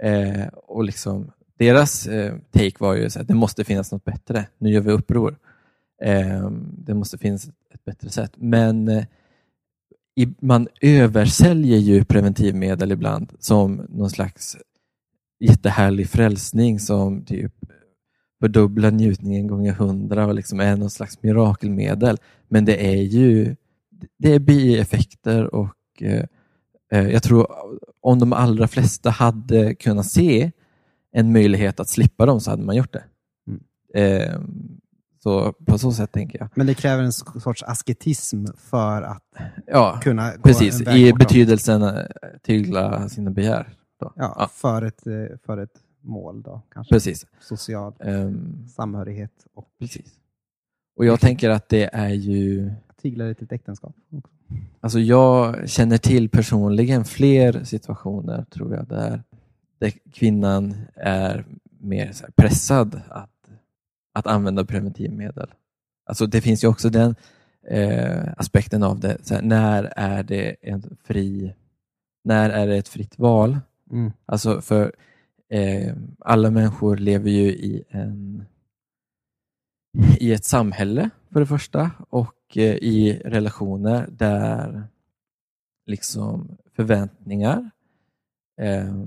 [0.01, 4.69] Eh, och liksom, deras eh, take var ju att det måste finnas något bättre, nu
[4.69, 5.35] gör vi uppror.
[6.01, 8.31] Eh, det måste finnas ett, bättre sätt.
[8.37, 9.05] Men eh,
[10.39, 14.57] man översäljer ju preventivmedel ibland som någon slags
[15.39, 17.53] jättehärlig frälsning som typ
[18.39, 22.17] fördubblar njutningen gånger hundra och liksom är någon slags mirakelmedel.
[22.47, 23.55] Men det är ju
[24.17, 26.25] det är bieffekter och eh,
[26.91, 27.47] eh, jag tror
[28.01, 30.51] om de allra flesta hade kunnat se
[31.11, 33.03] en möjlighet att slippa dem så hade man gjort det.
[33.47, 33.61] Mm.
[33.93, 34.41] Eh,
[35.23, 36.49] så på så sätt tänker jag.
[36.55, 39.23] Men det kräver en sorts asketism för att
[39.67, 40.79] Ja, kunna gå precis.
[40.79, 41.17] en väg I bortom.
[41.19, 42.05] betydelsen eh,
[42.43, 43.73] tygla sina begär.
[43.99, 44.13] Då.
[44.15, 44.49] Ja, Ja.
[44.53, 45.13] För, ett, eh,
[45.45, 46.93] för ett mål då, kanske.
[46.95, 47.25] Precis.
[47.41, 50.05] Social Ehm, samhörighet och precis.
[50.97, 52.71] Och jag tänker att det är ju
[53.01, 53.95] tyglar till ett äktenskap.
[54.11, 54.31] också.
[54.81, 59.23] Alltså jag känner till personligen fler situationer tror jag där,
[59.79, 61.45] där kvinnan är
[61.79, 63.29] mer pressad att,
[64.13, 65.53] att använda preventivmedel.
[66.05, 67.15] Alltså det finns ju också den
[67.67, 69.29] eh, aspekten av det.
[69.29, 71.53] Här, när är det en fri,
[72.23, 73.59] när är det ett fritt val?
[73.91, 74.11] Mm.
[74.25, 74.95] Alltså för
[75.49, 78.45] eh, alla människor lever ju i en
[80.19, 84.83] i ett samhälle för det första och eh, i relationer där
[85.85, 87.69] liksom förväntningar
[88.61, 89.05] eh,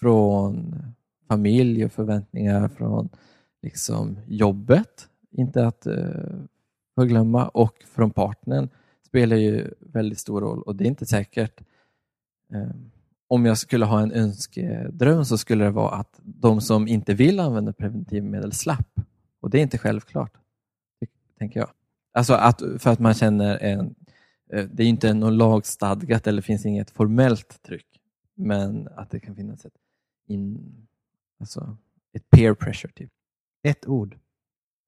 [0.00, 0.82] från
[1.28, 3.08] familj och förväntningar från
[3.64, 5.94] liksom jobbet, inte att eh,
[6.94, 8.68] förglömma, och från partnern
[9.06, 11.60] spelar ju väldigt stor roll och det är inte säkert
[12.52, 12.70] eh,
[13.28, 17.40] om jag skulle ha en önskedröm så skulle det vara att de som inte vill
[17.40, 19.00] använda preventivmedel slapp.
[19.40, 20.32] Och det är inte självklart,
[21.38, 21.68] tänker jag.
[22.12, 23.94] Alltså att, för att man känner en...
[24.52, 28.00] Eh, det är inte något lagstadgat eller finns inget formellt tryck.
[28.34, 29.76] Men att det kan finnas ett,
[30.26, 30.74] in,
[31.40, 31.76] alltså
[32.12, 32.92] ett peer pressure.
[32.92, 33.10] Typ.
[33.64, 34.18] Ett ord.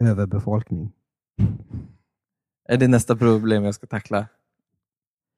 [0.05, 0.93] Överbefolkning.
[2.69, 4.28] Är det nästa problem jag ska tackla?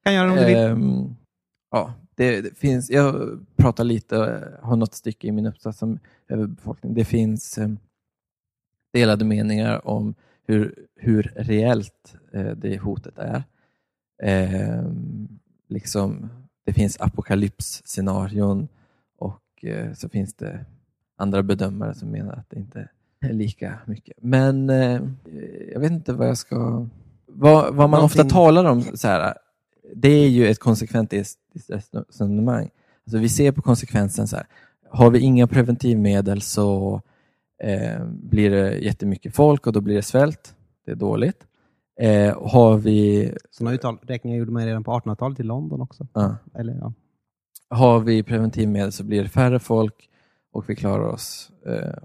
[0.03, 0.57] Kan göra det om du vill.
[0.57, 1.15] Ehm,
[1.71, 5.99] ja, det, det finns, jag pratar lite, eh, har något stycke i min uppsats om
[6.27, 6.93] överbefolkning.
[6.93, 7.69] Det finns eh,
[8.93, 13.43] delade meningar om hur, hur reellt eh, det hotet är.
[14.23, 16.29] Ehm, liksom,
[16.65, 18.67] det finns apokalypsscenarion
[19.17, 20.65] och eh, så finns det
[21.17, 22.89] andra bedömare som menar att det inte
[23.31, 24.17] lika mycket.
[24.21, 25.01] Men eh,
[25.73, 26.87] jag vet inte vad jag ska...
[27.25, 29.33] Vad, vad man ofta Någonting- talar om, så här,
[29.95, 31.39] det är ju ett konsekventiskt
[31.93, 32.69] resonemang.
[33.05, 34.45] Alltså vi ser på konsekvensen så här.
[34.89, 37.01] Har vi inga preventivmedel så
[37.63, 40.55] eh, blir det jättemycket folk och då blir det svält.
[40.85, 41.43] Det är dåligt.
[41.99, 46.07] Eh, har vi Sådana uträkningar gjorde man redan på 1800-talet i London också.
[46.13, 46.93] ja, Eller, ja.
[47.69, 50.09] har vi preventivmedel så blir det färre folk
[50.51, 52.03] och vi klarar oss eh,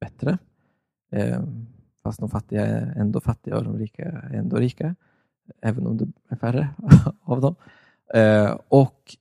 [0.00, 0.38] bättre.
[1.12, 1.42] Eh,
[2.02, 4.94] fast de fattiga är ändå fattiga och de rika är ändå rika.
[5.62, 6.68] Även om det är färre
[7.22, 7.54] av dem.
[8.14, 9.16] Eh, och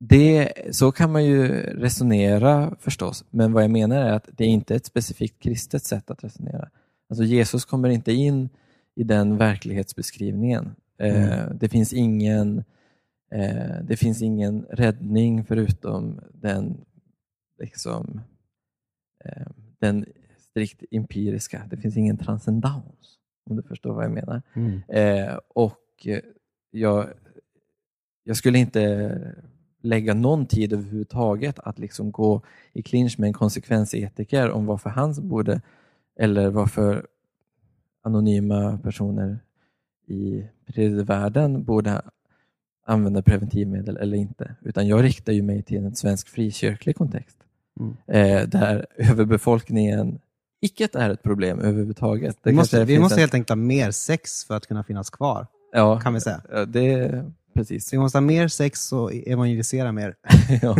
[0.00, 4.48] det, så kan man ju resonera förstås, men vad jag menar är att det är
[4.48, 6.70] inte ett specifikt kristet sätt att resonera.
[7.08, 8.48] Alltså Jesus kommer inte in
[8.94, 10.74] i den verklighetsbeskrivningen.
[10.98, 12.64] Eh, Det finns ingen
[13.82, 16.84] det finns ingen räddning förutom den,
[17.58, 18.20] liksom,
[19.78, 20.06] den
[20.38, 21.62] strikt empiriska.
[21.70, 23.18] Det finns ingen transcendens,
[23.50, 24.42] om du förstår vad jag menar.
[24.54, 24.80] Mm.
[24.88, 26.20] Eh, och eh,
[26.70, 27.08] jag,
[28.24, 29.34] jag skulle inte
[29.80, 32.42] lägga någon tid överhuvudtaget att liksom gå
[32.72, 35.60] i clinch med en konsekvensetiker om varför han borde,
[36.16, 37.06] eller varför
[38.02, 39.38] anonyma personer
[40.06, 42.02] i tredje borde
[42.84, 44.56] använda preventivmedel eller inte.
[44.62, 47.38] Utan jag riktar ju mig till en svensk frikyrklig kontext.
[47.80, 47.96] Mm.
[48.06, 50.18] Eh, där överbefolkningen
[50.60, 52.36] icke är ett problem överhuvudtaget.
[52.42, 55.10] Det Vi måste, vi måste en- helt enkelt ha mer sex för att kunna finnas
[55.10, 56.40] kvar, ja, kan vi säga.
[56.52, 57.24] ja, det
[57.54, 57.92] precis.
[57.92, 60.14] Vi måste ha mer sex och evangelisera mer.
[60.62, 60.76] ja,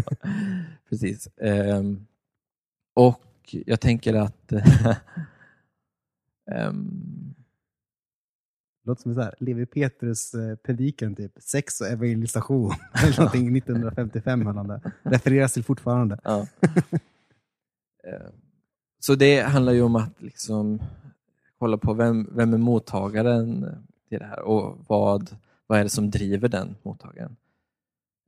[0.90, 1.28] precis.
[1.42, 2.06] Ehm,
[2.94, 3.20] och
[3.50, 4.52] jag tänker att
[6.50, 7.34] ehm,
[8.88, 12.72] låter som så här, Levi Petrus eh, predikan, typ sex och evangelisation.
[13.02, 14.80] Eller någonting 1955 höll han det.
[15.02, 16.18] Refereras till fortfarande.
[16.24, 16.46] Ja.
[18.04, 18.30] Eh,
[19.00, 20.82] så det handlar ju om att liksom
[21.58, 23.66] kolla på vem, vem är mottagaren
[24.08, 25.36] till det här och vad,
[25.66, 27.36] vad är det som driver den mottagaren.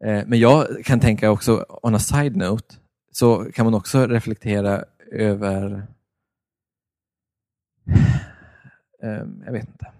[0.04, 2.74] Eh, men jag kan tänka också, on a side note,
[3.12, 5.86] så kan man också reflektera över,
[9.46, 9.92] jag vet inte,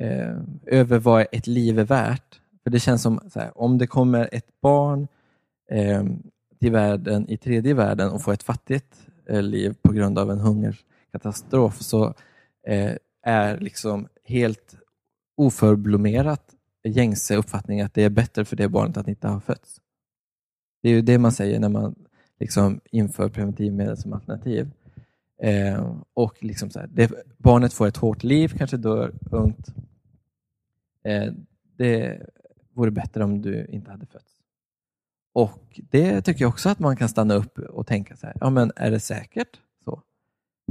[0.00, 2.40] eh, över vad ett liv är värt.
[2.62, 5.08] För det känns som, så här, om det kommer ett barn
[5.70, 6.04] eh,
[6.60, 10.40] till världen i tredje världen och får ett fattigt eh, liv på grund av en
[10.40, 12.14] hungerkatastrof så
[12.66, 12.92] eh,
[13.22, 14.76] är liksom helt
[15.36, 16.54] oförblommerat
[16.84, 19.80] gängse uppfattning att det är bättre för det barnet att inte ha fötts.
[20.82, 21.94] Det är ju det man säger när man
[22.40, 24.70] liksom inför preventivmedel som alternativ.
[25.44, 29.68] Eh, och liksom så här, det, barnet får ett hårt liv, kanske dör ungt.
[31.02, 31.32] Eh,
[31.76, 32.26] det
[32.72, 34.40] vore bättre om du inte hade fötts.
[35.32, 38.50] Och det tycker jag också att man kan stanna upp och tänka så här, ja
[38.50, 40.02] men är det säkert så?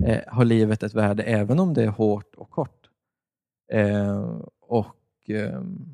[0.06, 2.90] Eh, har livet ett värde även om det är hårt och kort?
[3.72, 5.86] Eh, och ehm,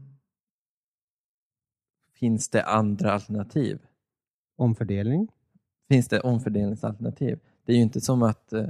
[2.14, 3.80] finns det andra alternativ?
[4.58, 5.28] Omfördelning,
[5.90, 7.40] Finns det omfördelningsalternativ?
[7.70, 8.68] Det är ju inte som att eh,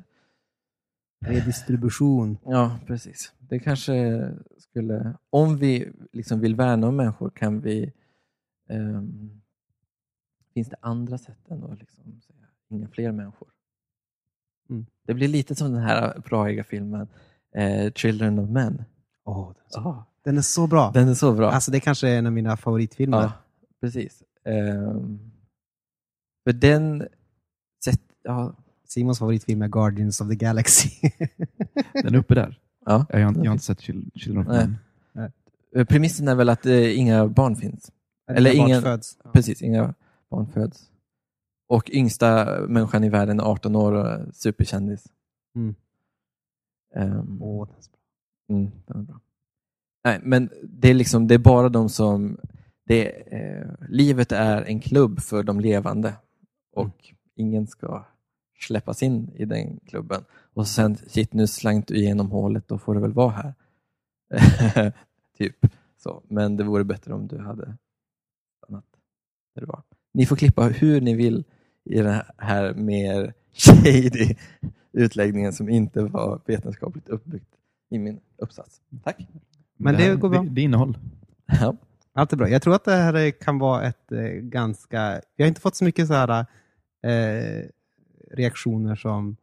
[1.26, 2.38] redistribution.
[2.46, 3.34] Ja, precis.
[3.40, 4.28] Det kanske
[4.58, 5.18] skulle...
[5.30, 7.94] Om vi liksom vill värna om människor kan vi...
[8.70, 9.42] ehm,
[10.54, 13.48] finns det andra sätt än att liksom säga inga fler människor?
[14.70, 14.86] Mm.
[15.04, 17.08] Det blir lite som den här braiga filmen
[17.56, 18.84] eh, Children of Men.
[19.26, 20.92] Åh, den, är så, Ah, den är så bra.
[20.92, 21.52] den är så bra.
[21.52, 23.18] Alltså det kanske är en av mina favoritfilmer.
[23.22, 23.32] ja,
[23.82, 24.24] precis.
[24.44, 25.32] Ehm,
[26.44, 27.08] för den...
[27.86, 28.56] Sätt, ja,
[28.92, 30.90] Simons favoritfilm är Guardians of the Galaxy.
[31.94, 32.60] Den är uppe där.
[32.86, 33.06] ja.
[33.10, 34.68] Jag har inte, jag har inte sett Chil- Children of Nej.
[35.14, 35.32] Men.
[35.76, 37.92] Eh, Premissen är väl att eh, inga barn finns.
[38.32, 39.18] Eller barn ingen- föds.
[39.24, 39.32] Ja.
[39.32, 39.94] Precis, inga
[40.30, 40.86] barn föds.
[41.68, 45.06] Och yngsta människan i världen är 18 år och är superkändis.
[45.56, 45.76] Mm.
[46.96, 48.56] Ehm, Åh, den är så bra.
[48.58, 49.20] mm, den är bra.
[50.06, 52.38] Nej, men det är, liksom, det är bara de som...
[52.86, 56.14] Det, eh, livet är en klubb för de levande
[56.76, 57.16] och Mm.
[57.36, 58.06] ingen ska
[58.60, 60.26] släppas in i den klubben.
[60.54, 63.54] Och sen, shit nu slank du igenom hålet, då får du väl vara här.
[65.38, 65.66] typ
[65.98, 66.24] så.
[66.28, 67.78] Men det vore bättre om du hade
[68.58, 68.86] stannat
[69.56, 69.84] där du var.
[70.14, 71.44] Ni får klippa hur ni vill
[71.86, 74.36] i den här mer shady
[74.92, 77.56] utläggningen som inte var vetenskapligt uppbyggt
[77.90, 78.82] i min uppsats.
[79.04, 79.28] Tack.
[79.78, 80.42] Men det här- går bra.
[80.44, 80.98] Det, det är innehåll.
[81.62, 81.76] Ja.
[82.14, 82.50] Allt är bra.
[82.50, 85.22] Jag tror att det här kan vara ett eh, ganska...
[85.36, 86.46] Vi har inte fått så mycket så här,
[87.04, 87.66] eh,
[88.32, 89.38] reaktioner som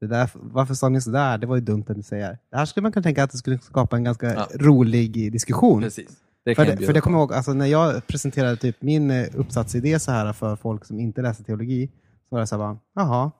[0.00, 1.38] det där, varför sa ni sådär?
[1.38, 2.38] Det var ju dumt att ni säger.
[2.50, 4.48] Det här skulle man kunna tänka att det skulle skapa en ganska Ja.
[4.54, 5.82] rolig diskussion.
[5.82, 6.10] Precis.
[6.44, 9.26] Det För det, för det kommer jag ihåg, alltså, när jag presenterade typ min eh,
[9.34, 11.90] uppsatsidé så här för folk som inte läser teologi,
[12.28, 13.30] så var det så här bara, jaha,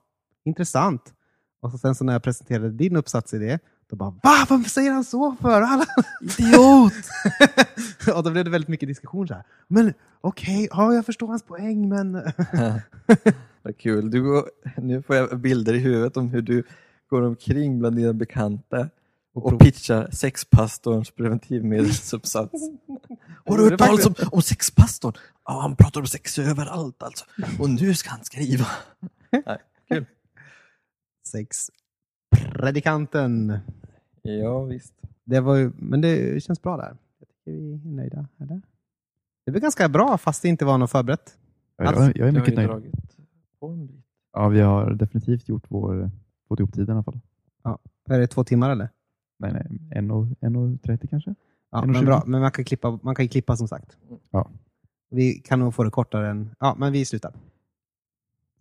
[0.45, 1.03] intressant.
[1.63, 3.59] Och så sen så när jag presenterade din uppsatsidé,
[3.91, 4.47] då bara, va?
[4.49, 5.61] Varför säger han så för?
[5.63, 5.87] Alla?
[6.39, 6.93] Idiot!
[8.17, 9.43] och då blev det väldigt mycket diskussion så här.
[9.69, 12.15] Men okej, ja, jag förstår hans poäng, men...
[13.63, 14.11] Vad kul.
[14.11, 14.45] Du
[14.77, 16.63] nu får jag bilder i huvudet om hur du
[17.11, 18.89] går omkring bland dina bekanta
[19.35, 22.53] och pitchar sexpastorns preventivmedelsuppsats.
[23.47, 25.13] Har du hört talas om, om sexpastorn?
[25.45, 27.25] Ja, han pratar om sex överallt alltså.
[27.59, 28.67] Och nu ska han skriva.
[29.47, 29.59] Nej,
[29.89, 30.07] kul.
[31.29, 31.71] Sex.
[32.53, 33.59] Predikanten.
[34.23, 34.95] Ja, visst.
[35.25, 36.97] Det var ju, men det känns bra där.
[37.19, 38.63] Jag tycker vi är nöjda, eller?
[39.45, 41.37] Det blev ganska bra, fast det inte var något förberett.
[41.77, 42.69] Ja, Alltså, jag, jag är mycket nöjd.
[42.69, 42.95] dragit
[43.61, 44.05] på en bit.
[44.33, 46.11] Ja, vi har definitivt gjort vår,
[46.49, 47.21] fått ihop tiden i alla fall.
[48.09, 48.89] Är det två timmar eller?
[49.39, 51.35] Nej, nej, en och, en och 30 kanske?
[51.71, 51.87] Ja, 1,20.
[51.87, 52.23] men bra.
[52.27, 53.97] Men man kan, klippa, man kan ju klippa som sagt.
[54.31, 54.51] Ja.
[55.11, 56.51] Vi kan nog få det kortare än...
[56.59, 57.31] Ja, men vi slutar.
[57.31, 57.39] Ska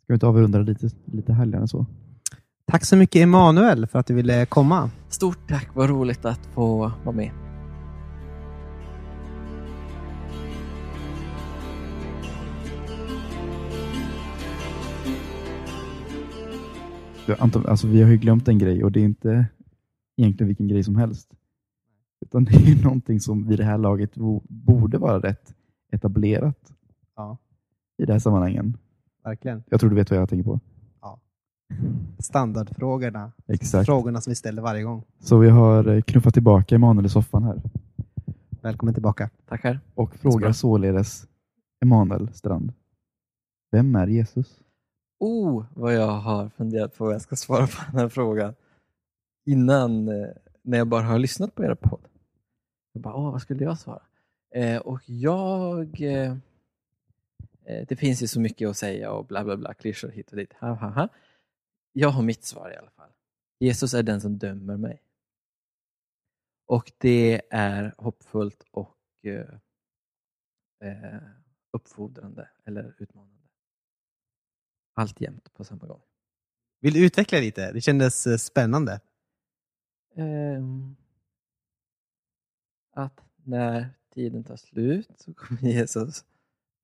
[0.08, 1.86] vi inte avrunda lite, lite härligare än så?
[2.66, 4.92] Tack så mycket Emanuel för att du ville komma.
[5.10, 7.49] Stort tack, vad roligt att få vara med.
[17.40, 19.46] Anton, alltså, vi har ju glömt en grej och det är inte
[20.18, 21.32] egentligen vilken grej som helst.
[22.26, 25.54] Utan det är ju någonting som vid det här laget bo- borde vara rätt
[25.92, 26.74] etablerat
[27.16, 27.38] Ja,
[27.98, 28.78] i det här sammanhangen.
[29.24, 29.64] verkligen.
[29.70, 30.60] Jag tror du vet vad jag tänker på.
[32.20, 33.32] Standardfrågorna.
[33.48, 33.86] Exakt.
[33.86, 35.04] Frågorna som vi ställer varje gång.
[35.20, 37.62] Så vi har eh, knuffat tillbaka Emanuel i soffan här
[38.62, 39.30] Välkommen tillbaka.
[39.50, 39.80] Tackar.
[39.96, 41.28] och frågar således
[41.86, 42.74] Emanuel Strand.
[43.72, 44.60] Vem är Jesus?
[45.20, 48.56] Oh, vad jag har funderat på vad jag ska svara på den här frågan
[49.46, 50.30] innan, eh,
[50.62, 52.08] när jag bara har lyssnat på era podd.
[52.92, 54.02] Jag bara, åh, vad skulle jag svara?
[54.50, 56.02] Eh, och jag...
[56.02, 56.36] Eh,
[57.64, 60.38] eh, det finns ju så mycket att säga och bla bla bla, klyschor hit och
[60.38, 60.54] dit.
[60.54, 61.10] Ha, ha, ha.
[61.94, 63.10] Jag har mitt svar i alla fall.
[63.60, 65.02] Jesus är den som dömer mig.
[66.66, 69.60] Och det är hoppfullt och eh,
[70.90, 71.22] eh
[71.72, 73.39] uppfordrande eller utmanande.
[75.00, 76.02] Allt jämt på samma gång.
[76.80, 77.72] Vill du utveckla lite?
[77.72, 79.02] Det kändes eh, spännande.
[80.16, 80.96] Ehm,
[82.92, 86.26] att när tiden tar slut så kommer Jesus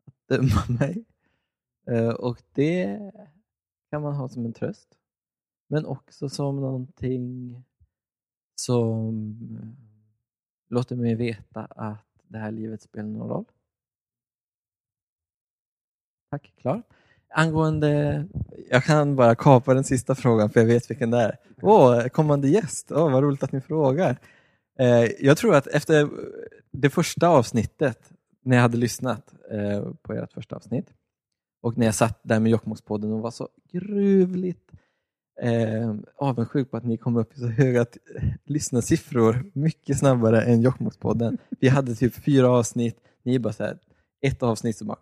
[0.05, 1.05] att döma mig.
[1.87, 3.11] Eh, och det
[3.89, 4.97] kan man ha som en tröst.
[5.67, 7.63] Men också som någonting
[8.55, 9.37] som
[10.67, 13.45] låter mig veta att det här livet spelar någon roll.
[16.29, 16.83] Tack, klar.
[17.37, 18.25] Angående,
[18.69, 21.37] jag kan bara kapa den sista frågan för jag vet vilken det är.
[21.61, 24.17] Åh, kommande gäst, Åh, vad roligt att ni frågar.
[24.79, 26.09] Eh, jag tror att efter
[26.71, 27.99] det första avsnittet,
[28.43, 30.87] när jag hade lyssnat eh, på ert första avsnitt
[31.63, 34.71] och när jag satt där med Jokkmokkspodden och var så gruvligt
[35.41, 37.99] eh, avundsjuk på att ni kom upp i så höga t-
[38.45, 41.37] lyssnarsiffror mycket snabbare än Jokkmokkspodden.
[41.59, 43.77] Vi hade typ fyra avsnitt, ni bara så här,
[44.21, 44.97] ett avsnitt så bara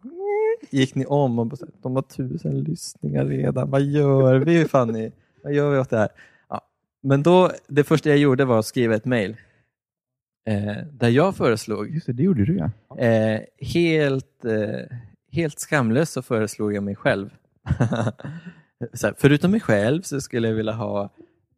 [0.69, 5.11] gick ni om och här, de har tusen lyssningar redan, vad gör vi Fanny?
[5.43, 6.09] Vad gör vi åt det här?
[6.49, 6.61] Ja.
[7.03, 9.37] Men då, det första jag gjorde var att skriva ett mejl
[10.49, 12.97] eh, där jag föreslog Just det, det gjorde du ja.
[12.99, 14.97] Eh, helt, eh,
[15.31, 17.29] helt skamlöst så föreslog jag mig själv.
[18.93, 21.09] så här, förutom mig själv så skulle jag vilja ha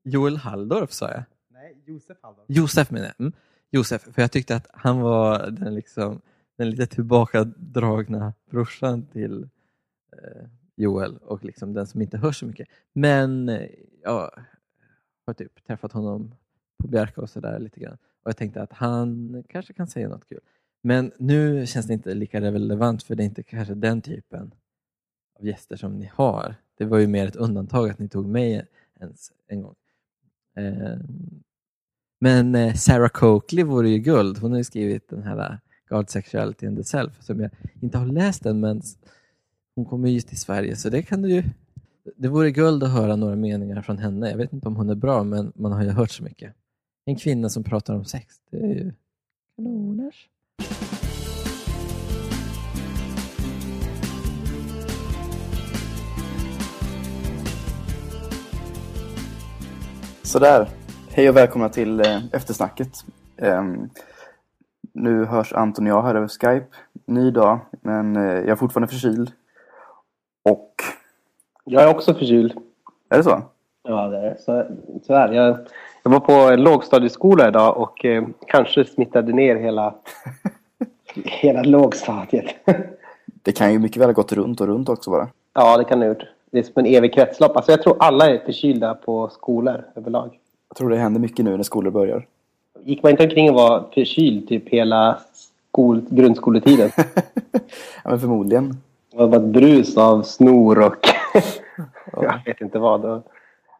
[0.03, 1.23] Joel Halldorf sa jag.
[1.51, 2.45] Nej, Josef Halldorf.
[2.47, 3.19] Josef menar jag.
[3.19, 3.33] Mm.
[3.71, 6.21] Josef, för jag tyckte att han var den, liksom,
[6.57, 9.43] den lite tillbakadragna brorsan till
[10.11, 12.67] eh, Joel och liksom den som inte hör så mycket.
[12.93, 13.69] Men eh,
[14.03, 14.31] jag
[15.25, 16.35] har typ träffat honom
[16.77, 17.97] på Bjärka och sådär lite grann.
[18.23, 20.39] Och jag tänkte att han kanske kan säga något kul.
[20.81, 24.53] Men nu känns det inte lika relevant för det är inte kanske den typen
[25.39, 26.55] av gäster som ni har.
[26.77, 28.67] Det var ju mer ett undantag att ni tog mig
[28.99, 29.75] ens en gång.
[30.55, 30.99] Ehm, eh,
[32.19, 34.37] men Sarah Coakley vore ju guld.
[34.37, 35.59] Hon har ju skrivit den här
[35.89, 37.51] God Sexuality and the Self som jag
[37.81, 38.59] inte har läst än.
[38.59, 38.81] men
[39.75, 41.43] hon kommer ju till Sverige så det kan du ju
[42.15, 44.29] det vore guld att höra några meningar från henne.
[44.29, 46.53] Jag vet inte om hon är bra men man har ju hört så mycket.
[47.05, 48.93] En kvinna som pratar om sex, det är ju
[49.55, 50.29] kanoners.
[60.23, 60.69] Sådär.
[61.09, 63.05] Hej och välkomna till eh, eftersnacket.
[63.37, 63.89] Ehm,
[64.95, 66.65] nu hörs Anton och jag här över Skype.
[67.05, 69.31] Ny dag, men eh, jag är fortfarande förkyld.
[70.49, 70.71] Och...
[71.63, 72.53] Jag är också förkyld.
[73.09, 73.41] Är det så?
[73.83, 74.65] Ja, det är så,
[75.07, 75.33] tyvärr.
[75.33, 75.57] Jag,
[76.03, 79.95] jag var på en lågstadieskola idag och eh, kanske smittade ner hela,
[81.25, 82.45] hela lågstadiet.
[83.25, 85.27] Det kan ju mycket väl ha gått runt och runt också bara.
[85.53, 86.25] ja, det kan det ha gjort.
[86.51, 87.55] Det är som en evig kretslopp.
[87.55, 90.39] Alltså, jag tror alla är förkylda på skolor överlag.
[90.69, 92.25] Jag tror det händer mycket nu när skolor börjar.
[92.85, 96.91] Gick man inte omkring och var förkyld typ hela skol, grundskoletiden?
[98.03, 98.77] ja, men förmodligen.
[99.11, 101.07] Det var bara ett brus av snor och
[102.23, 103.23] jag vet inte vad.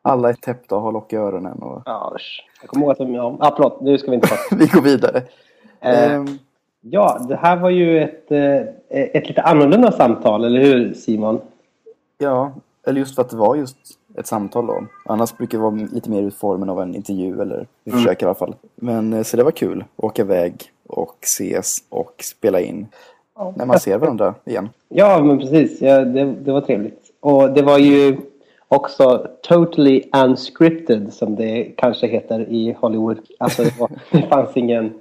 [0.01, 1.57] Alla är täppta och har lock i öronen.
[1.57, 1.81] Och...
[1.85, 2.17] ja,
[2.61, 3.13] jag kommer ihåg att de...
[3.13, 4.55] Ja, ah, förlåt, nu ska vi inte prata.
[4.55, 5.17] Vi går vidare.
[5.81, 6.39] Eh, Ehm,
[6.87, 11.41] Ja, det här var ju ett, eh, ett lite annorlunda samtal, eller hur Simon?
[12.17, 12.51] ja,
[12.87, 13.77] eller just för att det var just
[14.17, 14.83] ett samtal då.
[15.05, 18.03] Annars brukar det vara lite mer i formen av en intervju, eller vi Mm.
[18.03, 18.55] försöker i alla fall.
[18.75, 19.83] Men eh, så det var kul.
[19.95, 20.53] Åka iväg
[20.87, 22.87] och ses och spela in.
[23.55, 24.69] När man ser varandra igen.
[24.89, 25.81] Ja, men precis.
[25.81, 27.01] Ja, det, det var trevligt.
[27.19, 28.17] Och det var ju
[28.67, 33.17] också totally unscripted, som det kanske heter i Hollywood.
[33.39, 34.93] Alltså, det, var, det fanns ingen...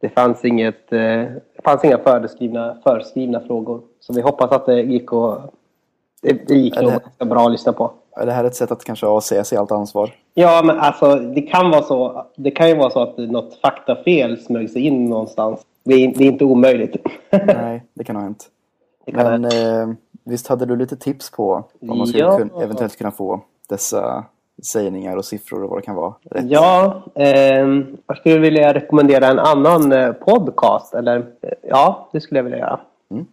[0.00, 3.80] Det fanns, inget, eh, det fanns inga föreskrivna, föreskrivna frågor.
[4.00, 5.38] Så vi hoppas att det gick och
[6.22, 7.90] det, det gick nog ganska bra att lyssna på.
[8.16, 10.10] Är det här ett sätt att kanske avsäga sig allt ansvar?
[10.34, 12.26] Ja, men alltså det kan vara så.
[12.36, 15.60] Det kan ju vara så att något faktafel smög sig in någonstans.
[15.84, 16.96] Det är, det är inte omöjligt.
[17.46, 18.46] Nej, det kan ha hänt.
[19.06, 19.94] Kan Men eh,
[20.24, 22.38] visst hade du lite tips på vad man skulle Ja.
[22.38, 24.24] kun, eventuellt kunna få dessa
[24.72, 26.14] sägningar och siffror och vad det kan vara.
[26.30, 26.44] Rätt.
[26.50, 30.94] Ja, ehm, jag skulle vilja rekommendera en annan eh, podcast.
[30.94, 32.80] Eller, eh, ja, det skulle jag vilja göra.
[33.10, 33.26] Mm.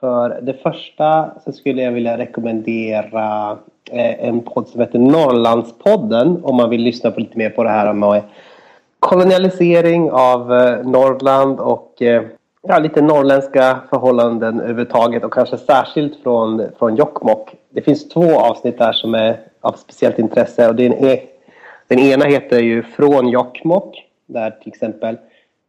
[0.00, 3.58] För det första så skulle jag vilja rekommendera eh,
[3.90, 6.44] Eh, en podd som heter Norrlandspodden.
[6.44, 8.22] Om man vill lyssna på lite mer på det här med
[9.00, 12.22] kolonialisering av eh, Norrland och eh,
[12.62, 17.54] ja, lite norrländska förhållanden överhuvudtaget och kanske särskilt från, från Jokkmokk.
[17.70, 21.22] Det finns två avsnitt där som är av speciellt intresse och den, är, e-
[21.88, 25.18] den ena heter ju Från Jokkmokk där till exempel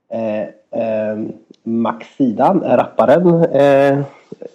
[0.10, 0.42] eh,
[0.82, 1.18] eh,
[1.64, 4.00] Max Sidan, rapparen, eh,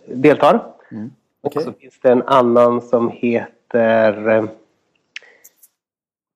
[0.06, 0.60] deltar.
[0.92, 1.10] Mm.
[1.46, 1.64] Och Okej.
[1.64, 4.44] så finns det en annan som heter eh,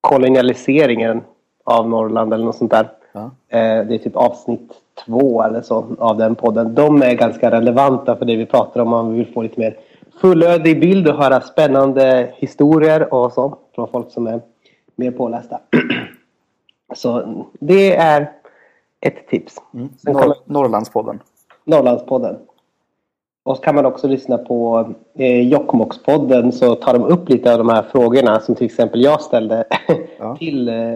[0.00, 1.22] Kolonialiseringen
[1.64, 2.88] av Norrland eller något sånt där.
[3.12, 3.30] Ja.
[3.48, 4.72] Eh, det är typ avsnitt
[5.06, 6.74] två eller så av den podden.
[6.74, 8.92] De är ganska relevanta för det vi pratar om.
[8.92, 9.78] om man vill få lite mer
[10.20, 14.40] fullödig bild och höra spännande historier och så från folk som är
[14.96, 15.60] mer pålästa.
[16.94, 18.32] Så det är
[19.00, 19.56] ett tips.
[19.74, 19.88] Mm.
[20.02, 21.20] Norr, Norrlandspodden.
[21.64, 22.36] Norrlandspodden.
[23.42, 27.58] Och så kan man också lyssna på eh, Jokkmokkspodden så tar de upp lite av
[27.58, 29.64] de här frågorna som till exempel jag ställde
[30.18, 30.36] Ja.
[30.38, 30.94] till eh,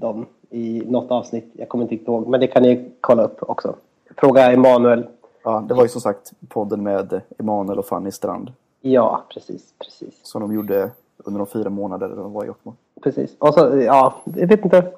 [0.00, 1.50] dem i något avsnitt.
[1.52, 3.74] Jag kommer inte ihåg, men det kan ni kolla upp också.
[4.16, 5.06] Fråga Emanuel.
[5.44, 10.14] Ja, det var ju som sagt podden med Emanuel och Fanny Strand Ja, precis, precis.
[10.22, 10.90] som de gjorde
[11.24, 12.76] under de fyra månader de var i Jokkmokk.
[13.02, 13.36] precis.
[13.38, 14.92] Och så, ja, jag vet inte.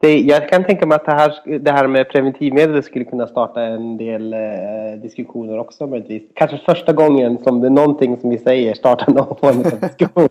[0.00, 3.62] Det, jag kan tänka mig att det här, det här med preventivmedel skulle kunna starta
[3.62, 6.22] en del eh, diskussioner också möjligtvis.
[6.34, 10.28] Kanske första gången som det är någonting som vi säger startar någon form av diskussion.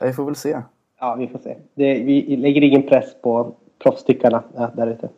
[0.00, 0.56] Vi får väl se.
[1.00, 1.56] ja, vi får se.
[1.74, 5.08] Det, vi lägger ingen press på proffstyckarna ja, där ute.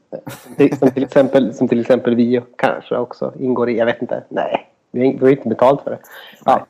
[0.77, 3.79] Som till, exempel, som till exempel vi kanske också ingår i.
[3.79, 4.23] Jag vet inte.
[4.29, 5.99] Nej, vi har, vi inte betalt för det.
[6.45, 6.67] Ja,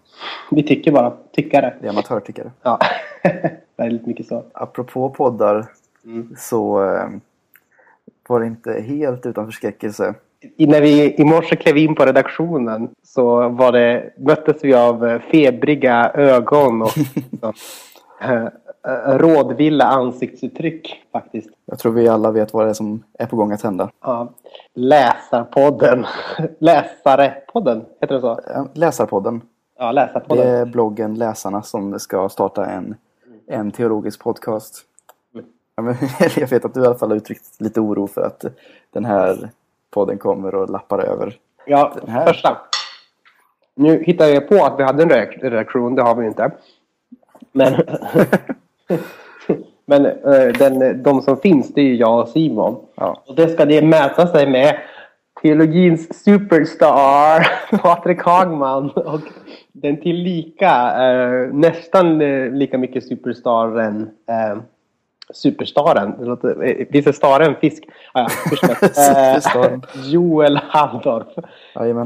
[0.50, 1.12] vi tycker bara.
[1.32, 1.74] Tyckare.
[1.80, 2.50] Det är amatörtyckare.
[2.62, 2.78] Ja,
[3.82, 4.42] väldigt mycket så.
[4.52, 5.66] Apropå poddar
[6.04, 6.34] Mm.
[6.38, 7.09] så eh,
[8.28, 10.14] var det inte helt utan förskräckelse.
[10.56, 15.06] I- När vi i morse klev in på redaktionen så var det, möttes vi av
[15.09, 17.00] eh, febriga ögon och så,
[18.22, 18.44] eh,
[18.86, 21.48] eh, rådvilla ansiktsuttryck faktiskt.
[21.66, 23.90] Jag tror vi alla vet vad det är som är på gång att hända.
[24.02, 24.28] Ja.
[24.74, 26.06] Läsarpodden.
[26.59, 28.40] Läsarepodden, heter det så?
[28.74, 29.40] Läsarpodden.
[29.78, 30.48] Ja, Det Läsarpodden.
[30.48, 32.94] är bloggen Läsarna som ska starta en,
[33.53, 34.85] en teologisk podcast.
[35.79, 35.95] Mm.
[36.37, 38.45] Jag vet att du i alla fall har uttryckt lite oro för att
[38.91, 39.51] den här
[39.91, 41.37] podden kommer och lappar över.
[41.66, 42.27] Ja, Den här.
[42.27, 42.59] första.
[43.74, 46.51] Nu hittade jag på att vi hade en redaktion, det har vi inte.
[47.53, 47.74] Men,
[49.87, 52.87] men eh, den, de som finns, det är ju jag och Simon.
[52.95, 53.23] Ja.
[53.27, 54.79] Och det ska det mäta sig med
[55.43, 57.47] teologins superstar
[57.83, 59.20] Patrik Hagman och
[59.73, 64.62] den tillika eh, nästan eh, lika mycket superstaren eh,
[65.35, 67.85] Superstaren, det låter, eh, visst är staren fisk?
[68.15, 68.28] Ah,
[68.62, 68.74] ja.
[69.62, 71.27] Eh, Joel Halldorf.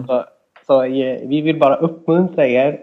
[0.06, 0.24] Så,
[0.66, 2.80] så eh, vi vill bara uppmuntra er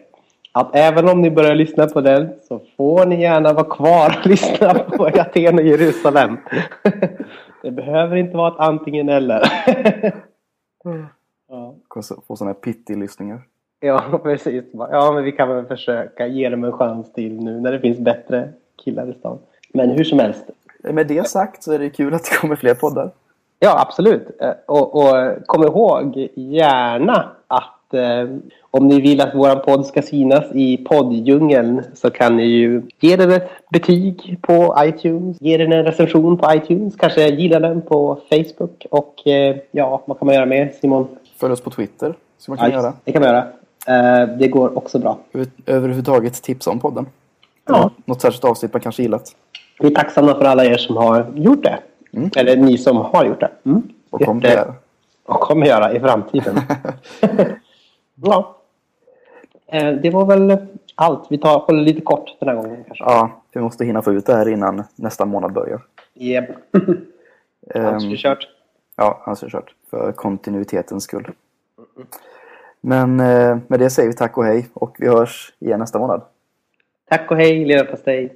[0.51, 4.25] att även om ni börjar lyssna på den så får ni gärna vara kvar och
[4.29, 6.37] lyssna på Aten och Jerusalem.
[7.61, 9.41] Det behöver inte vara ett antingen eller.
[11.49, 11.75] Ja,
[12.27, 13.41] Få sådana här pitty-lyssningar.
[13.87, 14.63] ja precis.
[14.73, 17.99] Ja, men vi kan väl försöka ge dem en chans till nu när det finns
[17.99, 18.49] bättre
[18.83, 19.37] killar i stan.
[19.73, 20.43] Men hur som helst.
[20.83, 23.11] Med det sagt så är det kul att det kommer fler poddar.
[23.59, 24.27] Ja, absolut.
[24.65, 25.13] Och, och
[25.45, 28.29] kom ihåg gärna att eh,
[28.71, 33.15] om ni vill att vår podd ska synas i podddjungeln så kan ni ju ge
[33.15, 38.19] den ett betyg på iTunes, ge den en recension på iTunes, kanske gilla den på
[38.29, 41.07] Facebook och eh, ja, vad kan man göra mer Simon?
[41.37, 42.13] Följ oss på Twitter.
[42.37, 42.93] Så man kan Ja, göra.
[43.03, 43.47] Det kan man göra.
[43.87, 45.17] Eh, Det går också bra.
[45.33, 47.05] Över- Överhuvudtaget tipsa om podden.
[47.65, 47.91] Ja.
[48.05, 49.35] Något särskilt avsnitt man kanske gillat.
[49.79, 51.79] Vi är tacksamma för alla er som har gjort det.
[52.13, 52.29] Mm.
[52.35, 53.51] Eller ni som har gjort det.
[53.65, 53.83] Mm.
[54.09, 54.73] Och kom Jätte- där.
[55.25, 56.59] och kommer göra i framtiden.
[58.15, 58.55] ja.
[59.67, 60.57] Eh, Det var väl
[60.95, 61.27] allt.
[61.29, 63.03] Vi tar, håller lite kort den här gången kanske.
[63.03, 65.81] Ja, vi måste hinna få ut det här innan nästa månad börjar.
[66.15, 66.49] Yep.
[67.75, 68.47] Ehm, Alltså, vi kört.
[68.95, 69.73] Ja, han har kört.
[69.89, 71.31] För kontinuitetens skull.
[72.85, 76.21] Men eh, med det säger vi tack och hej och vi hörs igen nästa månad.
[77.09, 78.33] Tack och hej, leverpastej.